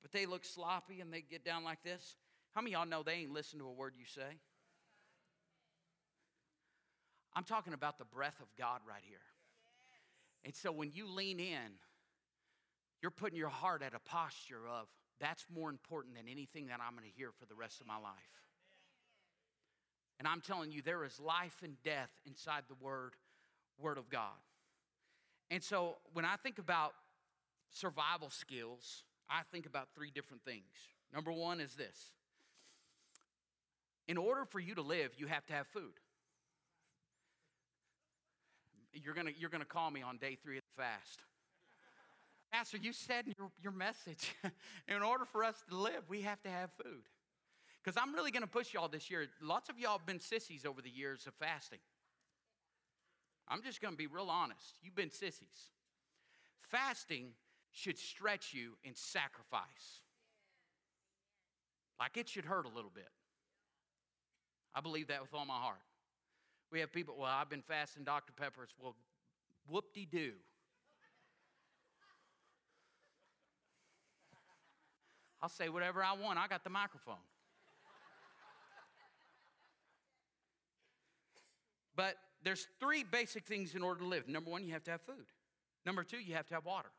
But 0.00 0.12
they 0.12 0.26
look 0.26 0.44
sloppy 0.44 1.00
and 1.00 1.12
they 1.12 1.22
get 1.22 1.44
down 1.44 1.64
like 1.64 1.82
this. 1.82 2.14
How 2.54 2.60
many 2.60 2.70
y'all 2.70 2.86
know 2.86 3.02
they 3.02 3.14
ain't 3.14 3.32
listen 3.32 3.58
to 3.58 3.64
a 3.64 3.72
word 3.72 3.94
you 3.98 4.04
say? 4.06 4.38
I'm 7.34 7.42
talking 7.42 7.72
about 7.72 7.98
the 7.98 8.04
breath 8.04 8.38
of 8.40 8.46
God 8.56 8.78
right 8.88 9.02
here. 9.04 9.18
And 10.44 10.54
so 10.54 10.70
when 10.70 10.92
you 10.92 11.08
lean 11.08 11.40
in, 11.40 11.80
you're 13.02 13.10
putting 13.10 13.36
your 13.36 13.48
heart 13.48 13.82
at 13.82 13.92
a 13.92 13.98
posture 13.98 14.68
of 14.68 14.86
that's 15.18 15.46
more 15.52 15.68
important 15.68 16.14
than 16.14 16.28
anything 16.28 16.68
that 16.68 16.78
I'm 16.80 16.94
going 16.94 17.10
to 17.10 17.16
hear 17.16 17.32
for 17.32 17.46
the 17.46 17.56
rest 17.56 17.80
of 17.80 17.88
my 17.88 17.98
life. 17.98 18.43
And 20.24 20.32
I'm 20.32 20.40
telling 20.40 20.72
you, 20.72 20.80
there 20.80 21.04
is 21.04 21.20
life 21.20 21.58
and 21.62 21.76
death 21.84 22.08
inside 22.24 22.62
the 22.66 22.82
word, 22.82 23.12
word 23.78 23.98
of 23.98 24.08
God. 24.08 24.40
And 25.50 25.62
so 25.62 25.96
when 26.14 26.24
I 26.24 26.36
think 26.36 26.58
about 26.58 26.94
survival 27.68 28.30
skills, 28.30 29.02
I 29.28 29.42
think 29.52 29.66
about 29.66 29.88
three 29.94 30.10
different 30.10 30.42
things. 30.42 30.64
Number 31.12 31.30
one 31.30 31.60
is 31.60 31.74
this 31.74 32.14
in 34.08 34.16
order 34.16 34.46
for 34.46 34.60
you 34.60 34.74
to 34.76 34.80
live, 34.80 35.10
you 35.18 35.26
have 35.26 35.44
to 35.48 35.52
have 35.52 35.66
food. 35.66 35.92
You're 38.94 39.12
gonna, 39.12 39.32
you're 39.38 39.50
gonna 39.50 39.66
call 39.66 39.90
me 39.90 40.00
on 40.00 40.16
day 40.16 40.38
three 40.42 40.56
of 40.56 40.62
the 40.74 40.82
fast. 40.82 41.20
Pastor, 42.50 42.78
you 42.78 42.94
said 42.94 43.26
in 43.26 43.34
your, 43.36 43.50
your 43.62 43.72
message, 43.72 44.34
in 44.88 45.02
order 45.02 45.26
for 45.26 45.44
us 45.44 45.62
to 45.68 45.76
live, 45.76 46.08
we 46.08 46.22
have 46.22 46.40
to 46.44 46.48
have 46.48 46.70
food. 46.82 47.02
Because 47.84 48.00
I'm 48.00 48.14
really 48.14 48.30
going 48.30 48.42
to 48.42 48.48
push 48.48 48.72
y'all 48.72 48.88
this 48.88 49.10
year. 49.10 49.26
Lots 49.42 49.68
of 49.68 49.78
y'all 49.78 49.98
have 49.98 50.06
been 50.06 50.20
sissies 50.20 50.64
over 50.64 50.80
the 50.80 50.88
years 50.88 51.26
of 51.26 51.34
fasting. 51.34 51.80
I'm 53.46 53.62
just 53.62 53.82
going 53.82 53.92
to 53.92 53.98
be 53.98 54.06
real 54.06 54.30
honest. 54.30 54.78
You've 54.82 54.94
been 54.94 55.10
sissies. 55.10 55.70
Fasting 56.58 57.32
should 57.72 57.98
stretch 57.98 58.54
you 58.54 58.72
in 58.84 58.94
sacrifice. 58.94 60.00
Like 62.00 62.16
it 62.16 62.28
should 62.28 62.46
hurt 62.46 62.64
a 62.64 62.74
little 62.74 62.90
bit. 62.92 63.10
I 64.74 64.80
believe 64.80 65.08
that 65.08 65.20
with 65.20 65.34
all 65.34 65.44
my 65.44 65.58
heart. 65.58 65.76
We 66.72 66.80
have 66.80 66.90
people, 66.90 67.16
well, 67.18 67.30
I've 67.30 67.50
been 67.50 67.62
fasting 67.62 68.02
Dr. 68.04 68.32
Peppers. 68.32 68.70
Well, 68.80 68.96
whoop 69.68 69.92
de 69.92 70.06
doo. 70.06 70.32
I'll 75.42 75.50
say 75.50 75.68
whatever 75.68 76.02
I 76.02 76.14
want. 76.14 76.38
I 76.38 76.48
got 76.48 76.64
the 76.64 76.70
microphone. 76.70 77.16
But 81.96 82.16
there's 82.42 82.66
three 82.80 83.04
basic 83.04 83.46
things 83.46 83.74
in 83.74 83.82
order 83.82 84.00
to 84.00 84.06
live. 84.06 84.28
Number 84.28 84.50
one, 84.50 84.64
you 84.64 84.72
have 84.72 84.84
to 84.84 84.90
have 84.92 85.00
food. 85.00 85.26
Number 85.86 86.02
two, 86.02 86.18
you 86.18 86.34
have 86.34 86.46
to 86.48 86.54
have 86.54 86.64
water, 86.64 86.90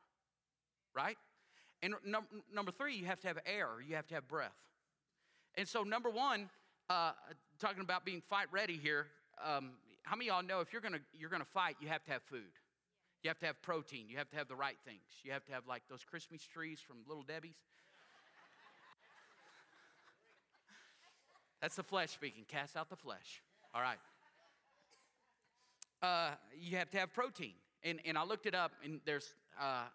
right? 0.96 1.18
And 1.82 1.96
num- 2.06 2.28
number 2.54 2.72
three, 2.72 2.96
you 2.96 3.06
have 3.06 3.20
to 3.22 3.28
have 3.28 3.40
air, 3.46 3.70
you 3.88 3.96
have 3.96 4.08
to 4.08 4.16
have 4.16 4.28
breath. 4.28 4.56
And 5.56 5.68
so, 5.68 5.84
number 5.84 6.10
one, 6.10 6.50
uh, 6.90 7.12
talking 7.60 7.82
about 7.82 8.06
being 8.06 8.22
fight 8.22 8.48
ready 8.52 8.78
here, 8.78 9.08
um, 9.44 9.72
how 10.04 10.16
many 10.16 10.30
of 10.30 10.36
y'all 10.36 10.44
know 10.44 10.62
if 10.62 10.72
you're 10.72 10.82
gonna 10.82 11.00
you're 11.14 11.30
gonna 11.30 11.46
fight, 11.46 11.78
you 11.80 11.88
have 11.88 12.04
to 12.06 12.12
have 12.12 12.24
food. 12.24 12.60
You 13.24 13.30
have 13.30 13.40
to 13.40 13.48
have 13.48 13.60
protein. 13.64 14.08
You 14.08 14.18
have 14.18 14.30
to 14.30 14.36
have 14.36 14.48
the 14.48 14.56
right 14.56 14.78
things. 14.86 15.02
You 15.24 15.32
have 15.32 15.44
to 15.46 15.52
have 15.52 15.66
like 15.68 15.82
those 15.90 16.04
Christmas 16.04 16.46
trees 16.46 16.80
from 16.80 16.98
Little 17.08 17.24
Debbie's. 17.24 17.56
That's 21.62 21.76
the 21.76 21.82
flesh 21.82 22.12
speaking. 22.12 22.46
Cast 22.48 22.78
out 22.78 22.90
the 22.90 22.96
flesh. 22.96 23.42
All 23.74 23.82
right. 23.82 23.98
Uh, 26.06 26.30
you 26.56 26.78
have 26.78 26.92
to 26.92 27.00
have 27.00 27.12
protein. 27.12 27.54
And, 27.84 28.00
and 28.06 28.16
I 28.16 28.24
looked 28.24 28.46
it 28.46 28.54
up, 28.54 28.74
and 28.84 29.00
there's 29.06 29.34
uh, 29.60 29.86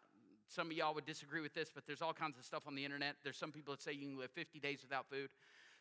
some 0.49 0.66
of 0.66 0.73
y'all 0.73 0.92
would 0.94 1.07
disagree 1.07 1.40
with 1.40 1.55
this, 1.55 1.70
but 1.73 1.87
there's 1.87 2.03
all 2.03 2.12
kinds 2.12 2.37
of 2.37 2.44
stuff 2.44 2.64
on 2.66 2.75
the 2.75 2.85
internet. 2.85 3.14
There's 3.23 3.37
some 3.37 3.53
people 3.53 3.75
that 3.75 3.81
say 3.81 3.92
you 3.92 4.09
can 4.09 4.18
live 4.18 4.31
50 4.33 4.59
days 4.59 4.81
without 4.83 5.09
food. 5.09 5.29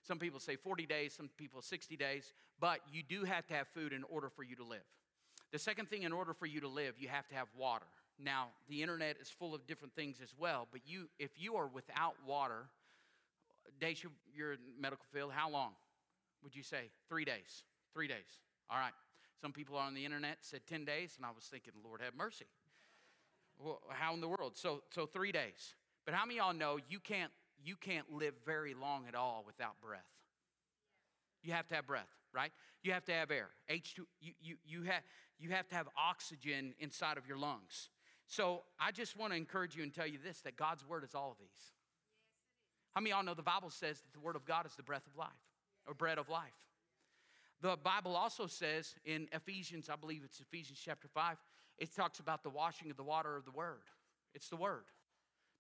Some 0.04 0.20
people 0.20 0.40
say 0.40 0.56
40 0.56 0.86
days, 0.86 1.14
some 1.16 1.32
people 1.38 1.64
60 1.64 1.98
days, 1.98 2.34
but 2.60 2.80
you 2.94 3.02
do 3.02 3.24
have 3.24 3.48
to 3.48 3.56
have 3.56 3.68
food 3.70 3.92
in 3.92 4.04
order 4.04 4.30
for 4.30 4.44
you 4.44 4.56
to 4.58 4.64
live. 4.64 4.86
The 5.52 5.58
second 5.58 5.90
thing, 5.90 6.04
in 6.04 6.14
order 6.14 6.34
for 6.36 6.46
you 6.46 6.62
to 6.62 6.68
live, 6.68 6.94
you 7.00 7.08
have 7.08 7.28
to 7.30 7.36
have 7.36 7.48
water. 7.58 7.88
Now, 8.24 8.50
the 8.70 8.84
internet 8.84 9.18
is 9.20 9.30
full 9.30 9.56
of 9.56 9.66
different 9.66 9.96
things 9.96 10.18
as 10.22 10.36
well, 10.38 10.68
but 10.72 10.82
you, 10.86 11.10
if 11.18 11.32
you 11.38 11.56
are 11.56 11.68
without 11.68 12.14
water, 12.28 12.66
days 13.80 14.06
you're 14.36 14.54
in 14.54 14.60
medical 14.80 15.06
field, 15.12 15.32
how 15.34 15.50
long 15.50 15.72
would 16.44 16.56
you 16.56 16.64
say? 16.64 16.92
Three 17.08 17.26
days. 17.26 17.64
Three 17.96 18.08
days. 18.08 18.42
All 18.70 18.78
right. 18.78 18.94
Some 19.42 19.54
people 19.54 19.78
are 19.78 19.86
on 19.86 19.94
the 19.94 20.06
internet 20.06 20.38
said 20.42 20.62
10 20.68 20.86
days, 20.86 21.14
and 21.18 21.26
I 21.26 21.30
was 21.34 21.46
thinking, 21.46 21.74
Lord 21.84 22.02
have 22.02 22.16
mercy. 22.16 22.46
Well, 23.58 23.82
how 23.90 24.14
in 24.14 24.22
the 24.22 24.28
world? 24.28 24.54
So, 24.56 24.84
so 24.90 25.06
three 25.06 25.32
days. 25.32 25.76
But 26.06 26.14
how 26.14 26.26
many 26.26 26.40
of 26.40 26.46
y'all 26.46 26.54
know 26.54 26.80
you 26.90 27.00
can't, 27.00 27.32
you 27.64 27.76
can't 27.76 28.12
live 28.12 28.34
very 28.46 28.74
long 28.74 29.06
at 29.08 29.16
all 29.16 29.44
without 29.46 29.80
breath? 29.82 30.02
You 31.44 31.54
have 31.54 31.68
to 31.68 31.76
have 31.76 31.88
breath, 31.88 32.10
right? 32.34 32.52
You 32.84 32.94
have 32.94 33.06
to 33.06 33.14
have 33.14 33.32
air. 33.32 33.50
H2, 33.70 34.00
you, 34.20 34.34
you, 34.42 34.56
you, 34.66 34.84
have, 34.84 35.02
you 35.40 35.50
have 35.52 35.68
to 35.70 35.76
have 35.76 35.88
oxygen 35.98 36.74
inside 36.80 37.18
of 37.18 37.28
your 37.28 37.38
lungs. 37.38 37.90
So 38.28 38.64
I 38.80 38.92
just 38.92 39.18
want 39.18 39.32
to 39.34 39.38
encourage 39.38 39.76
you 39.76 39.84
and 39.84 39.94
tell 39.94 40.08
you 40.08 40.20
this 40.24 40.42
that 40.42 40.56
God's 40.56 40.86
word 40.86 41.04
is 41.04 41.16
all 41.16 41.32
of 41.32 41.38
these. 41.40 41.74
How 42.92 43.02
many 43.02 43.12
of 43.12 43.18
y'all 43.18 43.26
know 43.26 43.34
the 43.34 43.44
Bible 43.44 43.70
says 43.70 44.02
that 44.02 44.14
the 44.14 44.20
word 44.20 44.36
of 44.36 44.46
God 44.46 44.66
is 44.66 44.76
the 44.76 44.84
breath 44.84 45.06
of 45.08 45.16
life 45.18 45.30
or 45.88 45.94
bread 45.94 46.18
of 46.18 46.30
life? 46.30 46.54
The 47.62 47.78
Bible 47.84 48.16
also 48.16 48.48
says 48.48 48.96
in 49.06 49.28
Ephesians, 49.34 49.90
I 49.90 49.96
believe 49.96 50.22
it's 50.24 50.40
Ephesians 50.40 50.82
chapter 50.84 51.08
5, 51.08 51.38
it 51.78 51.94
talks 51.96 52.20
about 52.20 52.44
the 52.44 52.50
washing 52.50 52.90
of 52.90 52.98
the 52.98 53.04
water 53.04 53.36
of 53.36 53.46
the 53.46 53.52
Word. 53.52 53.84
It's 54.34 54.50
the 54.50 54.56
Word. 54.56 54.86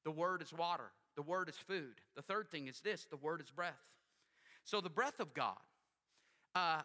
The 0.05 0.11
Word 0.11 0.41
is 0.41 0.53
water, 0.53 0.91
the 1.15 1.21
Word 1.21 1.49
is 1.49 1.55
food. 1.55 2.01
The 2.15 2.21
third 2.21 2.49
thing 2.49 2.67
is 2.67 2.79
this 2.79 3.05
the 3.05 3.17
Word 3.17 3.41
is 3.41 3.51
breath. 3.51 3.73
So, 4.63 4.79
the 4.81 4.89
breath 4.89 5.19
of 5.19 5.33
God, 5.33 5.57
uh, 6.55 6.81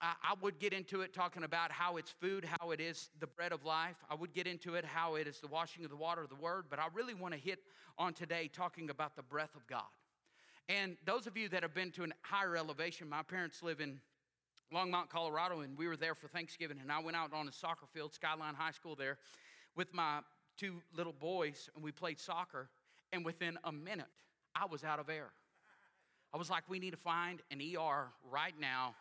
I, 0.00 0.14
I 0.22 0.34
would 0.42 0.58
get 0.58 0.72
into 0.72 1.02
it 1.02 1.14
talking 1.14 1.44
about 1.44 1.70
how 1.70 1.96
it's 1.96 2.10
food, 2.10 2.44
how 2.44 2.72
it 2.72 2.80
is 2.80 3.08
the 3.20 3.26
bread 3.26 3.52
of 3.52 3.64
life. 3.64 3.96
I 4.10 4.14
would 4.14 4.32
get 4.32 4.46
into 4.46 4.74
it 4.74 4.84
how 4.84 5.14
it 5.14 5.28
is 5.28 5.38
the 5.40 5.46
washing 5.46 5.84
of 5.84 5.90
the 5.90 5.96
water 5.96 6.22
of 6.22 6.28
the 6.28 6.36
Word, 6.36 6.64
but 6.68 6.80
I 6.80 6.86
really 6.92 7.14
want 7.14 7.34
to 7.34 7.40
hit 7.40 7.60
on 7.98 8.14
today 8.14 8.50
talking 8.52 8.90
about 8.90 9.14
the 9.14 9.22
breath 9.22 9.54
of 9.54 9.66
God. 9.66 9.82
And 10.68 10.96
those 11.04 11.28
of 11.28 11.36
you 11.36 11.48
that 11.50 11.62
have 11.62 11.74
been 11.74 11.92
to 11.92 12.04
a 12.04 12.08
higher 12.22 12.56
elevation, 12.56 13.08
my 13.08 13.22
parents 13.22 13.62
live 13.62 13.80
in 13.80 14.00
Longmont, 14.72 15.08
Colorado, 15.08 15.60
and 15.60 15.78
we 15.78 15.86
were 15.86 15.96
there 15.96 16.14
for 16.14 16.28
Thanksgiving. 16.28 16.78
And 16.80 16.90
I 16.90 17.00
went 17.00 17.16
out 17.16 17.32
on 17.32 17.48
a 17.48 17.52
soccer 17.52 17.86
field, 17.92 18.12
Skyline 18.14 18.54
High 18.54 18.72
School, 18.72 18.96
there 18.96 19.18
with 19.76 19.94
my 19.94 20.20
two 20.56 20.82
little 20.96 21.12
boys, 21.12 21.70
and 21.74 21.84
we 21.84 21.92
played 21.92 22.18
soccer. 22.18 22.68
And 23.12 23.24
within 23.24 23.58
a 23.64 23.72
minute, 23.72 24.06
I 24.54 24.66
was 24.66 24.82
out 24.82 24.98
of 24.98 25.08
air. 25.08 25.30
I 26.34 26.38
was 26.38 26.50
like, 26.50 26.64
we 26.68 26.78
need 26.78 26.90
to 26.90 26.96
find 26.96 27.40
an 27.50 27.60
ER 27.60 28.08
right 28.30 28.54
now. 28.60 28.94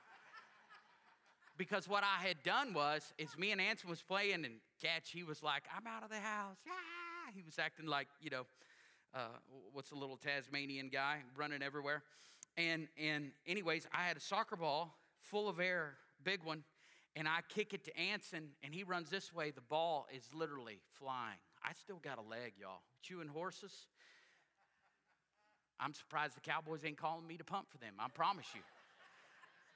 Because 1.57 1.87
what 1.87 2.03
I 2.03 2.25
had 2.27 2.43
done 2.43 2.73
was, 2.73 3.13
is 3.17 3.37
me 3.37 3.51
and 3.51 3.61
Anson 3.61 3.89
was 3.89 4.01
playing, 4.01 4.45
and 4.45 4.55
Catch, 4.81 5.11
he 5.11 5.23
was 5.23 5.41
like, 5.41 5.63
I'm 5.75 5.87
out 5.87 6.03
of 6.03 6.09
the 6.09 6.19
house. 6.19 6.57
He 7.33 7.41
was 7.43 7.57
acting 7.57 7.87
like, 7.87 8.07
you 8.21 8.29
know, 8.29 8.45
uh, 9.13 9.19
what's 9.71 9.91
a 9.91 9.95
little 9.95 10.17
Tasmanian 10.17 10.89
guy 10.89 11.19
running 11.35 11.61
everywhere. 11.61 12.03
And, 12.57 12.87
and 13.01 13.31
anyways, 13.47 13.87
I 13.93 14.03
had 14.03 14.17
a 14.17 14.19
soccer 14.19 14.55
ball 14.55 14.95
full 15.29 15.49
of 15.49 15.59
air, 15.59 15.95
big 16.23 16.43
one, 16.43 16.63
and 17.15 17.27
I 17.27 17.39
kick 17.47 17.73
it 17.73 17.85
to 17.85 17.97
Anson, 17.97 18.49
and 18.63 18.73
he 18.73 18.83
runs 18.83 19.09
this 19.09 19.33
way. 19.33 19.51
The 19.51 19.61
ball 19.61 20.07
is 20.13 20.23
literally 20.33 20.79
flying. 20.99 21.37
I 21.63 21.71
still 21.73 21.99
got 22.03 22.17
a 22.17 22.21
leg, 22.21 22.53
y'all. 22.59 22.81
Chewing 23.01 23.29
horses. 23.29 23.71
I'm 25.79 25.93
surprised 25.93 26.35
the 26.35 26.41
Cowboys 26.41 26.81
ain't 26.85 26.97
calling 26.97 27.25
me 27.25 27.37
to 27.37 27.43
pump 27.43 27.67
for 27.69 27.77
them. 27.77 27.93
I 27.99 28.07
promise 28.09 28.47
you. 28.53 28.61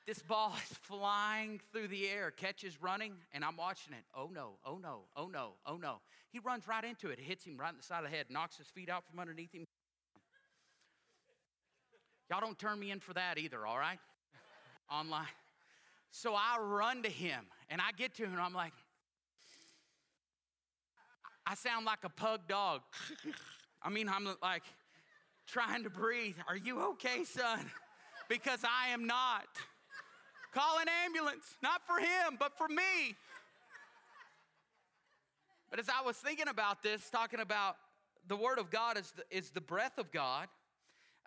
This 0.07 0.19
ball 0.23 0.53
is 0.55 0.77
flying 0.77 1.59
through 1.71 1.89
the 1.89 2.09
air, 2.09 2.31
catches 2.31 2.81
running, 2.81 3.13
and 3.31 3.45
I'm 3.45 3.57
watching 3.57 3.93
it. 3.93 4.03
Oh 4.15 4.29
no, 4.33 4.53
oh 4.65 4.79
no, 4.81 5.01
oh 5.15 5.27
no, 5.27 5.51
oh 5.65 5.77
no. 5.77 5.97
He 6.31 6.39
runs 6.39 6.67
right 6.67 6.83
into 6.83 7.09
it, 7.09 7.19
it 7.19 7.25
hits 7.25 7.45
him 7.45 7.57
right 7.57 7.69
in 7.69 7.77
the 7.77 7.83
side 7.83 8.03
of 8.03 8.09
the 8.09 8.15
head, 8.15 8.25
knocks 8.29 8.57
his 8.57 8.67
feet 8.67 8.89
out 8.89 9.03
from 9.05 9.19
underneath 9.19 9.53
him. 9.53 9.65
Y'all 12.29 12.39
don't 12.39 12.57
turn 12.57 12.79
me 12.79 12.91
in 12.91 12.99
for 12.99 13.13
that 13.13 13.37
either, 13.37 13.65
all 13.65 13.77
right? 13.77 13.99
Online. 14.91 15.25
So 16.11 16.33
I 16.33 16.59
run 16.59 17.03
to 17.03 17.09
him 17.09 17.45
and 17.69 17.79
I 17.81 17.91
get 17.95 18.15
to 18.15 18.23
him 18.23 18.33
and 18.33 18.41
I'm 18.41 18.53
like, 18.53 18.73
I 21.45 21.55
sound 21.55 21.85
like 21.85 21.99
a 22.03 22.09
pug 22.09 22.41
dog. 22.47 22.81
I 23.83 23.89
mean, 23.89 24.09
I'm 24.09 24.27
like 24.41 24.63
trying 25.47 25.83
to 25.83 25.89
breathe. 25.89 26.35
Are 26.47 26.57
you 26.57 26.81
okay, 26.91 27.23
son? 27.23 27.65
Because 28.27 28.59
I 28.63 28.89
am 28.89 29.07
not. 29.07 29.47
Call 30.53 30.79
an 30.79 30.87
ambulance, 31.05 31.55
not 31.61 31.81
for 31.85 31.99
him, 31.99 32.37
but 32.39 32.57
for 32.57 32.67
me. 32.67 33.15
But 35.69 35.79
as 35.79 35.89
I 35.89 36.03
was 36.03 36.17
thinking 36.17 36.47
about 36.47 36.81
this, 36.81 37.09
talking 37.09 37.39
about 37.39 37.77
the 38.27 38.35
Word 38.35 38.57
of 38.57 38.69
God 38.69 38.97
is 38.97 39.13
the, 39.15 39.23
is 39.35 39.51
the 39.51 39.61
breath 39.61 39.97
of 39.97 40.11
God, 40.11 40.47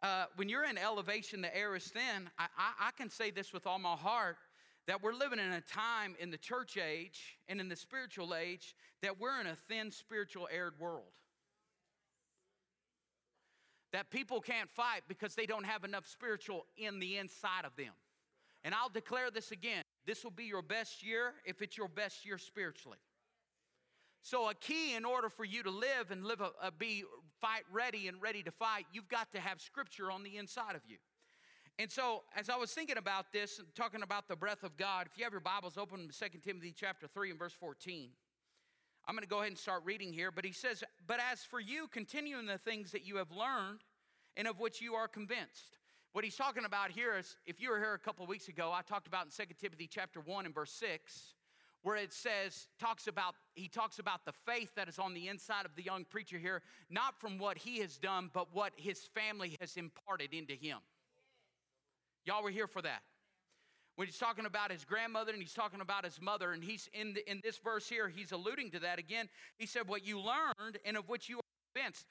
uh, 0.03 0.25
when 0.37 0.49
you're 0.49 0.65
in 0.65 0.79
elevation, 0.79 1.43
the 1.43 1.57
air 1.57 1.77
is 1.77 1.85
thin. 1.85 2.29
I, 2.39 2.47
I, 2.59 2.89
I 2.89 2.91
can 2.97 3.09
say 3.09 3.31
this 3.31 3.53
with 3.53 3.67
all 3.67 3.79
my 3.79 3.95
heart 3.95 4.37
that 4.89 5.03
we're 5.03 5.15
living 5.15 5.39
in 5.39 5.53
a 5.53 5.61
time 5.61 6.17
in 6.19 6.31
the 6.31 6.37
church 6.37 6.77
age 6.77 7.39
and 7.49 7.61
in 7.61 7.69
the 7.69 7.77
spiritual 7.77 8.35
age 8.35 8.75
that 9.03 9.21
we're 9.21 9.41
in 9.41 9.47
a 9.47 9.55
thin 9.55 9.93
spiritual 9.93 10.49
aired 10.53 10.75
world. 10.81 11.13
That 13.93 14.11
people 14.11 14.41
can't 14.41 14.71
fight 14.71 15.03
because 15.07 15.35
they 15.35 15.47
don't 15.47 15.67
have 15.67 15.85
enough 15.85 16.07
spiritual 16.07 16.67
in 16.77 16.99
the 16.99 17.19
inside 17.19 17.65
of 17.65 17.77
them. 17.77 17.93
And 18.65 18.75
I'll 18.75 18.89
declare 18.89 19.31
this 19.31 19.53
again 19.53 19.83
this 20.05 20.25
will 20.25 20.33
be 20.33 20.45
your 20.45 20.63
best 20.63 21.05
year 21.05 21.35
if 21.45 21.63
it's 21.63 21.77
your 21.77 21.89
best 21.89 22.27
year 22.27 22.39
spiritually. 22.39 22.99
So, 24.25 24.49
a 24.49 24.55
key 24.55 24.95
in 24.95 25.05
order 25.05 25.29
for 25.29 25.45
you 25.45 25.65
to 25.65 25.71
live 25.71 26.13
and 26.13 26.25
live 26.25 26.41
a, 26.41 26.51
a, 26.63 26.71
be 26.71 27.03
fight 27.41 27.65
ready 27.73 28.07
and 28.07 28.23
ready 28.23 28.45
to 28.45 28.53
fight, 28.53 28.87
you've 28.93 29.09
got 29.09 29.33
to 29.33 29.41
have 29.41 29.61
scripture 29.61 30.13
on 30.13 30.23
the 30.23 30.37
inside 30.37 30.77
of 30.77 30.83
you. 30.87 30.99
And 31.77 31.91
so, 31.91 32.23
as 32.37 32.49
I 32.49 32.57
was 32.57 32.71
thinking 32.71 32.99
about 32.99 33.33
this 33.33 33.61
talking 33.75 34.03
about 34.03 34.29
the 34.29 34.37
breath 34.37 34.63
of 34.63 34.77
God, 34.77 35.09
if 35.11 35.19
you 35.19 35.25
have 35.25 35.33
your 35.33 35.41
Bibles 35.41 35.77
open 35.77 36.09
2 36.09 36.39
Timothy 36.39 36.73
chapter 36.77 37.09
3 37.09 37.31
and 37.31 37.39
verse 37.39 37.53
14, 37.53 38.11
I'm 39.07 39.17
going 39.17 39.25
to 39.25 39.29
go 39.29 39.39
ahead 39.39 39.49
and 39.49 39.59
start 39.59 39.83
reading 39.85 40.13
here. 40.13 40.31
But 40.31 40.45
he 40.45 40.53
says, 40.53 40.85
But 41.05 41.19
as 41.33 41.43
for 41.43 41.59
you, 41.59 41.89
continue 41.89 42.39
in 42.39 42.47
the 42.47 42.59
things 42.59 42.93
that 42.93 43.05
you 43.05 43.17
have 43.17 43.33
learned 43.33 43.81
and 44.37 44.47
of 44.47 44.61
which 44.61 44.81
you 44.81 44.95
are 44.95 45.09
convinced. 45.09 45.79
What 46.13 46.25
he's 46.25 46.37
talking 46.37 46.65
about 46.65 46.93
here 46.93 47.17
is, 47.19 47.37
if 47.45 47.61
you 47.61 47.71
were 47.71 47.79
here 47.79 47.95
a 47.95 47.99
couple 47.99 48.25
weeks 48.27 48.47
ago, 48.47 48.71
I 48.73 48.83
talked 48.83 49.09
about 49.09 49.25
in 49.25 49.31
2 49.33 49.53
Timothy 49.61 49.89
chapter 49.91 50.21
1 50.21 50.47
and 50.47 50.55
verse 50.55 50.71
6 50.73 51.35
where 51.83 51.97
it 51.97 52.13
says 52.13 52.69
talks 52.79 53.07
about 53.07 53.35
he 53.55 53.69
talks 53.69 53.99
about 53.99 54.25
the 54.25 54.33
faith 54.47 54.71
that 54.77 54.89
is 54.89 54.99
on 54.99 55.15
the 55.15 55.29
inside 55.29 55.65
of 55.65 55.75
the 55.77 55.83
young 55.83 56.05
preacher 56.05 56.39
here 56.39 56.63
not 56.89 57.21
from 57.21 57.39
what 57.39 57.59
he 57.59 57.79
has 57.79 57.99
done 57.99 58.31
but 58.33 58.55
what 58.55 58.73
his 58.77 59.01
family 59.15 59.57
has 59.61 59.77
imparted 59.77 60.33
into 60.33 60.55
him. 60.55 60.79
Y'all 62.25 62.43
were 62.43 62.51
here 62.51 62.69
for 62.69 62.83
that. 62.83 63.03
When 63.97 64.07
he's 64.07 64.19
talking 64.19 64.47
about 64.47 64.73
his 64.73 64.85
grandmother 64.85 65.33
and 65.33 65.43
he's 65.43 65.53
talking 65.53 65.81
about 65.81 66.05
his 66.05 66.21
mother 66.21 66.53
and 66.53 66.65
he's 66.65 66.89
in, 66.95 67.13
the, 67.15 67.31
in 67.31 67.41
this 67.43 67.59
verse 67.59 67.89
here 67.89 68.09
he's 68.09 68.33
alluding 68.33 68.71
to 68.71 68.79
that 68.81 68.99
again. 68.99 69.29
He 69.59 69.67
said 69.67 69.89
what 69.89 70.07
you 70.07 70.19
learned 70.21 70.79
and 70.85 70.97
of 70.97 71.09
which 71.09 71.29
you 71.29 71.39
are 71.39 71.75
convinced. 71.75 72.07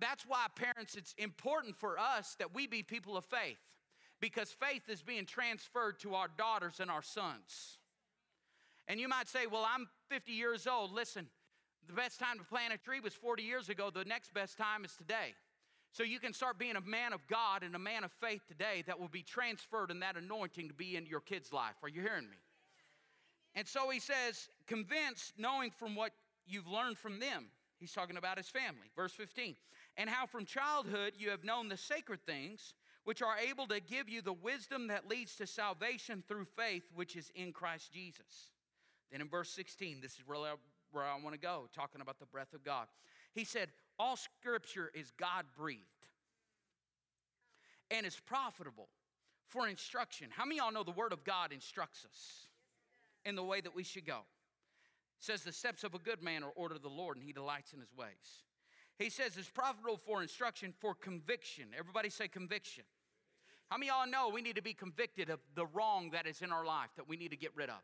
That's 0.00 0.24
why 0.26 0.46
parents 0.54 0.96
it's 0.96 1.14
important 1.18 1.76
for 1.76 1.98
us 1.98 2.36
that 2.38 2.54
we 2.54 2.66
be 2.66 2.82
people 2.82 3.16
of 3.16 3.24
faith 3.24 3.58
because 4.20 4.50
faith 4.50 4.88
is 4.88 5.02
being 5.02 5.26
transferred 5.26 5.98
to 6.00 6.14
our 6.14 6.28
daughters 6.36 6.80
and 6.80 6.90
our 6.90 7.02
sons 7.02 7.78
and 8.88 9.00
you 9.00 9.08
might 9.08 9.28
say, 9.28 9.46
Well, 9.46 9.66
I'm 9.68 9.88
50 10.10 10.32
years 10.32 10.66
old. 10.66 10.92
Listen, 10.92 11.26
the 11.86 11.92
best 11.92 12.18
time 12.18 12.38
to 12.38 12.44
plant 12.44 12.72
a 12.72 12.78
tree 12.78 13.00
was 13.00 13.14
40 13.14 13.42
years 13.42 13.68
ago. 13.68 13.90
The 13.90 14.04
next 14.04 14.32
best 14.32 14.56
time 14.56 14.84
is 14.84 14.94
today. 14.96 15.34
So 15.92 16.02
you 16.02 16.18
can 16.18 16.32
start 16.32 16.58
being 16.58 16.76
a 16.76 16.80
man 16.80 17.12
of 17.12 17.26
God 17.28 17.62
and 17.62 17.74
a 17.76 17.78
man 17.78 18.02
of 18.02 18.10
faith 18.10 18.42
today 18.48 18.82
that 18.86 18.98
will 18.98 19.08
be 19.08 19.22
transferred 19.22 19.92
in 19.92 20.00
that 20.00 20.16
anointing 20.16 20.68
to 20.68 20.74
be 20.74 20.96
in 20.96 21.06
your 21.06 21.20
kid's 21.20 21.52
life. 21.52 21.76
Are 21.84 21.88
you 21.88 22.00
hearing 22.00 22.28
me? 22.28 22.36
And 23.54 23.68
so 23.68 23.90
he 23.90 24.00
says, 24.00 24.48
convinced, 24.66 25.34
knowing 25.38 25.70
from 25.70 25.94
what 25.94 26.10
you've 26.46 26.66
learned 26.66 26.98
from 26.98 27.20
them. 27.20 27.46
He's 27.78 27.92
talking 27.92 28.16
about 28.16 28.38
his 28.38 28.48
family. 28.48 28.90
Verse 28.96 29.12
15. 29.12 29.54
And 29.96 30.10
how 30.10 30.26
from 30.26 30.44
childhood 30.44 31.12
you 31.16 31.30
have 31.30 31.44
known 31.44 31.68
the 31.68 31.76
sacred 31.76 32.24
things, 32.26 32.74
which 33.04 33.22
are 33.22 33.36
able 33.38 33.68
to 33.68 33.80
give 33.80 34.08
you 34.08 34.20
the 34.20 34.32
wisdom 34.32 34.88
that 34.88 35.08
leads 35.08 35.36
to 35.36 35.46
salvation 35.46 36.24
through 36.26 36.46
faith, 36.56 36.84
which 36.94 37.14
is 37.14 37.30
in 37.36 37.52
Christ 37.52 37.92
Jesus. 37.92 38.50
Then 39.10 39.20
in 39.20 39.28
verse 39.28 39.50
16, 39.50 40.00
this 40.00 40.12
is 40.12 40.22
really 40.26 40.50
where 40.92 41.04
I 41.04 41.14
want 41.20 41.34
to 41.34 41.40
go, 41.40 41.68
talking 41.74 42.00
about 42.00 42.18
the 42.18 42.26
breath 42.26 42.52
of 42.54 42.64
God. 42.64 42.86
He 43.34 43.44
said, 43.44 43.68
All 43.98 44.16
scripture 44.16 44.90
is 44.94 45.12
God 45.18 45.44
breathed 45.56 45.82
and 47.90 48.06
is 48.06 48.18
profitable 48.26 48.88
for 49.46 49.68
instruction. 49.68 50.28
How 50.30 50.44
many 50.44 50.56
y'all 50.58 50.72
know 50.72 50.84
the 50.84 50.92
word 50.92 51.12
of 51.12 51.24
God 51.24 51.52
instructs 51.52 52.04
us 52.04 52.48
in 53.24 53.34
the 53.34 53.44
way 53.44 53.60
that 53.60 53.74
we 53.74 53.82
should 53.82 54.06
go? 54.06 54.20
It 55.18 55.24
says 55.24 55.42
the 55.42 55.52
steps 55.52 55.84
of 55.84 55.94
a 55.94 55.98
good 55.98 56.22
man 56.22 56.42
are 56.42 56.52
ordered 56.54 56.76
of 56.76 56.82
the 56.82 56.88
Lord, 56.88 57.16
and 57.16 57.24
he 57.24 57.32
delights 57.32 57.72
in 57.72 57.80
his 57.80 57.94
ways. 57.96 58.44
He 58.98 59.10
says 59.10 59.36
it's 59.36 59.50
profitable 59.50 59.96
for 59.96 60.22
instruction, 60.22 60.72
for 60.78 60.94
conviction. 60.94 61.66
Everybody 61.76 62.10
say 62.10 62.28
conviction. 62.28 62.84
How 63.68 63.78
many 63.78 63.88
y'all 63.88 64.06
know 64.06 64.28
we 64.28 64.42
need 64.42 64.56
to 64.56 64.62
be 64.62 64.74
convicted 64.74 65.30
of 65.30 65.40
the 65.54 65.66
wrong 65.66 66.10
that 66.10 66.26
is 66.26 66.42
in 66.42 66.52
our 66.52 66.64
life 66.64 66.90
that 66.96 67.08
we 67.08 67.16
need 67.16 67.30
to 67.30 67.36
get 67.36 67.50
rid 67.56 67.70
of? 67.70 67.80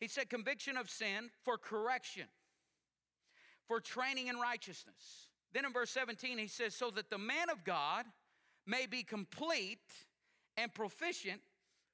He 0.00 0.08
said 0.08 0.30
conviction 0.30 0.76
of 0.76 0.88
sin 0.88 1.30
for 1.44 1.58
correction, 1.58 2.26
for 3.66 3.80
training 3.80 4.28
in 4.28 4.36
righteousness. 4.36 5.28
Then 5.52 5.64
in 5.64 5.72
verse 5.72 5.90
17, 5.90 6.38
he 6.38 6.46
says, 6.46 6.74
so 6.74 6.90
that 6.90 7.10
the 7.10 7.18
man 7.18 7.50
of 7.50 7.64
God 7.64 8.04
may 8.66 8.86
be 8.86 9.02
complete 9.02 9.78
and 10.56 10.72
proficient, 10.72 11.40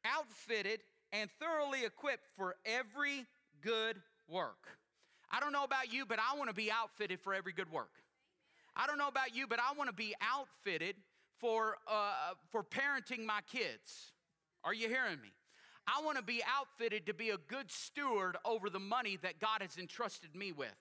outfitted, 0.04 0.80
and 1.12 1.30
thoroughly 1.38 1.84
equipped 1.84 2.26
for 2.36 2.56
every 2.66 3.26
good 3.62 3.96
work. 4.28 4.78
I 5.30 5.40
don't 5.40 5.52
know 5.52 5.64
about 5.64 5.92
you, 5.92 6.04
but 6.04 6.18
I 6.18 6.36
want 6.36 6.50
to 6.50 6.54
be 6.54 6.70
outfitted 6.70 7.20
for 7.20 7.32
every 7.32 7.52
good 7.52 7.70
work. 7.72 7.90
I 8.76 8.86
don't 8.86 8.98
know 8.98 9.08
about 9.08 9.34
you, 9.34 9.46
but 9.46 9.60
I 9.60 9.76
want 9.76 9.88
to 9.88 9.94
be 9.94 10.14
outfitted 10.20 10.96
for, 11.38 11.76
uh, 11.88 12.34
for 12.50 12.64
parenting 12.64 13.24
my 13.24 13.40
kids. 13.50 14.12
Are 14.64 14.74
you 14.74 14.88
hearing 14.88 15.20
me? 15.20 15.32
I 15.86 16.02
want 16.02 16.16
to 16.16 16.24
be 16.24 16.42
outfitted 16.46 17.06
to 17.06 17.14
be 17.14 17.30
a 17.30 17.36
good 17.36 17.70
steward 17.70 18.36
over 18.44 18.70
the 18.70 18.80
money 18.80 19.18
that 19.22 19.38
God 19.38 19.60
has 19.60 19.76
entrusted 19.76 20.34
me 20.34 20.52
with. 20.52 20.74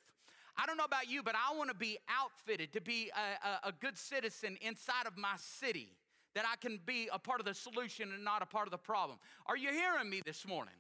I 0.58 0.66
don't 0.66 0.78
know 0.78 0.86
about 0.86 1.10
you, 1.10 1.24
but 1.24 1.36
I 1.36 1.56
want 1.58 1.70
to 1.70 1.76
be 1.76 1.97
outfitted 2.08 2.74
to 2.74 2.82
be 2.82 3.12
a, 3.16 3.68
a, 3.68 3.70
a 3.70 3.72
good 3.72 3.97
citizen 3.97 4.58
inside 4.62 5.08
of 5.08 5.18
my 5.18 5.34
city, 5.38 5.89
that 6.36 6.45
I 6.51 6.56
can 6.56 6.80
be 6.86 7.10
a 7.12 7.20
part 7.20 7.39
of 7.39 7.45
the 7.45 7.54
solution 7.54 8.12
and 8.14 8.24
not 8.24 8.41
a 8.41 8.45
part 8.45 8.68
of 8.68 8.72
the 8.72 8.78
problem. 8.78 9.18
Are 9.47 9.58
you 9.58 9.70
hearing 9.70 10.10
me 10.10 10.22
this 10.26 10.47
morning? 10.47 10.76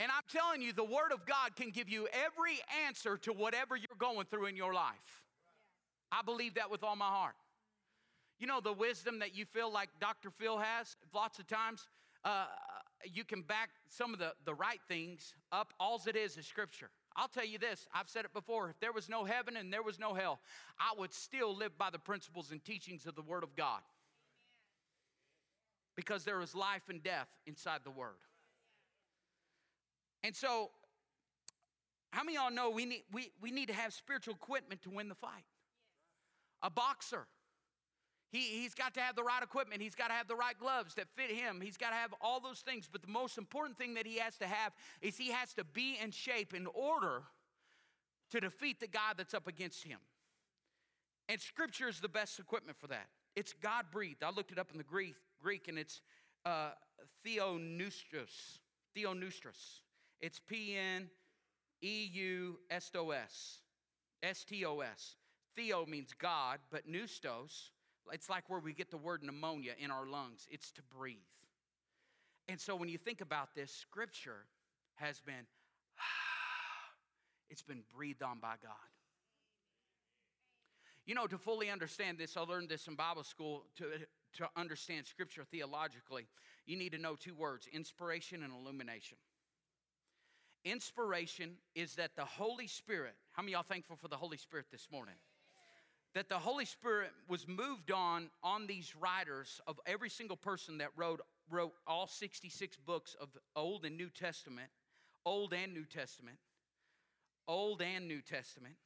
And 0.00 0.10
I'm 0.10 0.24
telling 0.32 0.60
you, 0.60 0.72
the 0.72 0.84
Word 0.84 1.12
of 1.12 1.24
God 1.24 1.54
can 1.54 1.70
give 1.70 1.88
you 1.88 2.08
every 2.12 2.58
answer 2.86 3.16
to 3.18 3.32
whatever 3.32 3.76
you're 3.76 3.98
going 3.98 4.26
through 4.26 4.46
in 4.46 4.56
your 4.56 4.74
life. 4.74 5.22
I 6.10 6.22
believe 6.22 6.54
that 6.54 6.70
with 6.70 6.82
all 6.82 6.96
my 6.96 7.08
heart. 7.08 7.34
You 8.40 8.46
know, 8.46 8.60
the 8.60 8.72
wisdom 8.72 9.20
that 9.20 9.36
you 9.36 9.44
feel 9.44 9.72
like 9.72 9.88
Dr. 10.00 10.30
Phil 10.30 10.58
has, 10.58 10.96
lots 11.14 11.38
of 11.38 11.46
times, 11.46 11.86
uh, 12.24 12.46
you 13.12 13.24
can 13.24 13.42
back 13.42 13.70
some 13.88 14.12
of 14.12 14.18
the, 14.18 14.32
the 14.44 14.54
right 14.54 14.80
things 14.88 15.34
up. 15.52 15.72
All 15.78 16.00
it 16.06 16.16
is 16.16 16.36
is 16.36 16.46
Scripture. 16.46 16.90
I'll 17.16 17.28
tell 17.28 17.44
you 17.44 17.58
this, 17.58 17.86
I've 17.94 18.08
said 18.08 18.24
it 18.24 18.32
before. 18.32 18.70
If 18.70 18.80
there 18.80 18.92
was 18.92 19.08
no 19.08 19.24
heaven 19.24 19.56
and 19.56 19.72
there 19.72 19.82
was 19.82 19.98
no 19.98 20.14
hell, 20.14 20.40
I 20.78 20.98
would 20.98 21.12
still 21.12 21.54
live 21.54 21.78
by 21.78 21.90
the 21.90 21.98
principles 21.98 22.50
and 22.50 22.64
teachings 22.64 23.06
of 23.06 23.14
the 23.14 23.22
Word 23.22 23.44
of 23.44 23.54
God. 23.54 23.80
Because 25.96 26.24
there 26.24 26.40
is 26.40 26.54
life 26.54 26.88
and 26.88 27.02
death 27.02 27.28
inside 27.46 27.80
the 27.84 27.90
Word. 27.90 28.16
And 30.24 30.34
so, 30.34 30.70
how 32.10 32.24
many 32.24 32.36
y'all 32.36 32.50
know 32.50 32.70
we 32.70 32.84
need, 32.84 33.04
we, 33.12 33.30
we 33.40 33.50
need 33.50 33.68
to 33.68 33.74
have 33.74 33.92
spiritual 33.92 34.34
equipment 34.34 34.82
to 34.82 34.90
win 34.90 35.08
the 35.08 35.14
fight? 35.14 35.44
A 36.62 36.70
boxer. 36.70 37.26
He, 38.34 38.62
he's 38.62 38.74
got 38.74 38.94
to 38.94 39.00
have 39.00 39.14
the 39.14 39.22
right 39.22 39.44
equipment. 39.44 39.80
He's 39.80 39.94
got 39.94 40.08
to 40.08 40.12
have 40.12 40.26
the 40.26 40.34
right 40.34 40.58
gloves 40.58 40.96
that 40.96 41.06
fit 41.14 41.30
him. 41.30 41.60
He's 41.60 41.76
got 41.76 41.90
to 41.90 41.94
have 41.94 42.12
all 42.20 42.40
those 42.40 42.58
things. 42.58 42.88
But 42.90 43.00
the 43.00 43.08
most 43.08 43.38
important 43.38 43.78
thing 43.78 43.94
that 43.94 44.08
he 44.08 44.18
has 44.18 44.36
to 44.38 44.46
have 44.46 44.72
is 45.00 45.16
he 45.16 45.30
has 45.30 45.54
to 45.54 45.62
be 45.62 45.96
in 46.02 46.10
shape 46.10 46.52
in 46.52 46.66
order 46.66 47.22
to 48.32 48.40
defeat 48.40 48.80
the 48.80 48.88
guy 48.88 49.12
that's 49.16 49.34
up 49.34 49.46
against 49.46 49.84
him. 49.84 50.00
And 51.28 51.40
scripture 51.40 51.88
is 51.88 52.00
the 52.00 52.08
best 52.08 52.40
equipment 52.40 52.76
for 52.76 52.88
that. 52.88 53.06
It's 53.36 53.52
God 53.52 53.84
breathed. 53.92 54.24
I 54.24 54.30
looked 54.30 54.50
it 54.50 54.58
up 54.58 54.72
in 54.72 54.78
the 54.78 54.84
Greek, 54.84 55.14
Greek 55.40 55.68
and 55.68 55.78
it's 55.78 56.02
uh, 56.44 56.70
theopneustos. 57.24 58.58
Theopneustos. 58.96 59.82
It's 60.20 60.40
P 60.40 60.76
N 60.76 61.08
E 61.82 62.10
U 62.12 62.58
S 62.68 62.90
O 62.96 63.12
S. 63.12 63.58
S 64.24 64.42
T 64.42 64.64
O 64.64 64.80
S. 64.80 65.14
Theo 65.54 65.86
means 65.86 66.10
God, 66.18 66.58
but 66.72 66.90
pneustos, 66.90 67.70
it's 68.12 68.28
like 68.28 68.48
where 68.48 68.60
we 68.60 68.72
get 68.72 68.90
the 68.90 68.96
word 68.96 69.22
pneumonia 69.22 69.72
in 69.78 69.90
our 69.90 70.06
lungs. 70.06 70.46
It's 70.50 70.70
to 70.72 70.82
breathe. 70.82 71.16
And 72.48 72.60
so 72.60 72.76
when 72.76 72.88
you 72.88 72.98
think 72.98 73.20
about 73.20 73.54
this, 73.54 73.70
scripture 73.70 74.44
has 74.96 75.20
been, 75.20 75.46
it's 77.50 77.62
been 77.62 77.82
breathed 77.94 78.22
on 78.22 78.38
by 78.38 78.54
God. 78.62 78.72
You 81.06 81.14
know, 81.14 81.26
to 81.26 81.36
fully 81.36 81.70
understand 81.70 82.18
this, 82.18 82.36
I 82.36 82.40
learned 82.40 82.68
this 82.68 82.86
in 82.86 82.94
Bible 82.94 83.24
school. 83.24 83.64
To, 83.76 83.84
to 84.38 84.48
understand 84.56 85.06
scripture 85.06 85.44
theologically, 85.44 86.26
you 86.66 86.76
need 86.76 86.92
to 86.92 86.98
know 86.98 87.14
two 87.14 87.34
words 87.34 87.68
inspiration 87.72 88.42
and 88.42 88.52
illumination. 88.52 89.18
Inspiration 90.64 91.56
is 91.74 91.94
that 91.96 92.16
the 92.16 92.24
Holy 92.24 92.66
Spirit, 92.66 93.14
how 93.32 93.42
many 93.42 93.52
y'all 93.52 93.62
thankful 93.62 93.96
for 93.96 94.08
the 94.08 94.16
Holy 94.16 94.38
Spirit 94.38 94.66
this 94.72 94.88
morning? 94.90 95.14
That 96.14 96.28
the 96.28 96.38
Holy 96.38 96.64
Spirit 96.64 97.10
was 97.28 97.48
moved 97.48 97.90
on 97.90 98.30
on 98.42 98.66
these 98.66 98.94
writers 98.96 99.60
of 99.66 99.80
every 99.84 100.08
single 100.08 100.36
person 100.36 100.78
that 100.78 100.90
wrote, 100.96 101.20
wrote 101.50 101.74
all 101.86 102.06
66 102.06 102.76
books 102.86 103.16
of 103.20 103.28
Old 103.56 103.84
and 103.84 103.96
New 103.96 104.10
Testament, 104.10 104.68
Old 105.26 105.52
and 105.52 105.74
New 105.74 105.84
Testament, 105.84 106.36
Old 107.48 107.82
and 107.82 108.06
New 108.06 108.20
Testament. 108.20 108.76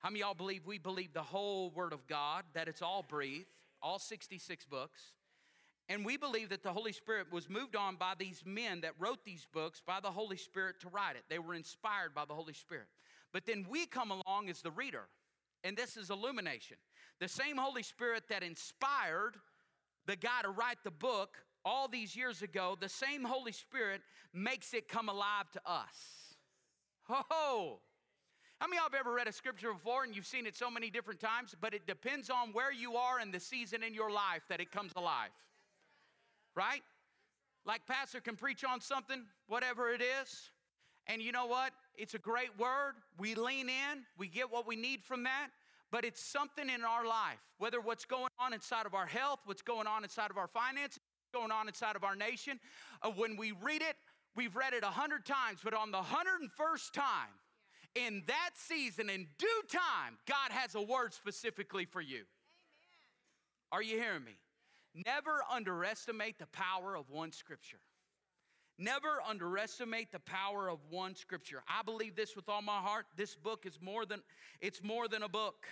How 0.00 0.10
many 0.10 0.20
y'all 0.20 0.34
believe 0.34 0.66
we 0.66 0.78
believe 0.78 1.14
the 1.14 1.22
whole 1.22 1.70
Word 1.70 1.94
of 1.94 2.06
God, 2.06 2.44
that 2.52 2.68
it's 2.68 2.82
all 2.82 3.02
breathed, 3.08 3.46
all 3.80 3.98
66 3.98 4.66
books? 4.66 5.00
And 5.88 6.04
we 6.04 6.16
believe 6.16 6.48
that 6.48 6.62
the 6.62 6.72
Holy 6.72 6.92
Spirit 6.92 7.32
was 7.32 7.48
moved 7.48 7.76
on 7.76 7.96
by 7.96 8.14
these 8.18 8.42
men 8.44 8.80
that 8.80 8.92
wrote 8.98 9.24
these 9.24 9.46
books 9.52 9.80
by 9.86 10.00
the 10.00 10.10
Holy 10.10 10.36
Spirit 10.36 10.80
to 10.80 10.88
write 10.88 11.16
it. 11.16 11.22
They 11.30 11.38
were 11.38 11.54
inspired 11.54 12.14
by 12.14 12.24
the 12.24 12.34
Holy 12.34 12.54
Spirit. 12.54 12.88
But 13.32 13.46
then 13.46 13.66
we 13.70 13.86
come 13.86 14.10
along 14.10 14.50
as 14.50 14.62
the 14.62 14.72
reader, 14.72 15.04
and 15.64 15.76
this 15.76 15.96
is 15.96 16.10
illumination. 16.10 16.76
The 17.20 17.28
same 17.28 17.56
Holy 17.56 17.82
Spirit 17.82 18.24
that 18.28 18.42
inspired 18.42 19.36
the 20.06 20.16
guy 20.16 20.42
to 20.42 20.50
write 20.50 20.78
the 20.84 20.90
book 20.90 21.38
all 21.64 21.88
these 21.88 22.14
years 22.14 22.42
ago, 22.42 22.76
the 22.78 22.88
same 22.88 23.24
Holy 23.24 23.52
Spirit 23.52 24.00
makes 24.32 24.72
it 24.72 24.88
come 24.88 25.08
alive 25.08 25.50
to 25.52 25.60
us. 25.66 26.34
Ho 27.08 27.80
How 28.60 28.66
many 28.66 28.78
of 28.78 28.82
y'all 28.82 28.90
have 28.92 29.00
ever 29.00 29.14
read 29.14 29.28
a 29.28 29.32
scripture 29.32 29.72
before 29.72 30.04
and 30.04 30.14
you've 30.14 30.26
seen 30.26 30.46
it 30.46 30.56
so 30.56 30.70
many 30.70 30.90
different 30.90 31.20
times, 31.20 31.54
but 31.60 31.74
it 31.74 31.86
depends 31.86 32.30
on 32.30 32.52
where 32.52 32.72
you 32.72 32.96
are 32.96 33.20
in 33.20 33.30
the 33.30 33.40
season 33.40 33.82
in 33.82 33.94
your 33.94 34.10
life 34.10 34.42
that 34.48 34.60
it 34.60 34.70
comes 34.70 34.92
alive? 34.96 35.30
right? 36.56 36.82
Like 37.64 37.86
pastor 37.86 38.20
can 38.20 38.34
preach 38.34 38.64
on 38.64 38.80
something, 38.80 39.22
whatever 39.46 39.90
it 39.90 40.00
is, 40.00 40.50
and 41.06 41.22
you 41.22 41.32
know 41.32 41.46
what? 41.46 41.72
It's 41.96 42.14
a 42.14 42.18
great 42.18 42.58
word. 42.58 42.94
We 43.18 43.34
lean 43.34 43.68
in, 43.68 44.04
we 44.18 44.28
get 44.28 44.50
what 44.50 44.66
we 44.66 44.76
need 44.76 45.02
from 45.02 45.24
that, 45.24 45.48
but 45.90 46.04
it's 46.04 46.22
something 46.22 46.68
in 46.68 46.84
our 46.84 47.06
life, 47.06 47.38
whether 47.58 47.80
what's 47.80 48.04
going 48.04 48.30
on 48.38 48.52
inside 48.52 48.86
of 48.86 48.94
our 48.94 49.06
health, 49.06 49.40
what's 49.44 49.62
going 49.62 49.86
on 49.86 50.02
inside 50.02 50.30
of 50.30 50.36
our 50.36 50.48
finances, 50.48 51.00
going 51.32 51.52
on 51.52 51.68
inside 51.68 51.96
of 51.96 52.04
our 52.04 52.16
nation. 52.16 52.58
Uh, 53.02 53.10
when 53.10 53.36
we 53.36 53.52
read 53.62 53.82
it, 53.82 53.96
we've 54.34 54.56
read 54.56 54.72
it 54.72 54.82
a 54.82 54.86
hundred 54.86 55.24
times, 55.24 55.60
but 55.62 55.74
on 55.74 55.90
the 55.90 56.02
hundred 56.02 56.40
and 56.40 56.50
first 56.50 56.92
time, 56.92 57.30
in 57.94 58.22
that 58.26 58.50
season, 58.54 59.08
in 59.08 59.26
due 59.38 59.62
time, 59.70 60.18
God 60.26 60.50
has 60.50 60.74
a 60.74 60.82
word 60.82 61.14
specifically 61.14 61.86
for 61.86 62.00
you. 62.00 62.16
Amen. 62.16 62.26
Are 63.72 63.82
you 63.82 63.96
hearing 63.96 64.24
me? 64.24 64.36
Never 65.06 65.42
underestimate 65.50 66.38
the 66.38 66.46
power 66.46 66.94
of 66.94 67.10
one 67.10 67.32
scripture. 67.32 67.80
Never 68.78 69.20
underestimate 69.26 70.12
the 70.12 70.18
power 70.20 70.68
of 70.68 70.78
one 70.90 71.14
scripture. 71.14 71.62
I 71.66 71.82
believe 71.82 72.14
this 72.14 72.36
with 72.36 72.48
all 72.48 72.60
my 72.60 72.78
heart. 72.78 73.06
This 73.16 73.34
book 73.34 73.64
is 73.64 73.78
more 73.80 74.04
than 74.04 74.20
it's 74.60 74.82
more 74.82 75.08
than 75.08 75.22
a 75.22 75.28
book. 75.28 75.66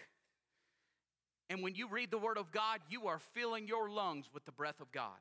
And 1.51 1.63
when 1.63 1.75
you 1.75 1.87
read 1.89 2.11
the 2.11 2.19
word 2.19 2.39
of 2.39 2.51
God, 2.51 2.81
you 2.89 3.07
are 3.07 3.19
filling 3.35 3.69
your 3.69 3.91
lungs 3.91 4.31
with 4.33 4.47
the 4.47 4.53
breath 4.53 4.81
of 4.81 4.91
God. 4.91 5.21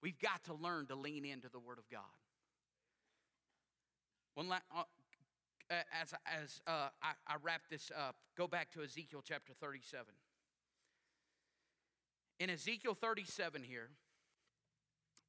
We've 0.00 0.18
got 0.20 0.44
to 0.44 0.54
learn 0.54 0.86
to 0.86 0.94
lean 0.94 1.24
into 1.24 1.48
the 1.48 1.58
word 1.58 1.78
of 1.78 1.90
God. 1.90 2.02
One 4.34 4.48
la- 4.48 4.60
uh, 4.72 4.84
as 6.00 6.14
as 6.24 6.60
uh, 6.68 6.88
I, 7.02 7.12
I 7.26 7.34
wrap 7.42 7.62
this 7.68 7.90
up, 7.96 8.14
go 8.36 8.46
back 8.46 8.70
to 8.72 8.82
Ezekiel 8.82 9.22
chapter 9.26 9.52
37. 9.60 10.06
In 12.38 12.50
Ezekiel 12.50 12.94
37 12.94 13.64
here, 13.64 13.90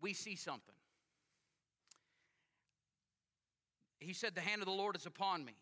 we 0.01 0.13
see 0.13 0.35
something. 0.35 0.75
He 3.99 4.13
said, 4.13 4.35
The 4.35 4.41
hand 4.41 4.61
of 4.61 4.65
the 4.65 4.73
Lord 4.73 4.95
is 4.95 5.05
upon 5.05 5.43
me. 5.43 5.53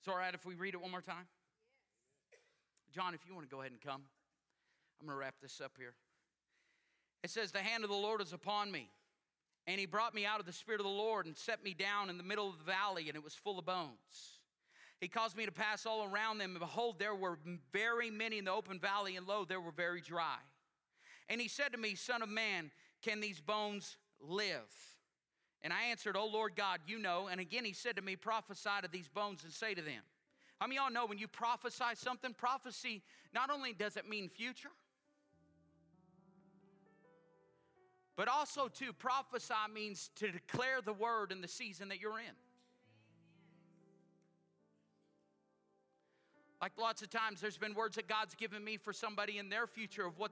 It's 0.00 0.08
all 0.08 0.16
right 0.16 0.34
if 0.34 0.44
we 0.44 0.54
read 0.54 0.74
it 0.74 0.80
one 0.80 0.90
more 0.90 1.00
time? 1.00 1.26
John, 2.94 3.14
if 3.14 3.26
you 3.26 3.34
want 3.34 3.48
to 3.48 3.54
go 3.54 3.60
ahead 3.60 3.72
and 3.72 3.80
come, 3.80 4.02
I'm 5.00 5.06
going 5.06 5.16
to 5.16 5.20
wrap 5.20 5.34
this 5.42 5.60
up 5.60 5.72
here. 5.78 5.94
It 7.22 7.30
says, 7.30 7.52
The 7.52 7.58
hand 7.58 7.84
of 7.84 7.90
the 7.90 7.96
Lord 7.96 8.20
is 8.20 8.32
upon 8.32 8.70
me, 8.70 8.90
And 9.66 9.80
he 9.80 9.86
brought 9.86 10.14
me 10.14 10.26
out 10.26 10.40
of 10.40 10.46
the 10.46 10.52
Spirit 10.52 10.80
of 10.80 10.84
the 10.86 10.92
Lord 10.92 11.26
and 11.26 11.36
set 11.36 11.64
me 11.64 11.74
down 11.74 12.10
in 12.10 12.18
the 12.18 12.22
middle 12.22 12.48
of 12.48 12.58
the 12.58 12.64
valley, 12.64 13.08
and 13.08 13.16
it 13.16 13.24
was 13.24 13.34
full 13.34 13.58
of 13.58 13.66
bones. 13.66 14.40
He 15.00 15.08
caused 15.08 15.36
me 15.36 15.44
to 15.44 15.52
pass 15.52 15.86
all 15.86 16.04
around 16.04 16.38
them, 16.38 16.52
and 16.52 16.60
behold, 16.60 16.98
there 16.98 17.14
were 17.14 17.38
very 17.72 18.10
many 18.10 18.38
in 18.38 18.44
the 18.44 18.52
open 18.52 18.78
valley, 18.78 19.16
and 19.16 19.26
lo, 19.26 19.44
they 19.44 19.56
were 19.56 19.72
very 19.72 20.00
dry. 20.00 20.38
And 21.28 21.40
he 21.40 21.48
said 21.48 21.72
to 21.72 21.78
me, 21.78 21.94
Son 21.94 22.22
of 22.22 22.28
man, 22.28 22.70
can 23.04 23.20
these 23.20 23.40
bones 23.40 23.96
live? 24.20 24.72
And 25.62 25.72
I 25.72 25.84
answered, 25.84 26.16
Oh 26.16 26.26
Lord 26.26 26.56
God, 26.56 26.80
you 26.86 26.98
know. 26.98 27.28
And 27.30 27.40
again 27.40 27.64
he 27.64 27.72
said 27.72 27.96
to 27.96 28.02
me, 28.02 28.16
Prophesy 28.16 28.70
to 28.82 28.88
these 28.88 29.08
bones 29.08 29.44
and 29.44 29.52
say 29.52 29.74
to 29.74 29.82
them. 29.82 30.02
How 30.60 30.66
many 30.66 30.76
y'all 30.76 30.90
know 30.90 31.06
when 31.06 31.18
you 31.18 31.28
prophesy 31.28 31.94
something, 31.94 32.32
prophecy 32.32 33.02
not 33.34 33.50
only 33.50 33.72
does 33.72 33.96
it 33.96 34.08
mean 34.08 34.28
future, 34.28 34.70
but 38.16 38.28
also 38.28 38.68
to 38.68 38.92
prophesy 38.92 39.54
means 39.74 40.10
to 40.16 40.30
declare 40.30 40.80
the 40.84 40.92
word 40.92 41.32
in 41.32 41.40
the 41.40 41.48
season 41.48 41.88
that 41.88 42.00
you're 42.00 42.18
in. 42.18 42.34
Like 46.62 46.72
lots 46.78 47.02
of 47.02 47.10
times, 47.10 47.40
there's 47.40 47.58
been 47.58 47.74
words 47.74 47.96
that 47.96 48.08
God's 48.08 48.34
given 48.34 48.64
me 48.64 48.76
for 48.76 48.92
somebody 48.92 49.38
in 49.38 49.48
their 49.50 49.66
future 49.66 50.06
of 50.06 50.18
what 50.18 50.30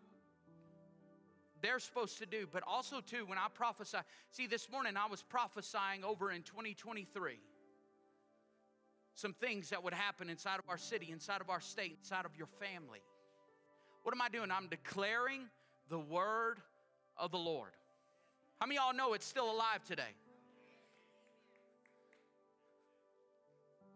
they're 1.63 1.79
supposed 1.79 2.19
to 2.19 2.27
do, 2.27 2.47
but 2.51 2.63
also, 2.67 3.01
too, 3.01 3.25
when 3.27 3.39
I 3.39 3.47
prophesy. 3.53 3.99
See, 4.31 4.47
this 4.47 4.71
morning 4.71 4.97
I 4.97 5.07
was 5.09 5.23
prophesying 5.23 6.05
over 6.05 6.31
in 6.31 6.43
2023 6.43 7.39
some 9.15 9.35
things 9.35 9.71
that 9.71 9.85
would 9.85 9.95
happen 9.95 10.31
inside 10.31 10.59
of 10.59 10.65
our 10.69 10.79
city, 10.79 11.11
inside 11.11 11.41
of 11.41 11.51
our 11.51 11.61
state, 11.61 11.99
inside 12.01 12.25
of 12.25 12.37
your 12.37 12.47
family. 12.47 13.01
What 14.03 14.15
am 14.15 14.23
I 14.23 14.29
doing? 14.29 14.51
I'm 14.51 14.69
declaring 14.69 15.43
the 15.89 15.99
word 15.99 16.61
of 17.17 17.31
the 17.31 17.39
Lord. 17.39 17.71
How 18.59 18.67
many 18.67 18.77
y'all 18.77 18.95
know 18.95 19.13
it's 19.13 19.27
still 19.27 19.51
alive 19.51 19.85
today? 19.87 20.15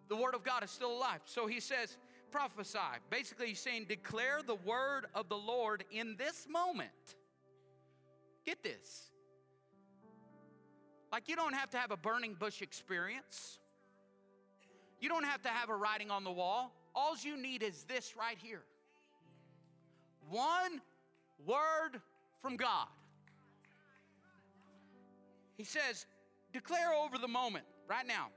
The 0.08 0.16
word 0.16 0.34
of 0.34 0.44
God 0.44 0.62
is 0.62 0.70
still 0.70 0.92
alive. 0.92 1.20
So 1.24 1.46
he 1.46 1.60
says, 1.60 1.96
prophesy. 2.30 2.78
Basically, 3.10 3.48
he's 3.48 3.60
saying, 3.60 3.86
declare 3.88 4.40
the 4.46 4.54
word 4.54 5.06
of 5.14 5.28
the 5.28 5.36
Lord 5.36 5.84
in 5.90 6.16
this 6.16 6.46
moment. 6.48 6.90
Get 8.46 8.62
this. 8.62 9.10
Like, 11.12 11.28
you 11.28 11.36
don't 11.36 11.54
have 11.54 11.70
to 11.70 11.76
have 11.76 11.90
a 11.90 11.96
burning 11.96 12.34
bush 12.34 12.62
experience, 12.62 13.58
you 15.00 15.08
don't 15.08 15.24
have 15.24 15.42
to 15.42 15.48
have 15.48 15.68
a 15.68 15.76
writing 15.76 16.10
on 16.10 16.24
the 16.24 16.32
wall. 16.32 16.72
All 16.94 17.14
you 17.20 17.36
need 17.36 17.62
is 17.62 17.84
this 17.84 18.16
right 18.16 18.38
here 18.38 18.62
one 20.30 20.80
word 21.44 22.00
from 22.40 22.56
God. 22.56 22.88
He 25.56 25.64
says, 25.64 26.06
Declare 26.52 26.94
over 26.94 27.18
the 27.18 27.28
moment, 27.28 27.64
right 27.88 28.06
now, 28.06 28.28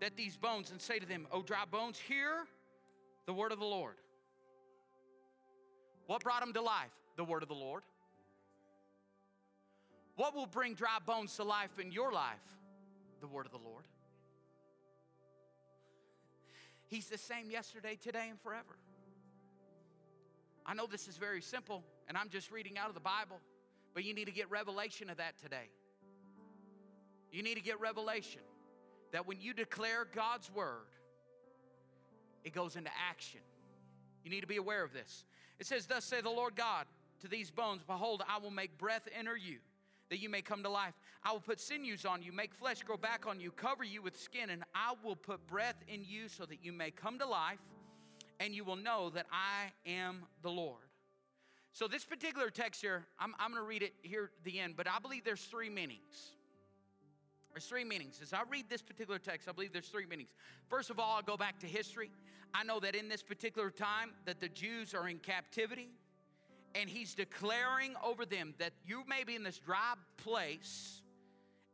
that 0.00 0.16
these 0.16 0.36
bones, 0.36 0.70
and 0.70 0.80
say 0.80 0.98
to 0.98 1.06
them, 1.06 1.26
O 1.30 1.42
dry 1.42 1.64
bones, 1.70 1.98
hear 1.98 2.46
the 3.26 3.32
word 3.32 3.52
of 3.52 3.58
the 3.58 3.64
Lord. 3.64 3.94
What 6.06 6.22
brought 6.22 6.40
them 6.40 6.52
to 6.54 6.62
life? 6.62 6.90
The 7.16 7.24
word 7.24 7.42
of 7.42 7.48
the 7.48 7.54
Lord. 7.54 7.82
What 10.20 10.34
will 10.34 10.44
bring 10.44 10.74
dry 10.74 10.98
bones 11.06 11.34
to 11.36 11.44
life 11.44 11.78
in 11.78 11.92
your 11.92 12.12
life? 12.12 12.36
The 13.22 13.26
word 13.26 13.46
of 13.46 13.52
the 13.52 13.58
Lord. 13.66 13.84
He's 16.88 17.06
the 17.06 17.16
same 17.16 17.50
yesterday, 17.50 17.96
today, 17.98 18.26
and 18.28 18.38
forever. 18.38 18.76
I 20.66 20.74
know 20.74 20.86
this 20.86 21.08
is 21.08 21.16
very 21.16 21.40
simple, 21.40 21.82
and 22.06 22.18
I'm 22.18 22.28
just 22.28 22.50
reading 22.50 22.76
out 22.76 22.88
of 22.88 22.94
the 22.94 23.00
Bible, 23.00 23.40
but 23.94 24.04
you 24.04 24.12
need 24.12 24.26
to 24.26 24.30
get 24.30 24.50
revelation 24.50 25.08
of 25.08 25.16
that 25.16 25.38
today. 25.38 25.70
You 27.32 27.42
need 27.42 27.54
to 27.54 27.62
get 27.62 27.80
revelation 27.80 28.42
that 29.12 29.26
when 29.26 29.40
you 29.40 29.54
declare 29.54 30.06
God's 30.14 30.52
word, 30.52 30.84
it 32.44 32.52
goes 32.52 32.76
into 32.76 32.90
action. 33.08 33.40
You 34.22 34.30
need 34.30 34.42
to 34.42 34.46
be 34.46 34.58
aware 34.58 34.84
of 34.84 34.92
this. 34.92 35.24
It 35.58 35.66
says, 35.66 35.86
Thus 35.86 36.04
say 36.04 36.20
the 36.20 36.28
Lord 36.28 36.56
God 36.56 36.84
to 37.20 37.28
these 37.28 37.50
bones, 37.50 37.80
Behold, 37.86 38.22
I 38.28 38.36
will 38.36 38.50
make 38.50 38.76
breath 38.76 39.08
enter 39.18 39.34
you 39.34 39.60
that 40.10 40.18
you 40.20 40.28
may 40.28 40.42
come 40.42 40.62
to 40.64 40.68
life. 40.68 40.94
I 41.24 41.32
will 41.32 41.40
put 41.40 41.60
sinews 41.60 42.04
on 42.04 42.22
you, 42.22 42.32
make 42.32 42.52
flesh 42.52 42.82
grow 42.82 42.96
back 42.96 43.26
on 43.26 43.40
you, 43.40 43.50
cover 43.50 43.84
you 43.84 44.02
with 44.02 44.20
skin, 44.20 44.50
and 44.50 44.64
I 44.74 44.94
will 45.02 45.16
put 45.16 45.46
breath 45.46 45.76
in 45.88 46.04
you 46.04 46.28
so 46.28 46.44
that 46.46 46.58
you 46.62 46.72
may 46.72 46.90
come 46.90 47.18
to 47.20 47.26
life, 47.26 47.60
and 48.40 48.54
you 48.54 48.64
will 48.64 48.76
know 48.76 49.10
that 49.10 49.26
I 49.32 49.72
am 49.88 50.24
the 50.42 50.50
Lord. 50.50 50.82
So, 51.72 51.86
this 51.86 52.04
particular 52.04 52.50
text 52.50 52.80
here, 52.80 53.06
I'm, 53.18 53.34
I'm 53.38 53.52
going 53.52 53.62
to 53.62 53.68
read 53.68 53.84
it 53.84 53.94
here 54.02 54.30
at 54.36 54.44
the 54.44 54.58
end, 54.58 54.74
but 54.76 54.88
I 54.88 54.98
believe 54.98 55.24
there's 55.24 55.44
three 55.44 55.70
meanings. 55.70 56.32
There's 57.52 57.66
three 57.66 57.84
meanings. 57.84 58.18
As 58.22 58.32
I 58.32 58.42
read 58.50 58.66
this 58.68 58.82
particular 58.82 59.18
text, 59.18 59.48
I 59.48 59.52
believe 59.52 59.72
there's 59.72 59.88
three 59.88 60.06
meanings. 60.06 60.30
First 60.68 60.90
of 60.90 60.98
all, 60.98 61.16
I'll 61.16 61.22
go 61.22 61.36
back 61.36 61.60
to 61.60 61.66
history. 61.66 62.10
I 62.54 62.64
know 62.64 62.80
that 62.80 62.96
in 62.96 63.08
this 63.08 63.22
particular 63.22 63.70
time 63.70 64.10
that 64.24 64.40
the 64.40 64.48
Jews 64.48 64.94
are 64.94 65.08
in 65.08 65.18
captivity 65.18 65.90
and 66.74 66.88
he's 66.88 67.14
declaring 67.14 67.94
over 68.04 68.24
them 68.24 68.54
that 68.58 68.72
you 68.84 69.02
may 69.08 69.24
be 69.24 69.34
in 69.34 69.42
this 69.42 69.58
dry 69.58 69.94
place 70.16 71.02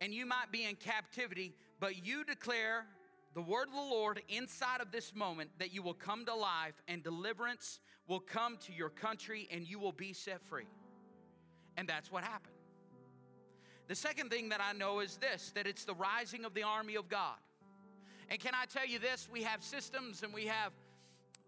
and 0.00 0.12
you 0.12 0.26
might 0.26 0.50
be 0.52 0.64
in 0.64 0.76
captivity, 0.76 1.54
but 1.80 2.06
you 2.06 2.24
declare 2.24 2.86
the 3.34 3.42
word 3.42 3.68
of 3.68 3.74
the 3.74 3.80
Lord 3.80 4.22
inside 4.28 4.80
of 4.80 4.90
this 4.90 5.14
moment 5.14 5.50
that 5.58 5.72
you 5.72 5.82
will 5.82 5.94
come 5.94 6.24
to 6.24 6.34
life 6.34 6.74
and 6.88 7.02
deliverance 7.02 7.80
will 8.08 8.20
come 8.20 8.56
to 8.66 8.72
your 8.72 8.88
country 8.88 9.48
and 9.50 9.68
you 9.68 9.78
will 9.78 9.92
be 9.92 10.12
set 10.12 10.42
free. 10.42 10.68
And 11.76 11.86
that's 11.88 12.10
what 12.10 12.24
happened. 12.24 12.54
The 13.88 13.94
second 13.94 14.30
thing 14.30 14.48
that 14.48 14.60
I 14.60 14.72
know 14.72 15.00
is 15.00 15.16
this 15.18 15.52
that 15.54 15.66
it's 15.66 15.84
the 15.84 15.94
rising 15.94 16.44
of 16.44 16.54
the 16.54 16.62
army 16.62 16.96
of 16.96 17.08
God. 17.08 17.36
And 18.28 18.40
can 18.40 18.52
I 18.54 18.64
tell 18.64 18.86
you 18.86 18.98
this? 18.98 19.28
We 19.30 19.42
have 19.44 19.62
systems 19.62 20.22
and 20.22 20.34
we 20.34 20.46
have 20.46 20.72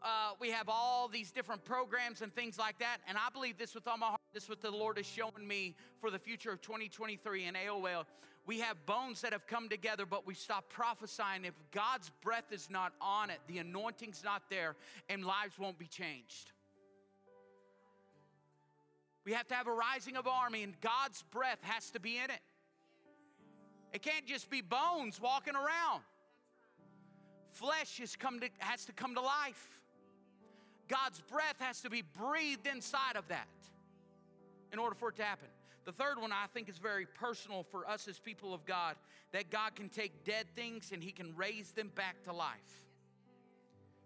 uh, 0.03 0.33
we 0.41 0.51
have 0.51 0.69
all 0.69 1.09
these 1.09 1.31
different 1.31 1.65
programs 1.65 2.23
and 2.23 2.35
things 2.35 2.59
like 2.59 2.79
that. 2.79 2.99
And 3.09 3.19
I 3.19 3.31
believe 3.33 3.59
this 3.59 3.75
with 3.75 3.87
all 3.87 3.99
my 3.99 4.07
heart. 4.07 4.21
This 4.33 4.45
is 4.45 4.49
what 4.49 4.61
the 4.61 4.71
Lord 4.71 4.99
is 4.99 5.07
showing 5.07 5.47
me 5.47 5.75
for 6.01 6.11
the 6.11 6.19
future 6.19 6.51
of 6.51 6.61
2023 6.61 7.45
in 7.45 7.55
AOL. 7.55 8.05
We 8.47 8.61
have 8.61 8.85
bones 8.87 9.21
that 9.21 9.33
have 9.33 9.47
come 9.47 9.69
together, 9.69 10.07
but 10.07 10.27
we 10.27 10.35
stop 10.35 10.71
prophesying. 10.71 11.45
If 11.45 11.55
God's 11.71 12.11
breath 12.23 12.51
is 12.51 12.71
not 12.71 12.93
on 13.01 13.29
it, 13.29 13.41
the 13.47 13.59
anointing's 13.59 14.23
not 14.25 14.43
there, 14.49 14.75
and 15.11 15.25
lives 15.25 15.59
won't 15.59 15.79
be 15.79 15.87
changed. 15.87 16.53
We 19.27 19.33
have 19.33 19.47
to 19.49 19.55
have 19.55 19.67
a 19.67 19.73
rising 19.73 20.17
of 20.17 20.27
army, 20.27 20.63
and 20.63 20.81
God's 20.81 21.23
breath 21.31 21.59
has 21.61 21.91
to 21.91 22.01
be 22.01 22.17
in 22.17 22.31
it. 22.31 22.41
It 23.93 24.01
can't 24.01 24.25
just 24.25 24.49
be 24.49 24.63
bones 24.63 25.21
walking 25.21 25.55
around. 25.55 26.03
Flesh 27.51 27.99
has, 27.99 28.17
come 28.17 28.41
to, 28.41 28.49
has 28.59 28.85
to 28.87 28.93
come 28.93 29.15
to 29.15 29.21
life. 29.21 29.78
God's 30.89 31.21
breath 31.21 31.57
has 31.61 31.81
to 31.83 31.91
be 31.91 32.03
breathed 32.03 32.67
inside 32.67 33.17
of 33.17 33.29
that 33.29 33.47
in 34.73 34.79
order 34.79 34.95
for 34.95 35.11
it 35.11 35.17
to 35.17 35.25
happen. 35.25 35.49
The 35.85 35.93
third 35.93 36.21
one 36.21 36.33
I 36.33 36.47
think 36.53 36.69
is 36.69 36.79
very 36.79 37.07
personal 37.07 37.63
for 37.63 37.89
us 37.89 38.09
as 38.09 38.19
people 38.19 38.53
of 38.53 38.67
God 38.67 38.97
that 39.33 39.51
God 39.51 39.75
can 39.75 39.89
take 39.89 40.25
dead 40.25 40.47
things 40.55 40.91
and 40.93 41.03
He 41.03 41.13
can 41.13 41.35
raise 41.37 41.71
them 41.71 41.91
back 41.95 42.23
to 42.25 42.33
life. 42.33 42.85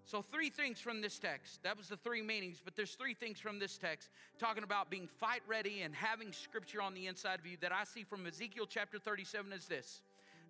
So, 0.05 0.21
three 0.21 0.51
things 0.51 0.81
from 0.81 1.01
this 1.01 1.19
text. 1.19 1.63
That 1.63 1.77
was 1.77 1.89
the 1.89 1.97
three 1.97 2.23
meanings, 2.23 2.61
but 2.65 2.77
there's 2.77 2.95
three 2.95 3.15
things 3.15 3.41
from 3.41 3.59
this 3.59 3.79
text 3.79 4.11
talking 4.39 4.65
about 4.65 4.91
being 4.91 5.07
fight 5.07 5.43
ready 5.47 5.83
and 5.83 5.95
having 5.95 6.33
scripture 6.33 6.83
on 6.83 6.95
the 6.95 7.07
inside 7.07 7.39
of 7.39 7.47
you 7.47 7.57
that 7.61 7.73
I 7.73 7.85
see 7.85 8.03
from 8.03 8.27
Ezekiel 8.27 8.67
chapter 8.69 8.99
37 8.99 9.53
is 9.53 9.67
this 9.67 10.03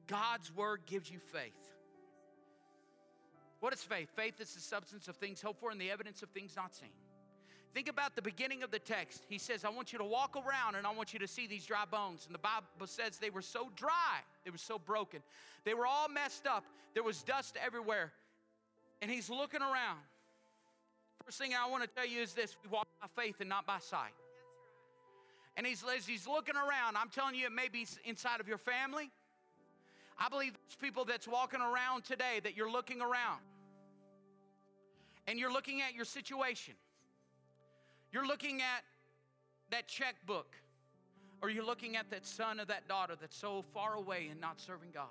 God's 0.07 0.55
word 0.55 0.81
gives 0.87 1.11
you 1.11 1.19
faith. 1.19 1.72
What 3.63 3.73
is 3.73 3.81
faith? 3.81 4.09
Faith 4.17 4.41
is 4.41 4.53
the 4.55 4.61
substance 4.61 5.07
of 5.07 5.15
things 5.15 5.41
hoped 5.41 5.61
for 5.61 5.71
and 5.71 5.81
the 5.81 5.89
evidence 5.89 6.21
of 6.25 6.31
things 6.31 6.57
not 6.57 6.75
seen. 6.75 6.91
Think 7.73 7.89
about 7.89 8.17
the 8.17 8.21
beginning 8.21 8.65
of 8.65 8.73
the 8.73 8.81
text. 8.81 9.23
He 9.29 9.39
says, 9.39 9.65
I 9.65 9.69
want 9.69 9.93
you 9.93 10.01
to 10.01 10.05
walk 10.05 10.35
around 10.35 10.75
and 10.75 10.85
I 10.85 10.93
want 10.93 11.13
you 11.13 11.21
to 11.21 11.29
see 11.29 11.47
these 11.47 11.65
dry 11.65 11.85
bones. 11.89 12.27
And 12.27 12.35
the 12.35 12.41
Bible 12.41 12.65
says 12.87 13.19
they 13.19 13.31
were 13.31 13.41
so 13.41 13.71
dry, 13.77 14.19
they 14.45 14.51
were 14.51 14.59
so 14.59 14.81
broken. 14.81 15.21
They 15.65 15.75
were 15.75 15.87
all 15.87 16.09
messed 16.09 16.45
up. 16.45 16.65
There 16.93 17.05
was 17.05 17.23
dust 17.23 17.57
everywhere. 17.65 18.11
And 19.01 19.09
he's 19.09 19.31
looking 19.31 19.63
around. 19.63 20.01
First 21.25 21.39
thing 21.39 21.53
I 21.55 21.71
want 21.71 21.85
to 21.85 21.89
tell 21.89 22.05
you 22.05 22.21
is 22.21 22.35
this 22.35 22.57
we 22.65 22.69
walk 22.69 22.89
by 23.01 23.23
faith 23.23 23.37
and 23.39 23.49
not 23.49 23.65
by 23.65 23.79
sight. 23.79 24.11
And 25.57 25.65
he's, 25.65 25.85
as 25.97 26.05
he's 26.05 26.27
looking 26.27 26.57
around, 26.57 26.97
I'm 26.97 27.11
telling 27.11 27.37
you, 27.37 27.47
it 27.47 27.53
may 27.53 27.69
be 27.69 27.87
inside 28.05 28.41
of 28.41 28.49
your 28.49 28.59
family. 28.59 29.13
I 30.19 30.29
believe 30.29 30.55
there's 30.55 30.75
people 30.75 31.05
that's 31.05 31.29
walking 31.29 31.61
around 31.61 32.03
today 32.03 32.41
that 32.43 32.57
you're 32.57 32.71
looking 32.71 33.01
around 33.01 33.39
and 35.27 35.39
you're 35.39 35.53
looking 35.53 35.81
at 35.81 35.95
your 35.95 36.05
situation, 36.05 36.75
you're 38.13 38.27
looking 38.27 38.61
at 38.61 38.83
that 39.71 39.89
checkbook, 39.89 40.55
or 41.41 41.51
you're 41.51 41.65
looking 41.65 41.97
at 41.97 42.11
that 42.11 42.27
son 42.27 42.61
or 42.61 42.65
that 42.67 42.89
daughter 42.89 43.15
that's 43.21 43.37
so 43.37 43.63
far 43.75 43.95
away 43.95 44.29
and 44.31 44.41
not 44.41 44.61
serving 44.61 44.91
God. 44.93 45.07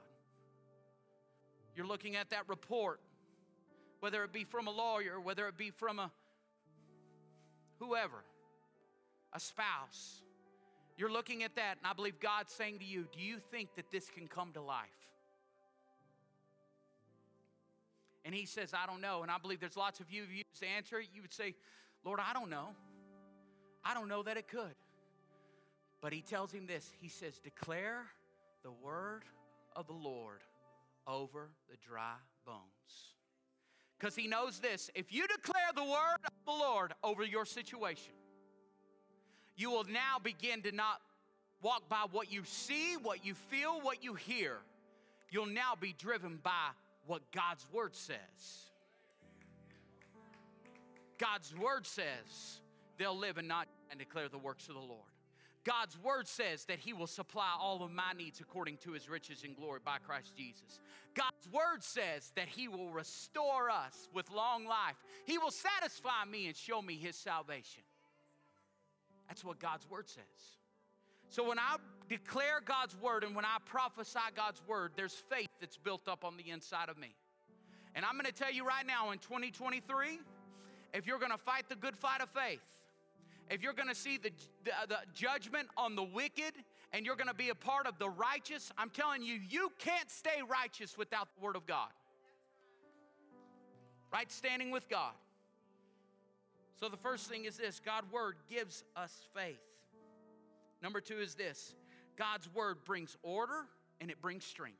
You're 1.76 1.88
looking 1.88 2.16
at 2.16 2.30
that 2.30 2.48
report, 2.48 3.00
whether 4.00 4.24
it 4.24 4.32
be 4.32 4.44
from 4.44 4.68
a 4.68 4.72
lawyer, 4.72 5.20
whether 5.20 5.48
it 5.48 5.58
be 5.58 5.72
from 5.72 6.00
a 6.00 6.12
whoever, 7.80 8.24
a 9.34 9.40
spouse. 9.40 10.22
You're 10.98 11.12
looking 11.12 11.44
at 11.44 11.56
that, 11.56 11.78
and 11.78 11.88
I 11.88 11.94
believe 11.94 12.20
God's 12.20 12.54
saying 12.54 12.80
to 12.80 12.86
you, 12.86 13.08
Do 13.12 13.22
you 13.22 13.38
think 13.40 13.76
that 13.76 13.92
this 13.92 14.10
can 14.10 14.28
come 14.28 14.52
to 14.54 14.62
life? 14.62 15.11
And 18.24 18.36
he 18.36 18.46
says, 18.46 18.74
I 18.74 18.86
don't 18.86 19.02
know. 19.02 19.24
And 19.24 19.32
I 19.32 19.38
believe 19.38 19.60
there's 19.60 19.78
lots 19.78 20.00
of 20.00 20.12
you, 20.12 20.24
if 20.24 20.36
you 20.36 20.44
to 20.60 20.68
answer 20.68 21.00
you 21.00 21.22
would 21.22 21.34
say, 21.34 21.56
Lord, 22.04 22.20
I 22.20 22.34
don't 22.34 22.50
know. 22.50 22.70
I 23.84 23.94
don't 23.94 24.08
know 24.08 24.24
that 24.24 24.38
it 24.38 24.48
could. 24.48 24.76
But 26.02 26.14
he 26.14 26.22
tells 26.22 26.52
him 26.52 26.68
this 26.68 26.92
He 27.00 27.10
says, 27.10 27.40
Declare 27.40 28.06
the 28.64 28.72
word 28.72 29.24
of 29.76 29.88
the 29.88 29.94
Lord 29.94 30.42
over 31.08 31.50
the 31.70 31.78
dry 31.88 32.16
bones. 32.46 32.62
Because 34.00 34.16
he 34.16 34.28
knows 34.28 34.60
this 34.60 34.90
if 34.96 35.14
you 35.14 35.28
declare 35.28 35.70
the 35.76 35.84
word 35.84 36.18
of 36.26 36.34
the 36.46 36.52
Lord 36.52 36.94
over 37.04 37.24
your 37.24 37.46
situation, 37.46 38.14
you 39.56 39.70
will 39.70 39.84
now 39.84 40.18
begin 40.22 40.62
to 40.64 40.72
not 40.72 41.02
walk 41.62 41.88
by 41.88 42.06
what 42.12 42.32
you 42.32 42.42
see, 42.44 42.96
what 43.02 43.24
you 43.24 43.36
feel, 43.36 43.80
what 43.82 44.04
you 44.04 44.16
hear. 44.16 44.58
You'll 45.30 45.46
now 45.46 45.74
be 45.80 45.94
driven 45.98 46.40
by 46.42 46.70
what 47.06 47.22
God's 47.32 47.66
word 47.72 47.96
says. 47.96 48.18
God's 51.18 51.56
word 51.56 51.86
says 51.86 52.62
they'll 52.98 53.18
live 53.18 53.38
and 53.38 53.48
not 53.48 53.68
and 53.90 54.00
declare 54.00 54.30
the 54.30 54.38
works 54.38 54.68
of 54.68 54.76
the 54.76 54.82
Lord. 54.82 55.12
God's 55.64 55.98
word 56.00 56.28
says 56.28 56.66
that 56.66 56.80
He 56.80 56.94
will 56.94 57.08
supply 57.08 57.50
all 57.60 57.84
of 57.84 57.92
my 57.92 58.14
needs 58.18 58.40
according 58.40 58.78
to 58.78 58.94
His 58.94 59.08
riches 59.08 59.44
and 59.44 59.56
glory 59.56 59.80
by 59.84 59.98
Christ 60.00 60.36
Jesus. 60.36 60.80
God's 61.14 61.48
word 61.52 61.84
says 61.84 62.32
that 62.36 62.48
He 62.48 62.68
will 62.68 62.90
restore 62.90 63.70
us 63.70 64.10
with 64.14 64.32
long 64.32 64.66
life. 64.66 64.96
He 65.26 65.38
will 65.38 65.52
satisfy 65.52 66.26
me 66.30 66.48
and 66.48 66.56
show 66.56 66.82
me 66.82 66.96
His 66.96 67.16
salvation. 67.16 67.84
That's 69.28 69.46
what 69.46 69.60
God's 69.60 69.88
word 69.90 70.10
says. 70.10 70.24
So 71.30 71.48
when 71.48 71.60
I 71.60 71.78
declare 72.12 72.60
God's 72.66 72.94
word 73.00 73.24
and 73.24 73.34
when 73.34 73.46
I 73.46 73.56
prophesy 73.64 74.20
God's 74.36 74.62
word, 74.68 74.92
there's 74.98 75.14
faith 75.14 75.48
that's 75.62 75.78
built 75.78 76.10
up 76.10 76.26
on 76.26 76.36
the 76.36 76.50
inside 76.52 76.90
of 76.90 76.98
me. 76.98 77.16
And 77.96 78.04
I'm 78.04 78.18
gonna 78.18 78.34
tell 78.34 78.52
you 78.52 78.68
right 78.68 78.86
now 78.86 79.12
in 79.12 79.20
2023, 79.20 80.20
if 80.94 81.08
you're 81.08 81.20
gonna 81.20 81.38
fight 81.38 81.70
the 81.70 81.76
good 81.78 81.96
fight 81.96 82.20
of 82.20 82.30
faith, 82.30 82.60
if 83.50 83.64
you're 83.64 83.72
gonna 83.72 83.96
see 83.96 84.18
the, 84.18 84.30
the, 84.66 84.72
the, 84.90 84.98
judgment 85.14 85.70
on 85.78 85.96
the 85.96 86.04
wicked 86.04 86.52
and 86.92 87.06
you're 87.06 87.16
gonna 87.16 87.34
be 87.34 87.48
a 87.48 87.56
part 87.56 87.88
of 87.88 87.98
the 87.98 88.10
righteous, 88.10 88.74
I'm 88.78 88.90
telling 88.90 89.24
you, 89.24 89.40
you 89.50 89.72
can't 89.80 90.10
stay 90.12 90.42
righteous 90.50 90.98
without 90.98 91.30
the 91.34 91.42
Word 91.42 91.56
of 91.56 91.66
God. 91.66 91.92
Right 94.12 94.30
standing 94.30 94.70
with 94.70 94.90
God. 94.90 95.14
So 96.78 96.90
the 96.90 96.98
first 96.98 97.30
thing 97.30 97.46
is 97.46 97.56
this 97.56 97.80
God's 97.80 98.12
Word 98.12 98.36
gives 98.50 98.84
us 98.98 99.28
faith. 99.34 99.62
Number 100.82 101.00
two 101.00 101.20
is 101.20 101.36
this 101.36 101.74
God's 102.22 102.48
Word 102.54 102.86
brings 102.86 103.18
order 103.24 103.66
and 104.00 104.12
it 104.12 104.22
brings 104.22 104.46
strength. 104.46 104.78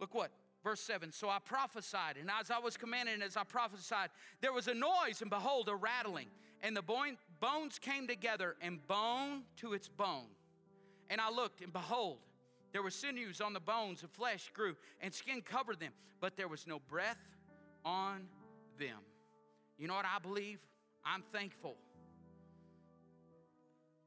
Look 0.00 0.14
what 0.14 0.30
Verse 0.64 0.80
7 0.80 1.12
So 1.12 1.28
I 1.28 1.38
prophesied, 1.44 2.16
and 2.18 2.30
as 2.30 2.50
I 2.50 2.58
was 2.58 2.76
commanded, 2.76 3.14
and 3.14 3.22
as 3.22 3.36
I 3.36 3.44
prophesied, 3.44 4.10
there 4.40 4.52
was 4.52 4.68
a 4.68 4.74
noise, 4.74 5.20
and 5.20 5.30
behold, 5.30 5.68
a 5.68 5.74
rattling. 5.74 6.28
And 6.62 6.76
the 6.76 6.82
bones 6.82 7.78
came 7.80 8.06
together, 8.06 8.56
and 8.62 8.86
bone 8.86 9.42
to 9.56 9.72
its 9.72 9.88
bone. 9.88 10.28
And 11.10 11.20
I 11.20 11.30
looked, 11.30 11.60
and 11.60 11.72
behold, 11.72 12.18
there 12.72 12.82
were 12.82 12.90
sinews 12.90 13.40
on 13.40 13.52
the 13.52 13.60
bones, 13.60 14.02
and 14.02 14.10
flesh 14.10 14.50
grew, 14.54 14.76
and 15.00 15.12
skin 15.12 15.42
covered 15.42 15.80
them, 15.80 15.92
but 16.20 16.36
there 16.36 16.48
was 16.48 16.66
no 16.66 16.78
breath 16.88 17.18
on 17.84 18.28
them. 18.78 19.00
You 19.76 19.88
know 19.88 19.94
what 19.94 20.06
I 20.06 20.20
believe? 20.20 20.60
I'm 21.04 21.22
thankful. 21.32 21.74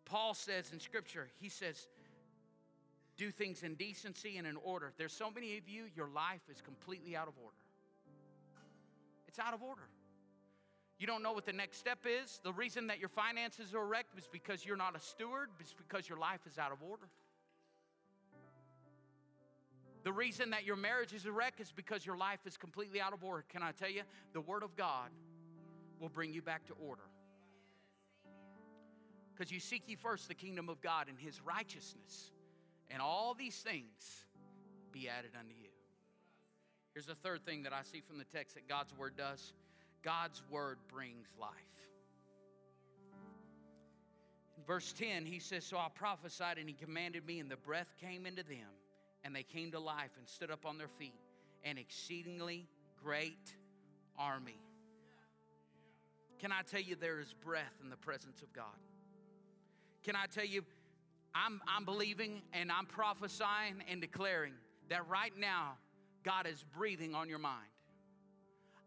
Paul 0.05 0.33
says 0.33 0.71
in 0.71 0.79
Scripture, 0.79 1.27
he 1.39 1.49
says, 1.49 1.87
do 3.17 3.31
things 3.31 3.63
in 3.63 3.75
decency 3.75 4.37
and 4.37 4.45
in 4.45 4.57
order. 4.57 4.93
There's 4.97 5.13
so 5.13 5.31
many 5.31 5.57
of 5.57 5.67
you, 5.67 5.85
your 5.95 6.09
life 6.09 6.41
is 6.51 6.61
completely 6.61 7.15
out 7.15 7.27
of 7.27 7.33
order. 7.41 7.55
It's 9.27 9.39
out 9.39 9.53
of 9.53 9.63
order. 9.63 9.89
You 10.97 11.07
don't 11.07 11.23
know 11.23 11.33
what 11.33 11.45
the 11.45 11.53
next 11.53 11.77
step 11.77 11.99
is. 12.05 12.39
The 12.43 12.53
reason 12.53 12.87
that 12.87 12.99
your 12.99 13.09
finances 13.09 13.73
are 13.73 13.85
wrecked 13.85 14.17
is 14.17 14.27
because 14.31 14.65
you're 14.65 14.77
not 14.77 14.95
a 14.95 14.99
steward, 14.99 15.49
it's 15.59 15.73
because 15.73 16.07
your 16.07 16.17
life 16.17 16.41
is 16.49 16.57
out 16.57 16.71
of 16.71 16.81
order. 16.81 17.07
The 20.03 20.13
reason 20.13 20.51
that 20.51 20.65
your 20.65 20.75
marriage 20.75 21.13
is 21.13 21.25
a 21.25 21.31
wreck 21.31 21.55
is 21.59 21.71
because 21.71 22.05
your 22.05 22.15
life 22.15 22.39
is 22.45 22.57
completely 22.57 23.01
out 23.01 23.11
of 23.11 23.23
order. 23.23 23.43
Can 23.49 23.63
I 23.63 23.71
tell 23.71 23.89
you? 23.89 24.03
The 24.33 24.41
Word 24.41 24.61
of 24.61 24.75
God 24.75 25.09
will 25.99 26.09
bring 26.09 26.31
you 26.31 26.43
back 26.43 26.65
to 26.67 26.73
order. 26.73 27.01
Because 29.35 29.51
you 29.51 29.59
seek 29.59 29.83
ye 29.87 29.95
first 29.95 30.27
the 30.27 30.33
kingdom 30.33 30.69
of 30.69 30.81
God 30.81 31.07
and 31.09 31.19
His 31.19 31.41
righteousness 31.41 32.31
and 32.89 33.01
all 33.01 33.33
these 33.33 33.57
things 33.57 34.25
be 34.91 35.09
added 35.09 35.31
unto 35.37 35.53
you. 35.53 35.69
Here's 36.93 37.05
the 37.05 37.15
third 37.15 37.45
thing 37.45 37.63
that 37.63 37.73
I 37.73 37.81
see 37.83 37.99
from 37.99 38.17
the 38.17 38.23
text 38.23 38.55
that 38.55 38.69
God's 38.69 38.95
word 38.97 39.15
does 39.17 39.53
God's 40.03 40.43
word 40.51 40.77
brings 40.87 41.27
life. 41.39 41.51
In 44.55 44.63
verse 44.63 44.93
10, 44.93 45.25
he 45.25 45.39
says, 45.39 45.65
So 45.65 45.77
I 45.77 45.87
prophesied, 45.93 46.59
and 46.59 46.69
he 46.69 46.75
commanded 46.75 47.25
me, 47.25 47.39
and 47.39 47.49
the 47.49 47.57
breath 47.57 47.91
came 47.99 48.27
into 48.27 48.43
them, 48.43 48.69
and 49.23 49.35
they 49.35 49.41
came 49.41 49.71
to 49.71 49.79
life 49.79 50.11
and 50.19 50.27
stood 50.29 50.51
up 50.51 50.63
on 50.63 50.77
their 50.77 50.87
feet, 50.87 51.19
an 51.63 51.79
exceedingly 51.79 52.67
great 53.03 53.55
army. 54.17 54.59
Can 56.37 56.51
I 56.51 56.61
tell 56.61 56.81
you 56.81 56.95
there 56.95 57.19
is 57.19 57.33
breath 57.33 57.73
in 57.83 57.89
the 57.89 57.97
presence 57.97 58.43
of 58.43 58.53
God? 58.53 58.65
Can 60.05 60.15
I 60.15 60.27
tell 60.27 60.45
you 60.45 60.63
I'm, 61.33 61.59
I'm 61.67 61.83
believing 61.83 62.43
and 62.53 62.71
I'm 62.71 62.85
prophesying 62.85 63.83
and 63.89 63.99
declaring 63.99 64.53
that 64.89 65.07
right 65.09 65.33
now, 65.37 65.73
God 66.23 66.47
is 66.47 66.63
breathing 66.77 67.15
on 67.15 67.27
your 67.27 67.39
mind. 67.39 67.67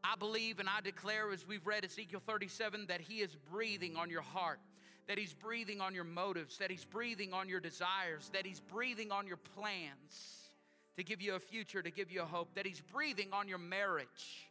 I 0.04 0.14
believe 0.16 0.60
and 0.60 0.68
I 0.68 0.80
declare, 0.80 1.30
as 1.32 1.46
we've 1.46 1.66
read 1.66 1.84
Ezekiel 1.84 2.22
37, 2.24 2.86
that 2.86 3.00
He 3.00 3.16
is 3.16 3.36
breathing 3.50 3.96
on 3.96 4.10
your 4.10 4.22
heart, 4.22 4.60
that 5.08 5.18
He's 5.18 5.34
breathing 5.34 5.80
on 5.80 5.92
your 5.92 6.04
motives, 6.04 6.58
that 6.58 6.70
He's 6.70 6.84
breathing 6.84 7.34
on 7.34 7.48
your 7.48 7.60
desires, 7.60 8.30
that 8.32 8.46
He's 8.46 8.60
breathing 8.60 9.10
on 9.10 9.26
your 9.26 9.38
plans 9.38 10.50
to 10.96 11.02
give 11.02 11.20
you 11.20 11.34
a 11.34 11.40
future, 11.40 11.82
to 11.82 11.90
give 11.90 12.12
you 12.12 12.22
a 12.22 12.26
hope, 12.26 12.54
that 12.54 12.64
He's 12.64 12.80
breathing 12.80 13.30
on 13.32 13.48
your 13.48 13.58
marriage, 13.58 14.48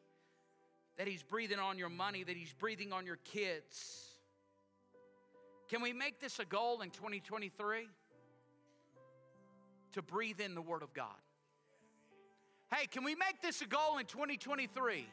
that 0.97 1.07
He's 1.07 1.23
breathing 1.23 1.59
on 1.59 1.77
your 1.77 1.89
money, 1.89 2.23
that 2.25 2.35
He's 2.35 2.53
breathing 2.53 2.91
on 2.91 3.05
your 3.05 3.17
kids 3.23 4.06
can 5.69 5.81
we 5.81 5.93
make 5.93 6.19
this 6.19 6.39
a 6.39 6.45
goal 6.45 6.81
in 6.81 6.89
2023? 6.89 7.87
To 9.93 10.01
breathe 10.01 10.39
in 10.39 10.55
the 10.55 10.61
Word 10.61 10.83
of 10.83 10.93
God. 10.93 11.19
Hey, 12.73 12.85
can 12.87 13.03
we 13.03 13.15
make 13.15 13.41
this 13.41 13.61
a 13.61 13.65
goal 13.65 13.97
in 13.97 14.05
2023? 14.05 15.07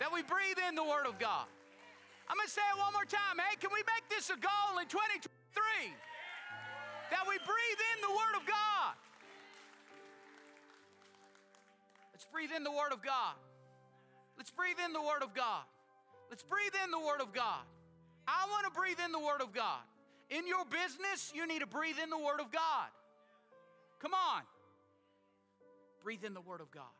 That 0.00 0.12
we 0.12 0.22
breathe 0.22 0.56
in 0.68 0.74
the 0.74 0.82
Word 0.82 1.06
of 1.06 1.18
God. 1.18 1.46
I'm 2.28 2.36
gonna 2.36 2.48
say 2.48 2.62
it 2.74 2.78
one 2.78 2.92
more 2.92 3.04
time. 3.04 3.36
Hey, 3.36 3.56
can 3.60 3.70
we 3.72 3.82
make 3.84 4.08
this 4.08 4.30
a 4.30 4.38
goal 4.38 4.78
in 4.80 4.86
2023? 4.88 5.28
That 7.10 7.24
we 7.28 7.36
breathe 7.38 7.80
in 7.94 7.98
the 8.00 8.12
Word 8.14 8.34
of 8.40 8.46
God. 8.46 8.94
Let's 12.12 12.24
breathe 12.24 12.50
in 12.54 12.64
the 12.64 12.72
Word 12.72 12.92
of 12.92 13.02
God. 13.02 13.34
Let's 14.36 14.50
breathe 14.50 14.78
in 14.84 14.92
the 14.92 15.02
Word 15.02 15.22
of 15.22 15.34
God. 15.34 15.64
Let's 16.30 16.42
breathe 16.42 16.72
in 16.84 16.90
the 16.90 17.00
Word 17.00 17.20
of 17.20 17.32
God. 17.32 17.64
I 18.30 18.46
want 18.48 18.72
to 18.72 18.78
breathe 18.78 18.98
in 19.04 19.10
the 19.10 19.18
Word 19.18 19.42
of 19.42 19.52
God. 19.52 19.82
In 20.30 20.46
your 20.46 20.64
business, 20.64 21.32
you 21.34 21.46
need 21.48 21.58
to 21.58 21.66
breathe 21.66 21.96
in 22.00 22.10
the 22.10 22.18
Word 22.18 22.38
of 22.38 22.52
God. 22.52 22.88
Come 24.00 24.14
on. 24.14 24.42
Breathe 26.04 26.24
in 26.24 26.32
the 26.32 26.40
Word 26.40 26.60
of 26.60 26.70
God. 26.70 26.94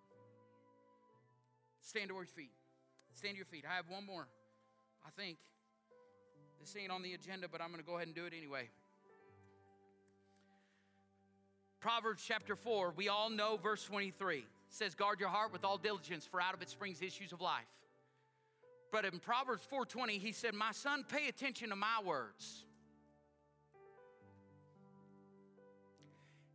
Stand 1.81 2.09
to 2.09 2.15
your 2.15 2.25
feet. 2.25 2.51
Stand 3.15 3.35
to 3.35 3.37
your 3.37 3.47
feet. 3.47 3.65
I 3.71 3.77
have 3.77 3.89
one 3.89 4.05
more. 4.05 4.27
I 5.07 5.11
think 5.11 5.39
this 6.59 6.75
ain't 6.77 6.91
on 6.91 7.03
the 7.03 7.15
agenda, 7.15 7.47
but 7.51 7.61
I'm 7.61 7.69
going 7.69 7.81
to 7.81 7.87
go 7.87 7.95
ahead 7.95 8.09
and 8.09 8.15
do 8.15 8.27
it 8.27 8.33
anyway. 8.37 8.69
Proverbs 11.81 12.23
chapter 12.27 12.57
4, 12.57 12.93
we 12.97 13.09
all 13.09 13.31
know 13.31 13.57
verse 13.57 13.85
23 13.85 14.45
says, 14.69 14.95
Guard 14.95 15.21
your 15.21 15.31
heart 15.31 15.53
with 15.53 15.65
all 15.65 15.79
diligence, 15.79 16.27
for 16.27 16.41
out 16.41 16.55
of 16.55 16.61
it 16.61 16.69
springs 16.69 17.01
issues 17.01 17.33
of 17.33 17.41
life. 17.41 17.65
But 18.91 19.05
in 19.05 19.21
Proverbs 19.21 19.65
4:20, 19.71 20.19
he 20.19 20.33
said, 20.33 20.55
"My 20.55 20.73
son, 20.73 21.05
pay 21.05 21.29
attention 21.29 21.71
to 21.71 21.77
my 21.77 22.01
words." 22.03 22.67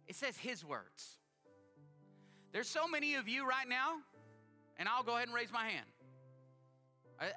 It 0.08 0.16
says 0.16 0.38
his 0.38 0.64
words. 0.64 1.18
There's 2.52 2.70
so 2.70 2.88
many 2.88 3.16
of 3.16 3.28
you 3.28 3.48
right 3.48 3.68
now, 3.68 4.02
and 4.78 4.88
I'll 4.88 5.04
go 5.04 5.16
ahead 5.16 5.28
and 5.28 5.36
raise 5.36 5.52
my 5.52 5.66
hand. 5.68 5.88
I, 7.20 7.32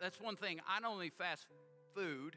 that's 0.00 0.20
one 0.20 0.36
thing. 0.36 0.60
I 0.68 0.80
don't 0.80 0.92
only 0.92 1.10
fast 1.10 1.46
food. 1.94 2.36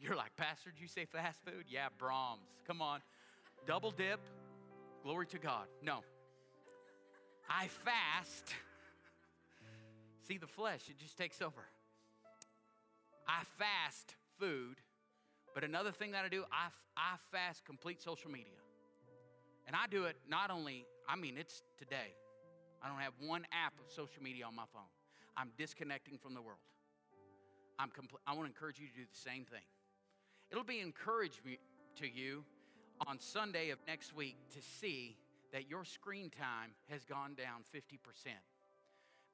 You're 0.00 0.16
like, 0.16 0.36
Pastor, 0.36 0.70
did 0.70 0.80
you 0.80 0.88
say 0.88 1.04
fast 1.04 1.38
food? 1.44 1.64
Yeah, 1.68 1.88
Braum's. 1.98 2.50
Come 2.66 2.82
on. 2.82 3.00
Double 3.66 3.90
dip. 3.90 4.20
Glory 5.02 5.26
to 5.26 5.38
God. 5.38 5.66
No. 5.82 6.00
I 7.48 7.68
fast 7.68 8.54
See, 10.26 10.38
the 10.38 10.46
flesh, 10.46 10.80
it 10.88 10.98
just 10.98 11.16
takes 11.16 11.40
over. 11.40 11.62
I 13.28 13.42
fast 13.58 14.14
food, 14.38 14.76
But 15.54 15.64
another 15.64 15.90
thing 15.90 16.12
that 16.12 16.24
I 16.24 16.28
do, 16.28 16.44
I, 16.52 16.68
I 16.96 17.16
fast 17.32 17.64
complete 17.64 18.02
social 18.02 18.30
media. 18.30 18.60
And 19.66 19.74
I 19.74 19.86
do 19.88 20.04
it 20.04 20.16
not 20.28 20.50
only, 20.50 20.84
I 21.08 21.16
mean, 21.16 21.36
it's 21.38 21.62
today. 21.78 22.14
I 22.82 22.88
don't 22.88 22.98
have 22.98 23.14
one 23.20 23.46
app 23.52 23.72
of 23.80 23.90
social 23.90 24.22
media 24.22 24.44
on 24.44 24.54
my 24.54 24.64
phone. 24.72 24.90
I'm 25.36 25.50
disconnecting 25.56 26.18
from 26.18 26.34
the 26.34 26.42
world. 26.42 26.58
I'm 27.78 27.88
compl- 27.88 28.20
I 28.26 28.32
want 28.32 28.42
to 28.42 28.52
encourage 28.54 28.78
you 28.78 28.88
to 28.88 28.94
do 28.94 29.02
the 29.02 29.18
same 29.18 29.44
thing. 29.44 29.64
It'll 30.50 30.64
be 30.64 30.80
encouragement 30.80 31.58
to 31.96 32.06
you 32.06 32.44
on 33.06 33.18
Sunday 33.18 33.70
of 33.70 33.78
next 33.86 34.14
week 34.14 34.36
to 34.54 34.60
see 34.60 35.16
that 35.52 35.70
your 35.70 35.84
screen 35.84 36.30
time 36.30 36.72
has 36.90 37.04
gone 37.04 37.34
down 37.34 37.62
50%. 37.74 37.98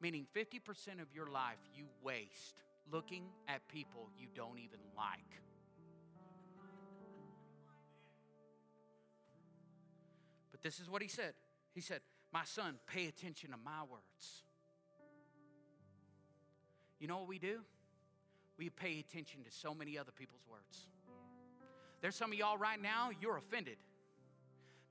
Meaning 0.03 0.27
50% 0.37 1.01
of 1.01 1.15
your 1.15 1.29
life 1.29 1.61
you 1.77 1.85
waste 2.03 2.61
looking 2.91 3.23
at 3.47 3.67
people 3.69 4.11
you 4.19 4.27
don't 4.35 4.59
even 4.59 4.81
like. 4.97 5.21
But 10.51 10.61
this 10.61 10.81
is 10.81 10.91
what 10.91 11.03
he 11.03 11.09
said. 11.09 11.35
He 11.73 11.81
said, 11.81 12.01
My 12.33 12.43
son, 12.45 12.79
pay 12.89 13.07
attention 13.07 13.53
to 13.53 13.57
my 13.57 13.83
words. 13.89 14.43
You 16.99 17.07
know 17.07 17.19
what 17.19 17.29
we 17.29 17.39
do? 17.39 17.61
We 18.59 18.71
pay 18.71 18.99
attention 18.99 19.45
to 19.45 19.51
so 19.51 19.73
many 19.73 19.97
other 19.99 20.13
people's 20.13 20.43
words. 20.51 20.89
There's 22.01 22.17
some 22.17 22.33
of 22.33 22.39
y'all 22.39 22.59
right 22.59 22.81
now, 22.81 23.11
you're 23.21 23.37
offended 23.37 23.77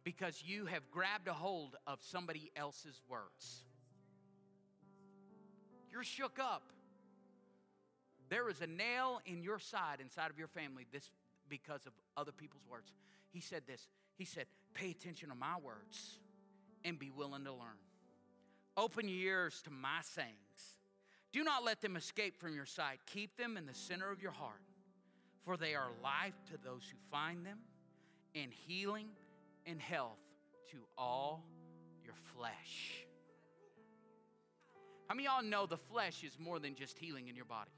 because 0.05 0.41
you 0.45 0.67
have 0.67 0.89
grabbed 0.89 1.27
a 1.27 1.33
hold 1.33 1.75
of 1.85 1.99
somebody 2.01 2.49
else's 2.55 3.01
words. 3.09 3.65
You're 5.91 6.03
shook 6.03 6.39
up. 6.39 6.63
There 8.29 8.49
is 8.49 8.61
a 8.61 8.67
nail 8.67 9.21
in 9.25 9.43
your 9.43 9.59
side, 9.59 9.99
inside 9.99 10.29
of 10.29 10.39
your 10.39 10.47
family, 10.47 10.85
this 10.91 11.11
because 11.49 11.85
of 11.85 11.93
other 12.15 12.31
people's 12.31 12.63
words. 12.69 12.91
He 13.29 13.41
said 13.41 13.63
this. 13.67 13.87
He 14.15 14.25
said, 14.25 14.45
Pay 14.73 14.91
attention 14.91 15.29
to 15.29 15.35
my 15.35 15.57
words 15.63 16.19
and 16.85 16.97
be 16.97 17.11
willing 17.11 17.43
to 17.43 17.51
learn. 17.51 17.77
Open 18.77 19.07
your 19.09 19.17
ears 19.17 19.61
to 19.63 19.69
my 19.69 19.99
sayings. 20.01 20.77
Do 21.33 21.43
not 21.43 21.63
let 21.63 21.81
them 21.81 21.95
escape 21.95 22.39
from 22.39 22.55
your 22.55 22.65
sight. 22.65 22.99
Keep 23.05 23.37
them 23.37 23.57
in 23.57 23.65
the 23.65 23.73
center 23.73 24.09
of 24.11 24.21
your 24.21 24.31
heart, 24.31 24.61
for 25.43 25.57
they 25.57 25.75
are 25.75 25.89
life 26.01 26.35
to 26.51 26.57
those 26.63 26.83
who 26.89 26.97
find 27.09 27.45
them 27.45 27.59
and 28.33 28.51
healing 28.51 29.07
and 29.65 29.81
health 29.81 30.19
to 30.71 30.77
all 30.97 31.43
your 32.03 32.15
flesh. 32.35 33.05
How 35.11 35.15
many 35.15 35.25
y'all 35.25 35.43
know 35.43 35.65
the 35.65 35.75
flesh 35.75 36.23
is 36.23 36.39
more 36.39 36.57
than 36.57 36.73
just 36.73 36.97
healing 36.97 37.27
in 37.27 37.35
your 37.35 37.43
body? 37.43 37.69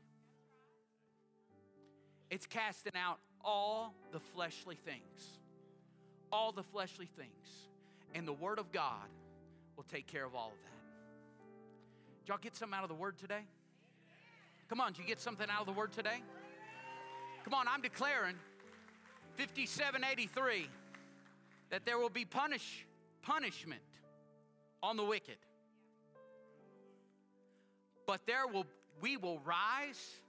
It's 2.30 2.46
casting 2.46 2.92
out 2.96 3.18
all 3.44 3.96
the 4.12 4.20
fleshly 4.20 4.76
things. 4.76 5.40
All 6.32 6.52
the 6.52 6.62
fleshly 6.62 7.08
things. 7.08 7.48
And 8.14 8.28
the 8.28 8.34
Word 8.34 8.60
of 8.60 8.72
God 8.72 9.08
will 9.76 9.86
take 9.86 10.06
care 10.06 10.24
of 10.24 10.36
all 10.36 10.50
of 10.50 10.64
that. 10.64 12.20
Did 12.20 12.30
y'all 12.30 12.38
get 12.40 12.56
something 12.56 12.78
out 12.78 12.84
of 12.84 12.90
the 12.90 12.94
Word 12.94 13.18
today? 13.18 13.48
Come 14.70 14.80
on, 14.80 14.92
did 14.92 15.00
you 15.00 15.08
get 15.08 15.20
something 15.20 15.48
out 15.50 15.62
of 15.62 15.66
the 15.66 15.74
Word 15.74 15.92
today? 15.92 16.22
Come 17.46 17.56
on, 17.56 17.68
I'm 17.68 17.82
declaring 17.82 18.36
5783 19.38 20.70
that 21.72 21.84
there 21.84 21.98
will 21.98 22.12
be 22.12 22.26
punish, 22.26 22.86
punishment 23.24 23.82
on 24.84 24.98
the 24.98 25.04
wicked. 25.04 25.38
But 28.06 28.26
there 28.26 28.48
will 28.48 28.66
we 29.02 29.18
will 29.18 29.40
rise 29.40 30.22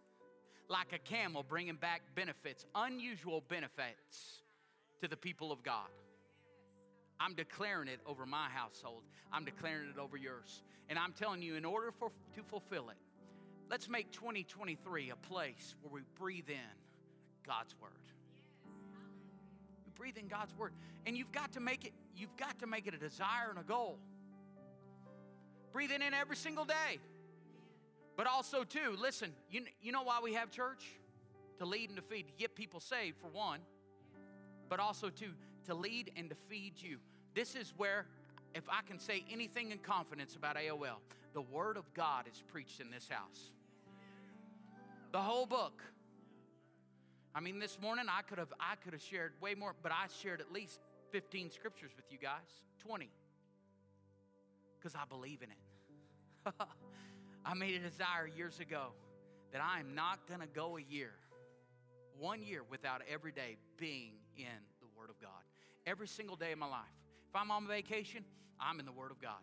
like 0.69 0.93
a 0.93 0.99
camel 0.99 1.43
bringing 1.43 1.77
back 1.77 2.03
benefits, 2.15 2.65
unusual 2.75 3.43
benefits 3.49 4.43
to 5.01 5.09
the 5.09 5.17
people 5.17 5.53
of 5.53 5.63
God. 5.63 5.89
I'm 7.21 7.35
declaring 7.35 7.89
it 7.89 8.01
over 8.07 8.27
my 8.27 8.49
household. 8.49 9.03
I'm 9.33 9.45
declaring 9.45 9.89
it 9.95 9.99
over 9.99 10.17
yours. 10.17 10.63
And 10.89 10.99
I'm 10.99 11.13
telling 11.13 11.43
you, 11.43 11.55
in 11.55 11.65
order 11.65 11.93
for, 11.93 12.11
to 12.35 12.43
fulfill 12.43 12.89
it, 12.89 12.97
let's 13.71 13.89
make 13.89 14.11
2023 14.13 15.11
a 15.11 15.17
place 15.17 15.77
where 15.83 15.93
we 15.93 16.01
breathe 16.19 16.49
in 16.49 16.77
God's 17.47 17.75
word. 17.81 17.93
We 19.87 19.93
breathe 19.95 20.17
in 20.19 20.29
God's 20.29 20.57
word. 20.57 20.73
And 21.07 21.17
you've 21.17 21.33
got 21.33 21.53
to 21.53 21.61
make 21.61 21.85
it, 21.85 21.93
you've 22.17 22.37
got 22.37 22.59
to 22.61 22.67
make 22.67 22.87
it 22.87 22.95
a 22.95 22.99
desire 22.99 23.51
and 23.51 23.59
a 23.59 23.63
goal. 23.63 23.99
Breathing 25.73 26.03
in 26.03 26.15
every 26.15 26.37
single 26.37 26.65
day. 26.65 26.99
But 28.17 28.27
also, 28.27 28.63
too, 28.63 28.97
listen, 29.01 29.33
you, 29.51 29.63
you 29.83 29.93
know 29.93 30.03
why 30.03 30.21
we 30.23 30.35
have 30.35 30.51
church? 30.51 30.85
To 31.59 31.65
lead 31.65 31.91
and 31.91 31.97
to 31.97 32.03
feed, 32.03 32.29
to 32.29 32.33
get 32.39 32.55
people 32.55 32.81
saved, 32.81 33.17
for 33.21 33.29
one, 33.29 33.61
but 34.69 34.81
also, 34.81 35.09
too, 35.09 35.31
to 35.67 35.75
lead 35.75 36.11
and 36.17 36.29
to 36.31 36.37
feed 36.49 36.75
you. 36.77 36.99
This 37.35 37.55
is 37.55 37.73
where, 37.77 38.07
if 38.55 38.65
I 38.69 38.83
can 38.87 38.99
say 38.99 39.25
anything 39.31 39.73
in 39.73 39.79
confidence 39.79 40.37
about 40.37 40.57
AOL, 40.57 40.99
the 41.33 41.43
Word 41.43 41.77
of 41.77 41.93
God 41.95 42.27
is 42.31 42.43
preached 42.53 42.81
in 42.81 42.91
this 42.91 43.09
house. 43.09 43.51
The 45.13 45.21
whole 45.21 45.47
book. 45.47 45.83
I 47.35 47.41
mean, 47.41 47.59
this 47.59 47.79
morning 47.81 48.07
I 48.09 48.23
could 48.23 48.39
have 48.39 48.53
I 48.61 48.77
could 48.77 48.93
have 48.93 49.03
shared 49.03 49.33
way 49.41 49.55
more, 49.55 49.75
but 49.83 49.91
I 49.91 50.07
shared 50.23 50.41
at 50.41 50.53
least 50.53 50.79
15 51.11 51.51
scriptures 51.51 51.91
with 51.97 52.07
you 52.11 52.19
guys, 52.19 52.63
20. 52.81 53.11
Because 54.79 54.95
I 54.95 55.05
believe 55.09 55.41
in 55.43 55.51
it. 55.51 56.55
I 57.45 57.55
made 57.55 57.75
a 57.75 57.79
desire 57.79 58.27
years 58.27 58.59
ago 58.61 58.93
that 59.53 59.61
I 59.63 59.81
am 59.81 59.95
not 59.95 60.27
going 60.27 60.41
to 60.41 60.47
go 60.47 60.77
a 60.79 60.83
year, 60.83 61.13
one 62.19 62.43
year, 62.43 62.63
without 62.71 63.03
every 63.11 63.33
day 63.33 63.57
being 63.79 64.13
in 64.37 64.63
the 64.81 64.87
Word 64.99 65.11
of 65.11 65.21
God. 65.21 65.31
Every 65.87 66.09
single 66.09 66.37
day 66.37 66.53
of 66.53 66.59
my 66.59 66.67
life. 66.67 66.81
If 67.29 67.37
I'm 67.37 67.51
on 67.51 67.67
vacation, 67.67 68.25
I'm 68.59 68.81
in 68.81 68.87
the 68.87 68.93
Word 68.93 69.11
of 69.11 69.21
God. 69.21 69.43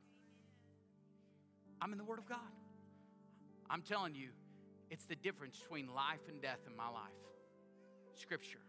I'm 1.81 1.91
in 1.91 1.97
the 1.97 2.03
Word 2.03 2.19
of 2.19 2.27
God. 2.27 2.39
I'm 3.69 3.81
telling 3.81 4.15
you, 4.15 4.29
it's 4.89 5.05
the 5.05 5.15
difference 5.15 5.57
between 5.59 5.93
life 5.93 6.19
and 6.27 6.41
death 6.41 6.59
in 6.67 6.75
my 6.75 6.89
life. 6.89 7.11
Scripture. 8.13 8.59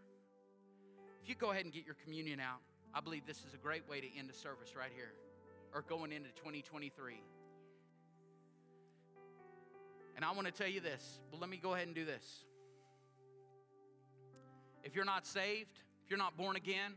If 1.21 1.29
you 1.29 1.35
go 1.35 1.51
ahead 1.51 1.65
and 1.65 1.73
get 1.73 1.85
your 1.85 1.95
communion 2.03 2.39
out, 2.39 2.59
I 2.93 3.01
believe 3.01 3.25
this 3.25 3.39
is 3.39 3.53
a 3.53 3.57
great 3.57 3.87
way 3.89 3.99
to 4.01 4.07
end 4.17 4.29
the 4.29 4.33
service 4.33 4.75
right 4.77 4.91
here 4.95 5.13
or 5.73 5.81
going 5.81 6.11
into 6.11 6.29
2023. 6.35 7.15
And 10.15 10.23
I 10.23 10.31
want 10.31 10.47
to 10.47 10.53
tell 10.53 10.67
you 10.67 10.79
this, 10.79 11.19
but 11.31 11.39
let 11.39 11.49
me 11.49 11.57
go 11.57 11.73
ahead 11.73 11.87
and 11.87 11.95
do 11.95 12.05
this. 12.05 12.45
If 14.83 14.95
you're 14.95 15.05
not 15.05 15.25
saved, 15.25 15.79
if 16.03 16.09
you're 16.09 16.19
not 16.19 16.37
born 16.37 16.55
again, 16.55 16.93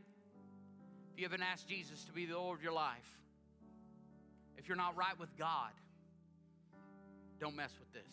if 1.13 1.21
you 1.21 1.25
haven't 1.25 1.43
asked 1.43 1.69
Jesus 1.69 2.05
to 2.05 2.13
be 2.13 2.27
the 2.27 2.37
Lord 2.37 2.59
of 2.59 2.63
your 2.63 2.73
life, 2.73 3.19
if 4.59 4.69
you're 4.69 4.77
not 4.77 4.97
right 4.97 5.19
with 5.19 5.37
God, 5.39 5.71
don't 7.39 7.57
mess 7.57 7.73
with 7.79 7.93
this. 7.93 8.13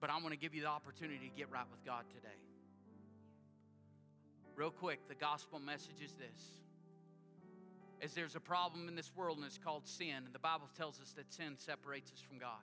But 0.00 0.10
I 0.10 0.14
want 0.14 0.30
to 0.30 0.36
give 0.36 0.54
you 0.54 0.62
the 0.62 0.68
opportunity 0.68 1.30
to 1.30 1.36
get 1.36 1.50
right 1.50 1.66
with 1.70 1.84
God 1.84 2.04
today. 2.14 2.28
Real 4.54 4.70
quick, 4.70 5.08
the 5.08 5.14
gospel 5.14 5.58
message 5.58 6.00
is 6.02 6.12
this 6.12 6.65
is 8.00 8.12
there's 8.12 8.36
a 8.36 8.40
problem 8.40 8.88
in 8.88 8.94
this 8.94 9.10
world 9.14 9.38
and 9.38 9.46
it's 9.46 9.58
called 9.58 9.86
sin. 9.86 10.24
And 10.24 10.34
the 10.34 10.38
Bible 10.38 10.68
tells 10.76 11.00
us 11.00 11.12
that 11.12 11.32
sin 11.32 11.54
separates 11.56 12.12
us 12.12 12.20
from 12.20 12.38
God. 12.38 12.62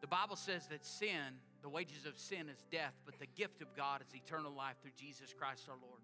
The 0.00 0.06
Bible 0.06 0.36
says 0.36 0.66
that 0.68 0.84
sin, 0.84 1.38
the 1.62 1.68
wages 1.68 2.06
of 2.06 2.18
sin 2.18 2.48
is 2.48 2.64
death, 2.70 2.94
but 3.04 3.18
the 3.18 3.26
gift 3.26 3.62
of 3.62 3.74
God 3.76 4.02
is 4.06 4.14
eternal 4.14 4.52
life 4.52 4.76
through 4.82 4.92
Jesus 4.96 5.32
Christ 5.32 5.68
our 5.68 5.76
Lord. 5.80 6.00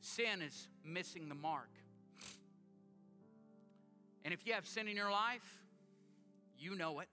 Sin 0.00 0.42
is 0.42 0.68
missing 0.84 1.28
the 1.28 1.34
mark. 1.34 1.70
And 4.24 4.34
if 4.34 4.46
you 4.46 4.54
have 4.54 4.66
sin 4.66 4.88
in 4.88 4.96
your 4.96 5.10
life, 5.10 5.62
you 6.58 6.74
know 6.74 7.00
it. 7.00 7.08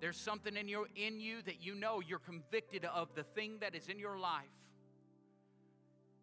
There's 0.00 0.16
something 0.16 0.56
in 0.56 0.66
your 0.66 0.86
in 0.96 1.20
you 1.20 1.42
that 1.42 1.62
you 1.62 1.74
know 1.74 2.00
you're 2.00 2.20
convicted 2.20 2.86
of 2.86 3.14
the 3.14 3.22
thing 3.22 3.58
that 3.60 3.74
is 3.74 3.88
in 3.88 3.98
your 3.98 4.18
life 4.18 4.48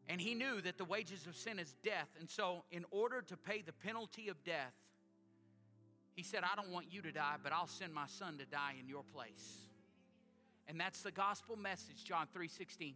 and 0.09 0.21
he 0.21 0.33
knew 0.33 0.61
that 0.61 0.77
the 0.77 0.85
wages 0.85 1.27
of 1.27 1.35
sin 1.35 1.59
is 1.59 1.75
death. 1.83 2.07
And 2.19 2.29
so, 2.29 2.63
in 2.71 2.85
order 2.91 3.21
to 3.23 3.35
pay 3.35 3.61
the 3.61 3.73
penalty 3.73 4.29
of 4.29 4.41
death, 4.43 4.73
he 6.15 6.23
said, 6.23 6.43
I 6.43 6.55
don't 6.55 6.71
want 6.71 6.87
you 6.89 7.01
to 7.01 7.11
die, 7.11 7.35
but 7.43 7.51
I'll 7.51 7.67
send 7.67 7.93
my 7.93 8.07
son 8.07 8.37
to 8.37 8.45
die 8.45 8.75
in 8.79 8.87
your 8.87 9.03
place. 9.13 9.67
And 10.67 10.79
that's 10.79 11.01
the 11.01 11.11
gospel 11.11 11.55
message, 11.55 12.03
John 12.03 12.27
3 12.33 12.47
16. 12.47 12.95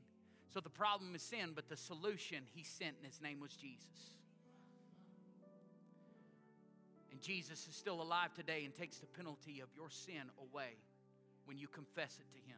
So 0.53 0.59
the 0.59 0.69
problem 0.69 1.15
is 1.15 1.21
sin, 1.21 1.51
but 1.55 1.69
the 1.69 1.77
solution 1.77 2.43
he 2.53 2.63
sent, 2.63 2.95
and 2.97 3.05
his 3.05 3.21
name 3.21 3.39
was 3.39 3.53
Jesus. 3.53 4.17
And 7.11 7.21
Jesus 7.21 7.67
is 7.67 7.75
still 7.75 8.01
alive 8.01 8.33
today 8.33 8.63
and 8.65 8.73
takes 8.73 8.97
the 8.97 9.05
penalty 9.05 9.61
of 9.61 9.69
your 9.75 9.89
sin 9.89 10.31
away 10.39 10.77
when 11.45 11.57
you 11.57 11.67
confess 11.67 12.19
it 12.19 12.31
to 12.33 12.39
him. 12.49 12.57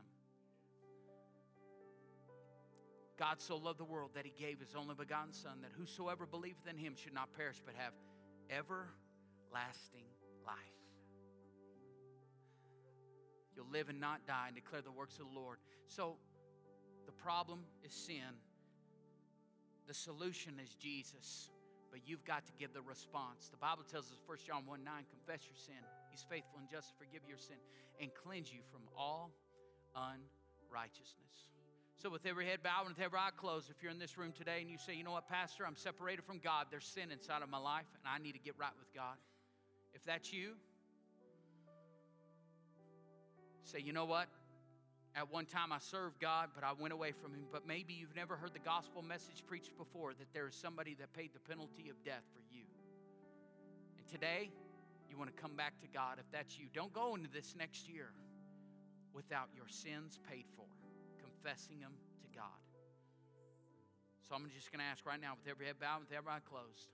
God 3.24 3.40
so 3.40 3.56
loved 3.56 3.80
the 3.80 3.86
world 3.86 4.12
that 4.16 4.26
he 4.26 4.34
gave 4.38 4.60
his 4.60 4.76
only 4.76 4.96
begotten 4.96 5.32
Son, 5.32 5.62
that 5.62 5.72
whosoever 5.80 6.26
believeth 6.26 6.68
in 6.68 6.78
him 6.78 6.94
should 6.94 7.14
not 7.14 7.32
perish 7.38 7.62
but 7.66 7.74
have 7.78 7.94
everlasting 8.52 10.04
life. 10.46 10.58
You'll 13.56 13.72
live 13.72 13.88
and 13.88 14.02
not 14.02 14.28
die 14.28 14.48
and 14.48 14.56
declare 14.56 14.82
the 14.82 14.92
works 14.92 15.20
of 15.20 15.32
the 15.32 15.40
Lord. 15.40 15.60
So 15.88 16.18
the 17.06 17.14
problem 17.14 17.60
is 17.86 17.94
sin. 17.94 18.36
The 19.88 19.94
solution 19.94 20.60
is 20.62 20.76
Jesus. 20.76 21.50
But 21.92 22.02
you've 22.06 22.26
got 22.26 22.46
to 22.48 22.52
give 22.60 22.74
the 22.74 22.82
response. 22.82 23.48
The 23.48 23.56
Bible 23.58 23.84
tells 23.90 24.12
us, 24.12 24.20
1 24.26 24.40
John 24.46 24.66
1 24.66 24.84
9, 24.84 24.94
confess 25.10 25.48
your 25.48 25.56
sin. 25.56 25.80
He's 26.12 26.26
faithful 26.30 26.60
and 26.60 26.70
just 26.70 26.90
to 26.90 26.96
forgive 26.98 27.22
your 27.26 27.38
sin 27.38 27.56
and 28.02 28.12
cleanse 28.14 28.52
you 28.52 28.60
from 28.70 28.82
all 28.98 29.32
unrighteousness. 29.96 31.53
So, 32.04 32.10
with 32.10 32.26
every 32.26 32.46
head 32.46 32.62
bowed 32.62 32.82
and 32.88 32.90
with 32.98 33.00
every 33.00 33.18
eye 33.18 33.30
closed, 33.38 33.70
if 33.70 33.82
you're 33.82 33.90
in 33.90 33.98
this 33.98 34.18
room 34.18 34.34
today 34.34 34.60
and 34.60 34.70
you 34.70 34.78
say, 34.78 34.94
you 34.94 35.06
know 35.06 35.14
what, 35.14 35.30
Pastor, 35.30 35.66
I'm 35.66 35.78
separated 35.78 36.26
from 36.26 36.40
God, 36.40 36.66
there's 36.70 36.84
sin 36.84 37.12
inside 37.14 37.42
of 37.42 37.48
my 37.48 37.58
life, 37.58 37.86
and 37.96 38.04
I 38.04 38.22
need 38.22 38.34
to 38.34 38.40
get 38.40 38.56
right 38.60 38.76
with 38.78 38.94
God. 38.94 39.16
If 39.94 40.04
that's 40.04 40.34
you, 40.34 40.56
say, 43.64 43.80
you 43.80 43.94
know 43.94 44.04
what? 44.04 44.28
At 45.16 45.32
one 45.32 45.46
time 45.46 45.72
I 45.72 45.78
served 45.80 46.20
God, 46.20 46.50
but 46.54 46.66
I 46.66 46.74
went 46.78 46.92
away 46.92 47.14
from 47.14 47.32
Him. 47.32 47.46
But 47.50 47.66
maybe 47.66 47.94
you've 47.94 48.18
never 48.18 48.36
heard 48.36 48.52
the 48.54 48.60
gospel 48.60 49.02
message 49.02 49.42
preached 49.48 49.78
before 49.78 50.12
that 50.12 50.28
there 50.34 50.50
is 50.50 50.56
somebody 50.56 50.98
that 51.00 51.14
paid 51.14 51.30
the 51.34 51.40
penalty 51.40 51.88
of 51.88 52.04
death 52.04 52.24
for 52.34 52.42
you. 52.54 52.66
And 53.98 54.06
today, 54.10 54.50
you 55.10 55.18
want 55.18 55.34
to 55.34 55.42
come 55.42 55.56
back 55.56 55.80
to 55.80 55.88
God. 55.88 56.18
If 56.20 56.30
that's 56.34 56.60
you, 56.60 56.66
don't 56.74 56.92
go 56.92 57.16
into 57.16 57.30
this 57.30 57.56
next 57.58 57.88
year 57.88 58.10
without 59.14 59.48
your 59.56 59.70
sins 59.70 60.20
paid 60.30 60.48
for, 60.58 60.66
confessing 61.44 61.80
them 61.84 61.92
to 62.24 62.28
God. 62.32 62.64
So 64.24 64.32
I'm 64.36 64.48
just 64.56 64.72
going 64.72 64.80
to 64.80 64.88
ask 64.88 65.04
right 65.04 65.20
now, 65.20 65.36
with 65.36 65.44
every 65.52 65.68
head 65.68 65.76
bowed, 65.76 66.08
with 66.08 66.16
every 66.16 66.32
eye 66.32 66.40
closed, 66.48 66.88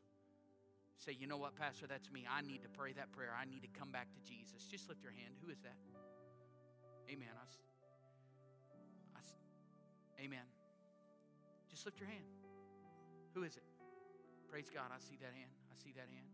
say, 0.97 1.13
you 1.13 1.29
know 1.29 1.37
what, 1.37 1.53
Pastor, 1.53 1.85
that's 1.85 2.09
me. 2.09 2.25
I 2.25 2.41
need 2.41 2.65
to 2.65 2.71
pray 2.73 2.97
that 2.97 3.13
prayer. 3.13 3.29
I 3.29 3.45
need 3.45 3.61
to 3.61 3.69
come 3.69 3.93
back 3.93 4.09
to 4.09 4.19
Jesus. 4.25 4.65
Just 4.65 4.89
lift 4.89 5.05
your 5.05 5.13
hand. 5.13 5.37
Who 5.45 5.53
is 5.53 5.61
that? 5.61 5.77
Amen. 7.05 7.29
I, 7.37 7.45
I, 9.13 9.21
amen. 10.25 10.45
Just 11.69 11.85
lift 11.85 12.01
your 12.01 12.09
hand. 12.09 12.25
Who 13.37 13.45
is 13.45 13.53
it? 13.53 13.63
Praise 14.49 14.73
God. 14.73 14.89
I 14.89 14.97
see 14.97 15.21
that 15.21 15.37
hand. 15.37 15.53
I 15.69 15.77
see 15.77 15.93
that 15.93 16.09
hand. 16.09 16.25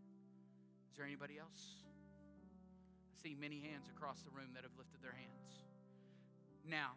Is 0.88 0.96
there 0.96 1.04
anybody 1.04 1.36
else? 1.36 1.84
I 1.84 3.20
see 3.20 3.36
many 3.36 3.60
hands 3.60 3.92
across 3.92 4.24
the 4.24 4.32
room 4.32 4.56
that 4.56 4.64
have 4.64 4.72
lifted 4.80 5.04
their 5.04 5.12
hands. 5.12 5.68
Now, 6.64 6.96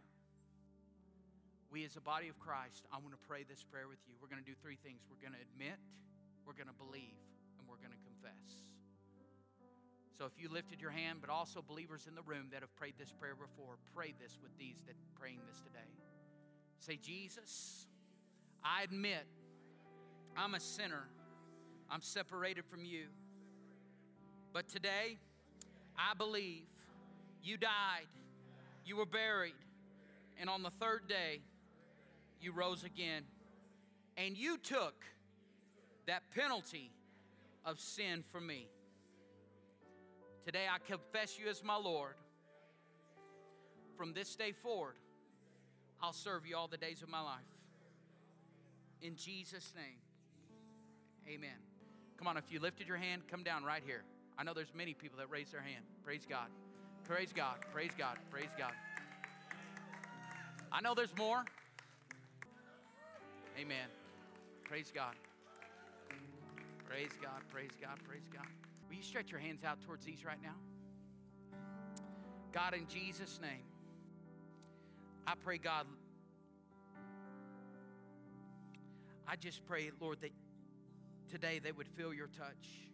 we 1.71 1.85
as 1.85 1.95
a 1.95 2.01
body 2.01 2.27
of 2.29 2.39
Christ, 2.39 2.85
I 2.91 2.97
want 2.97 3.13
to 3.13 3.21
pray 3.27 3.45
this 3.47 3.63
prayer 3.63 3.87
with 3.87 4.01
you. 4.07 4.15
We're 4.21 4.27
going 4.27 4.41
to 4.41 4.49
do 4.49 4.57
three 4.61 4.77
things 4.81 5.05
we're 5.05 5.21
going 5.21 5.37
to 5.37 5.43
admit, 5.53 5.77
we're 6.45 6.57
going 6.57 6.69
to 6.69 6.79
believe, 6.81 7.21
and 7.57 7.69
we're 7.69 7.77
going 7.77 7.93
to 7.93 8.03
confess. 8.03 8.73
So 10.17 10.25
if 10.25 10.33
you 10.35 10.49
lifted 10.49 10.81
your 10.81 10.91
hand, 10.91 11.19
but 11.21 11.29
also 11.29 11.63
believers 11.65 12.05
in 12.09 12.15
the 12.15 12.23
room 12.23 12.49
that 12.51 12.61
have 12.61 12.75
prayed 12.75 12.95
this 12.97 13.13
prayer 13.13 13.35
before, 13.35 13.77
pray 13.95 14.13
this 14.19 14.37
with 14.41 14.51
these 14.57 14.81
that 14.87 14.95
praying 15.19 15.39
this 15.47 15.61
today. 15.61 15.87
Say, 16.79 16.97
Jesus, 16.97 17.87
I 18.63 18.83
admit 18.83 19.25
I'm 20.35 20.55
a 20.55 20.59
sinner. 20.59 21.03
I'm 21.89 22.01
separated 22.01 22.65
from 22.65 22.83
you. 22.83 23.05
But 24.53 24.67
today, 24.67 25.17
I 25.97 26.13
believe 26.15 26.63
you 27.43 27.57
died, 27.57 28.07
you 28.85 28.97
were 28.97 29.05
buried, 29.05 29.53
and 30.39 30.49
on 30.49 30.63
the 30.63 30.71
third 30.71 31.07
day, 31.07 31.41
you 32.41 32.51
rose 32.51 32.83
again. 32.83 33.23
And 34.17 34.37
you 34.37 34.57
took 34.57 35.05
that 36.07 36.23
penalty 36.35 36.91
of 37.65 37.79
sin 37.79 38.23
for 38.31 38.41
me. 38.41 38.67
Today 40.45 40.65
I 40.71 40.79
confess 40.79 41.37
you 41.37 41.49
as 41.49 41.63
my 41.63 41.77
Lord. 41.77 42.15
From 43.97 44.13
this 44.13 44.35
day 44.35 44.51
forward, 44.51 44.95
I'll 46.01 46.13
serve 46.13 46.45
you 46.45 46.55
all 46.55 46.67
the 46.67 46.77
days 46.77 47.01
of 47.01 47.09
my 47.09 47.21
life. 47.21 47.39
In 49.01 49.15
Jesus' 49.15 49.73
name, 49.75 49.99
amen. 51.27 51.57
Come 52.17 52.27
on, 52.27 52.37
if 52.37 52.51
you 52.51 52.59
lifted 52.59 52.87
your 52.87 52.97
hand, 52.97 53.23
come 53.29 53.43
down 53.43 53.63
right 53.63 53.83
here. 53.85 54.03
I 54.37 54.43
know 54.43 54.53
there's 54.53 54.73
many 54.73 54.93
people 54.93 55.17
that 55.19 55.29
raise 55.29 55.51
their 55.51 55.61
hand. 55.61 55.83
Praise 56.03 56.25
God. 56.27 56.47
Praise 57.03 57.33
God. 57.33 57.55
Praise 57.73 57.91
God. 57.97 58.17
Praise 58.29 58.49
God. 58.57 58.71
I 60.71 60.81
know 60.81 60.93
there's 60.93 61.15
more. 61.17 61.43
Amen. 63.57 63.87
Praise 64.63 64.91
God. 64.93 65.15
Praise 66.87 67.11
God. 67.21 67.41
Praise 67.51 67.71
God. 67.81 67.97
Praise 68.07 68.27
God. 68.33 68.45
Will 68.89 68.95
you 68.95 69.03
stretch 69.03 69.31
your 69.31 69.39
hands 69.39 69.63
out 69.63 69.79
towards 69.85 70.05
these 70.05 70.25
right 70.25 70.41
now? 70.41 70.55
God, 72.51 72.73
in 72.73 72.87
Jesus' 72.87 73.39
name, 73.41 73.63
I 75.27 75.33
pray, 75.43 75.59
God, 75.59 75.85
I 79.27 79.35
just 79.35 79.63
pray, 79.67 79.91
Lord, 80.01 80.21
that 80.21 80.31
today 81.29 81.59
they 81.59 81.71
would 81.71 81.87
feel 81.87 82.11
your 82.13 82.27
touch. 82.27 82.89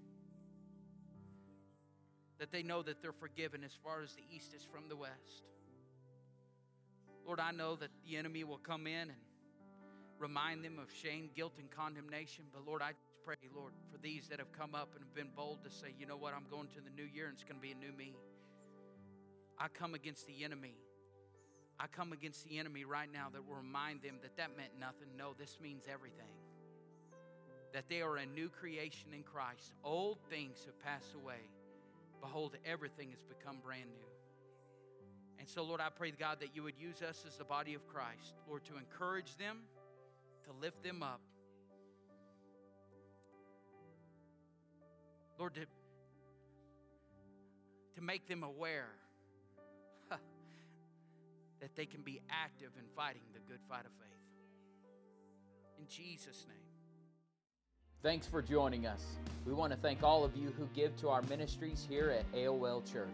That 2.39 2.51
they 2.51 2.61
know 2.61 2.81
that 2.81 3.01
they're 3.01 3.13
forgiven 3.13 3.63
as 3.63 3.71
far 3.81 4.01
as 4.03 4.13
the 4.15 4.23
east 4.35 4.53
is 4.53 4.65
from 4.69 4.89
the 4.89 4.97
west. 4.97 5.43
Lord, 7.25 7.39
I 7.39 7.51
know 7.51 7.77
that 7.77 7.89
the 8.05 8.17
enemy 8.17 8.43
will 8.43 8.57
come 8.57 8.85
in 8.85 9.09
and 9.09 9.24
remind 10.19 10.63
them 10.63 10.79
of 10.79 10.91
shame, 10.91 11.29
guilt, 11.35 11.53
and 11.59 11.69
condemnation. 11.69 12.45
But 12.53 12.65
Lord, 12.65 12.81
I 12.81 12.91
just 12.91 13.23
pray, 13.23 13.35
Lord, 13.55 13.73
for 13.91 13.97
these 13.97 14.27
that 14.29 14.39
have 14.39 14.51
come 14.51 14.75
up 14.75 14.89
and 14.95 15.03
have 15.03 15.15
been 15.15 15.33
bold 15.35 15.63
to 15.63 15.69
say, 15.69 15.93
you 15.99 16.05
know 16.05 16.17
what, 16.17 16.33
I'm 16.33 16.45
going 16.49 16.67
to 16.69 16.81
the 16.81 16.89
new 16.89 17.07
year 17.07 17.25
and 17.25 17.33
it's 17.33 17.43
going 17.43 17.57
to 17.57 17.61
be 17.61 17.71
a 17.71 17.75
new 17.75 17.91
me. 17.97 18.13
I 19.57 19.67
come 19.67 19.93
against 19.93 20.27
the 20.27 20.43
enemy. 20.43 20.75
I 21.79 21.87
come 21.87 22.13
against 22.13 22.45
the 22.45 22.57
enemy 22.57 22.85
right 22.85 23.09
now 23.11 23.27
that 23.33 23.45
will 23.45 23.55
remind 23.55 24.01
them 24.01 24.15
that 24.21 24.37
that 24.37 24.55
meant 24.55 24.71
nothing. 24.79 25.09
No, 25.17 25.33
this 25.37 25.57
means 25.61 25.83
everything. 25.91 26.31
That 27.73 27.89
they 27.89 28.01
are 28.01 28.15
a 28.17 28.25
new 28.25 28.49
creation 28.49 29.13
in 29.13 29.23
Christ. 29.23 29.73
Old 29.83 30.19
things 30.29 30.63
have 30.65 30.79
passed 30.79 31.13
away. 31.13 31.49
Behold, 32.21 32.55
everything 32.65 33.11
has 33.11 33.23
become 33.23 33.57
brand 33.63 33.89
new. 33.89 34.07
And 35.39 35.49
so, 35.49 35.63
Lord, 35.63 35.81
I 35.81 35.89
pray, 35.89 36.11
God, 36.11 36.39
that 36.39 36.55
you 36.55 36.63
would 36.63 36.79
use 36.79 37.01
us 37.01 37.25
as 37.27 37.35
the 37.37 37.43
body 37.43 37.73
of 37.73 37.85
Christ, 37.87 38.33
Lord, 38.47 38.63
to 38.65 38.77
encourage 38.77 39.35
them, 39.37 39.59
to 40.45 40.53
lift 40.61 40.83
them 40.83 41.03
up, 41.03 41.21
Lord, 45.37 45.55
to, 45.55 45.65
to 47.95 48.01
make 48.01 48.27
them 48.27 48.43
aware 48.43 48.89
that 50.09 51.75
they 51.75 51.85
can 51.85 52.01
be 52.01 52.21
active 52.29 52.71
in 52.77 52.85
fighting 52.95 53.23
the 53.33 53.39
good 53.39 53.59
fight 53.67 53.85
of 53.85 53.91
faith. 53.99 54.15
In 55.79 55.87
Jesus' 55.87 56.45
name. 56.47 56.57
Thanks 58.01 58.27
for 58.27 58.41
joining 58.41 58.85
us. 58.85 59.03
We 59.45 59.53
want 59.53 59.73
to 59.73 59.79
thank 59.79 60.03
all 60.03 60.23
of 60.23 60.35
you 60.37 60.53
who 60.57 60.67
give 60.75 60.95
to 60.97 61.09
our 61.09 61.23
ministries 61.23 61.85
here 61.89 62.11
at 62.11 62.31
AOL 62.33 62.91
Church. 62.91 63.09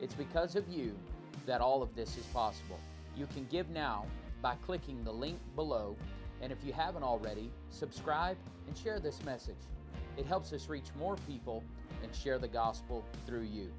It's 0.00 0.14
because 0.14 0.54
of 0.54 0.68
you 0.68 0.94
that 1.46 1.60
all 1.60 1.82
of 1.82 1.94
this 1.96 2.16
is 2.16 2.24
possible. 2.26 2.78
You 3.16 3.26
can 3.34 3.46
give 3.50 3.68
now 3.70 4.06
by 4.40 4.54
clicking 4.64 5.04
the 5.04 5.12
link 5.12 5.38
below, 5.54 5.96
and 6.42 6.52
if 6.52 6.58
you 6.64 6.72
haven't 6.72 7.04
already, 7.04 7.50
subscribe 7.70 8.36
and 8.66 8.76
share 8.76 8.98
this 8.98 9.22
message. 9.24 9.56
It 10.16 10.26
helps 10.26 10.52
us 10.52 10.68
reach 10.68 10.86
more 10.98 11.16
people 11.26 11.62
and 12.02 12.14
share 12.14 12.38
the 12.38 12.48
gospel 12.48 13.04
through 13.26 13.42
you. 13.42 13.72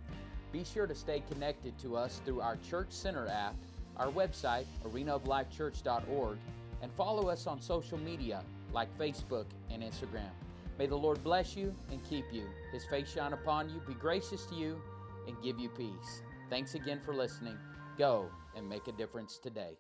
Be 0.52 0.64
sure 0.64 0.88
to 0.88 0.96
stay 0.96 1.22
connected 1.32 1.78
to 1.80 1.96
us 1.96 2.22
through 2.26 2.42
our 2.42 2.58
Church 2.58 2.88
Center 2.90 3.28
app, 3.28 3.56
our 3.98 4.08
website, 4.08 4.66
arenaoflifechurch.org, 4.86 6.38
and 6.82 6.92
follow 6.94 7.30
us 7.30 7.48
on 7.48 7.62
social 7.62 7.98
media 7.98 8.44
like 8.72 8.96
Facebook 8.98 9.46
and 9.70 9.84
Instagram. 9.84 10.32
May 10.80 10.88
the 10.88 10.96
Lord 10.96 11.24
bless 11.24 11.56
you 11.56 11.76
and 11.92 12.04
keep 12.04 12.26
you. 12.32 12.46
His 12.72 12.86
face 12.86 13.12
shine 13.12 13.34
upon 13.34 13.70
you, 13.70 13.82
be 13.88 13.94
gracious 13.94 14.46
to 14.48 14.56
you, 14.56 14.82
and 15.28 15.36
give 15.44 15.60
you 15.60 15.70
peace. 15.70 16.24
Thanks 16.50 16.76
again 16.76 17.00
for 17.04 17.14
listening. 17.14 17.58
Go 17.98 18.30
and 18.56 18.68
make 18.68 18.88
a 18.88 18.92
difference 18.92 19.38
today. 19.38 19.78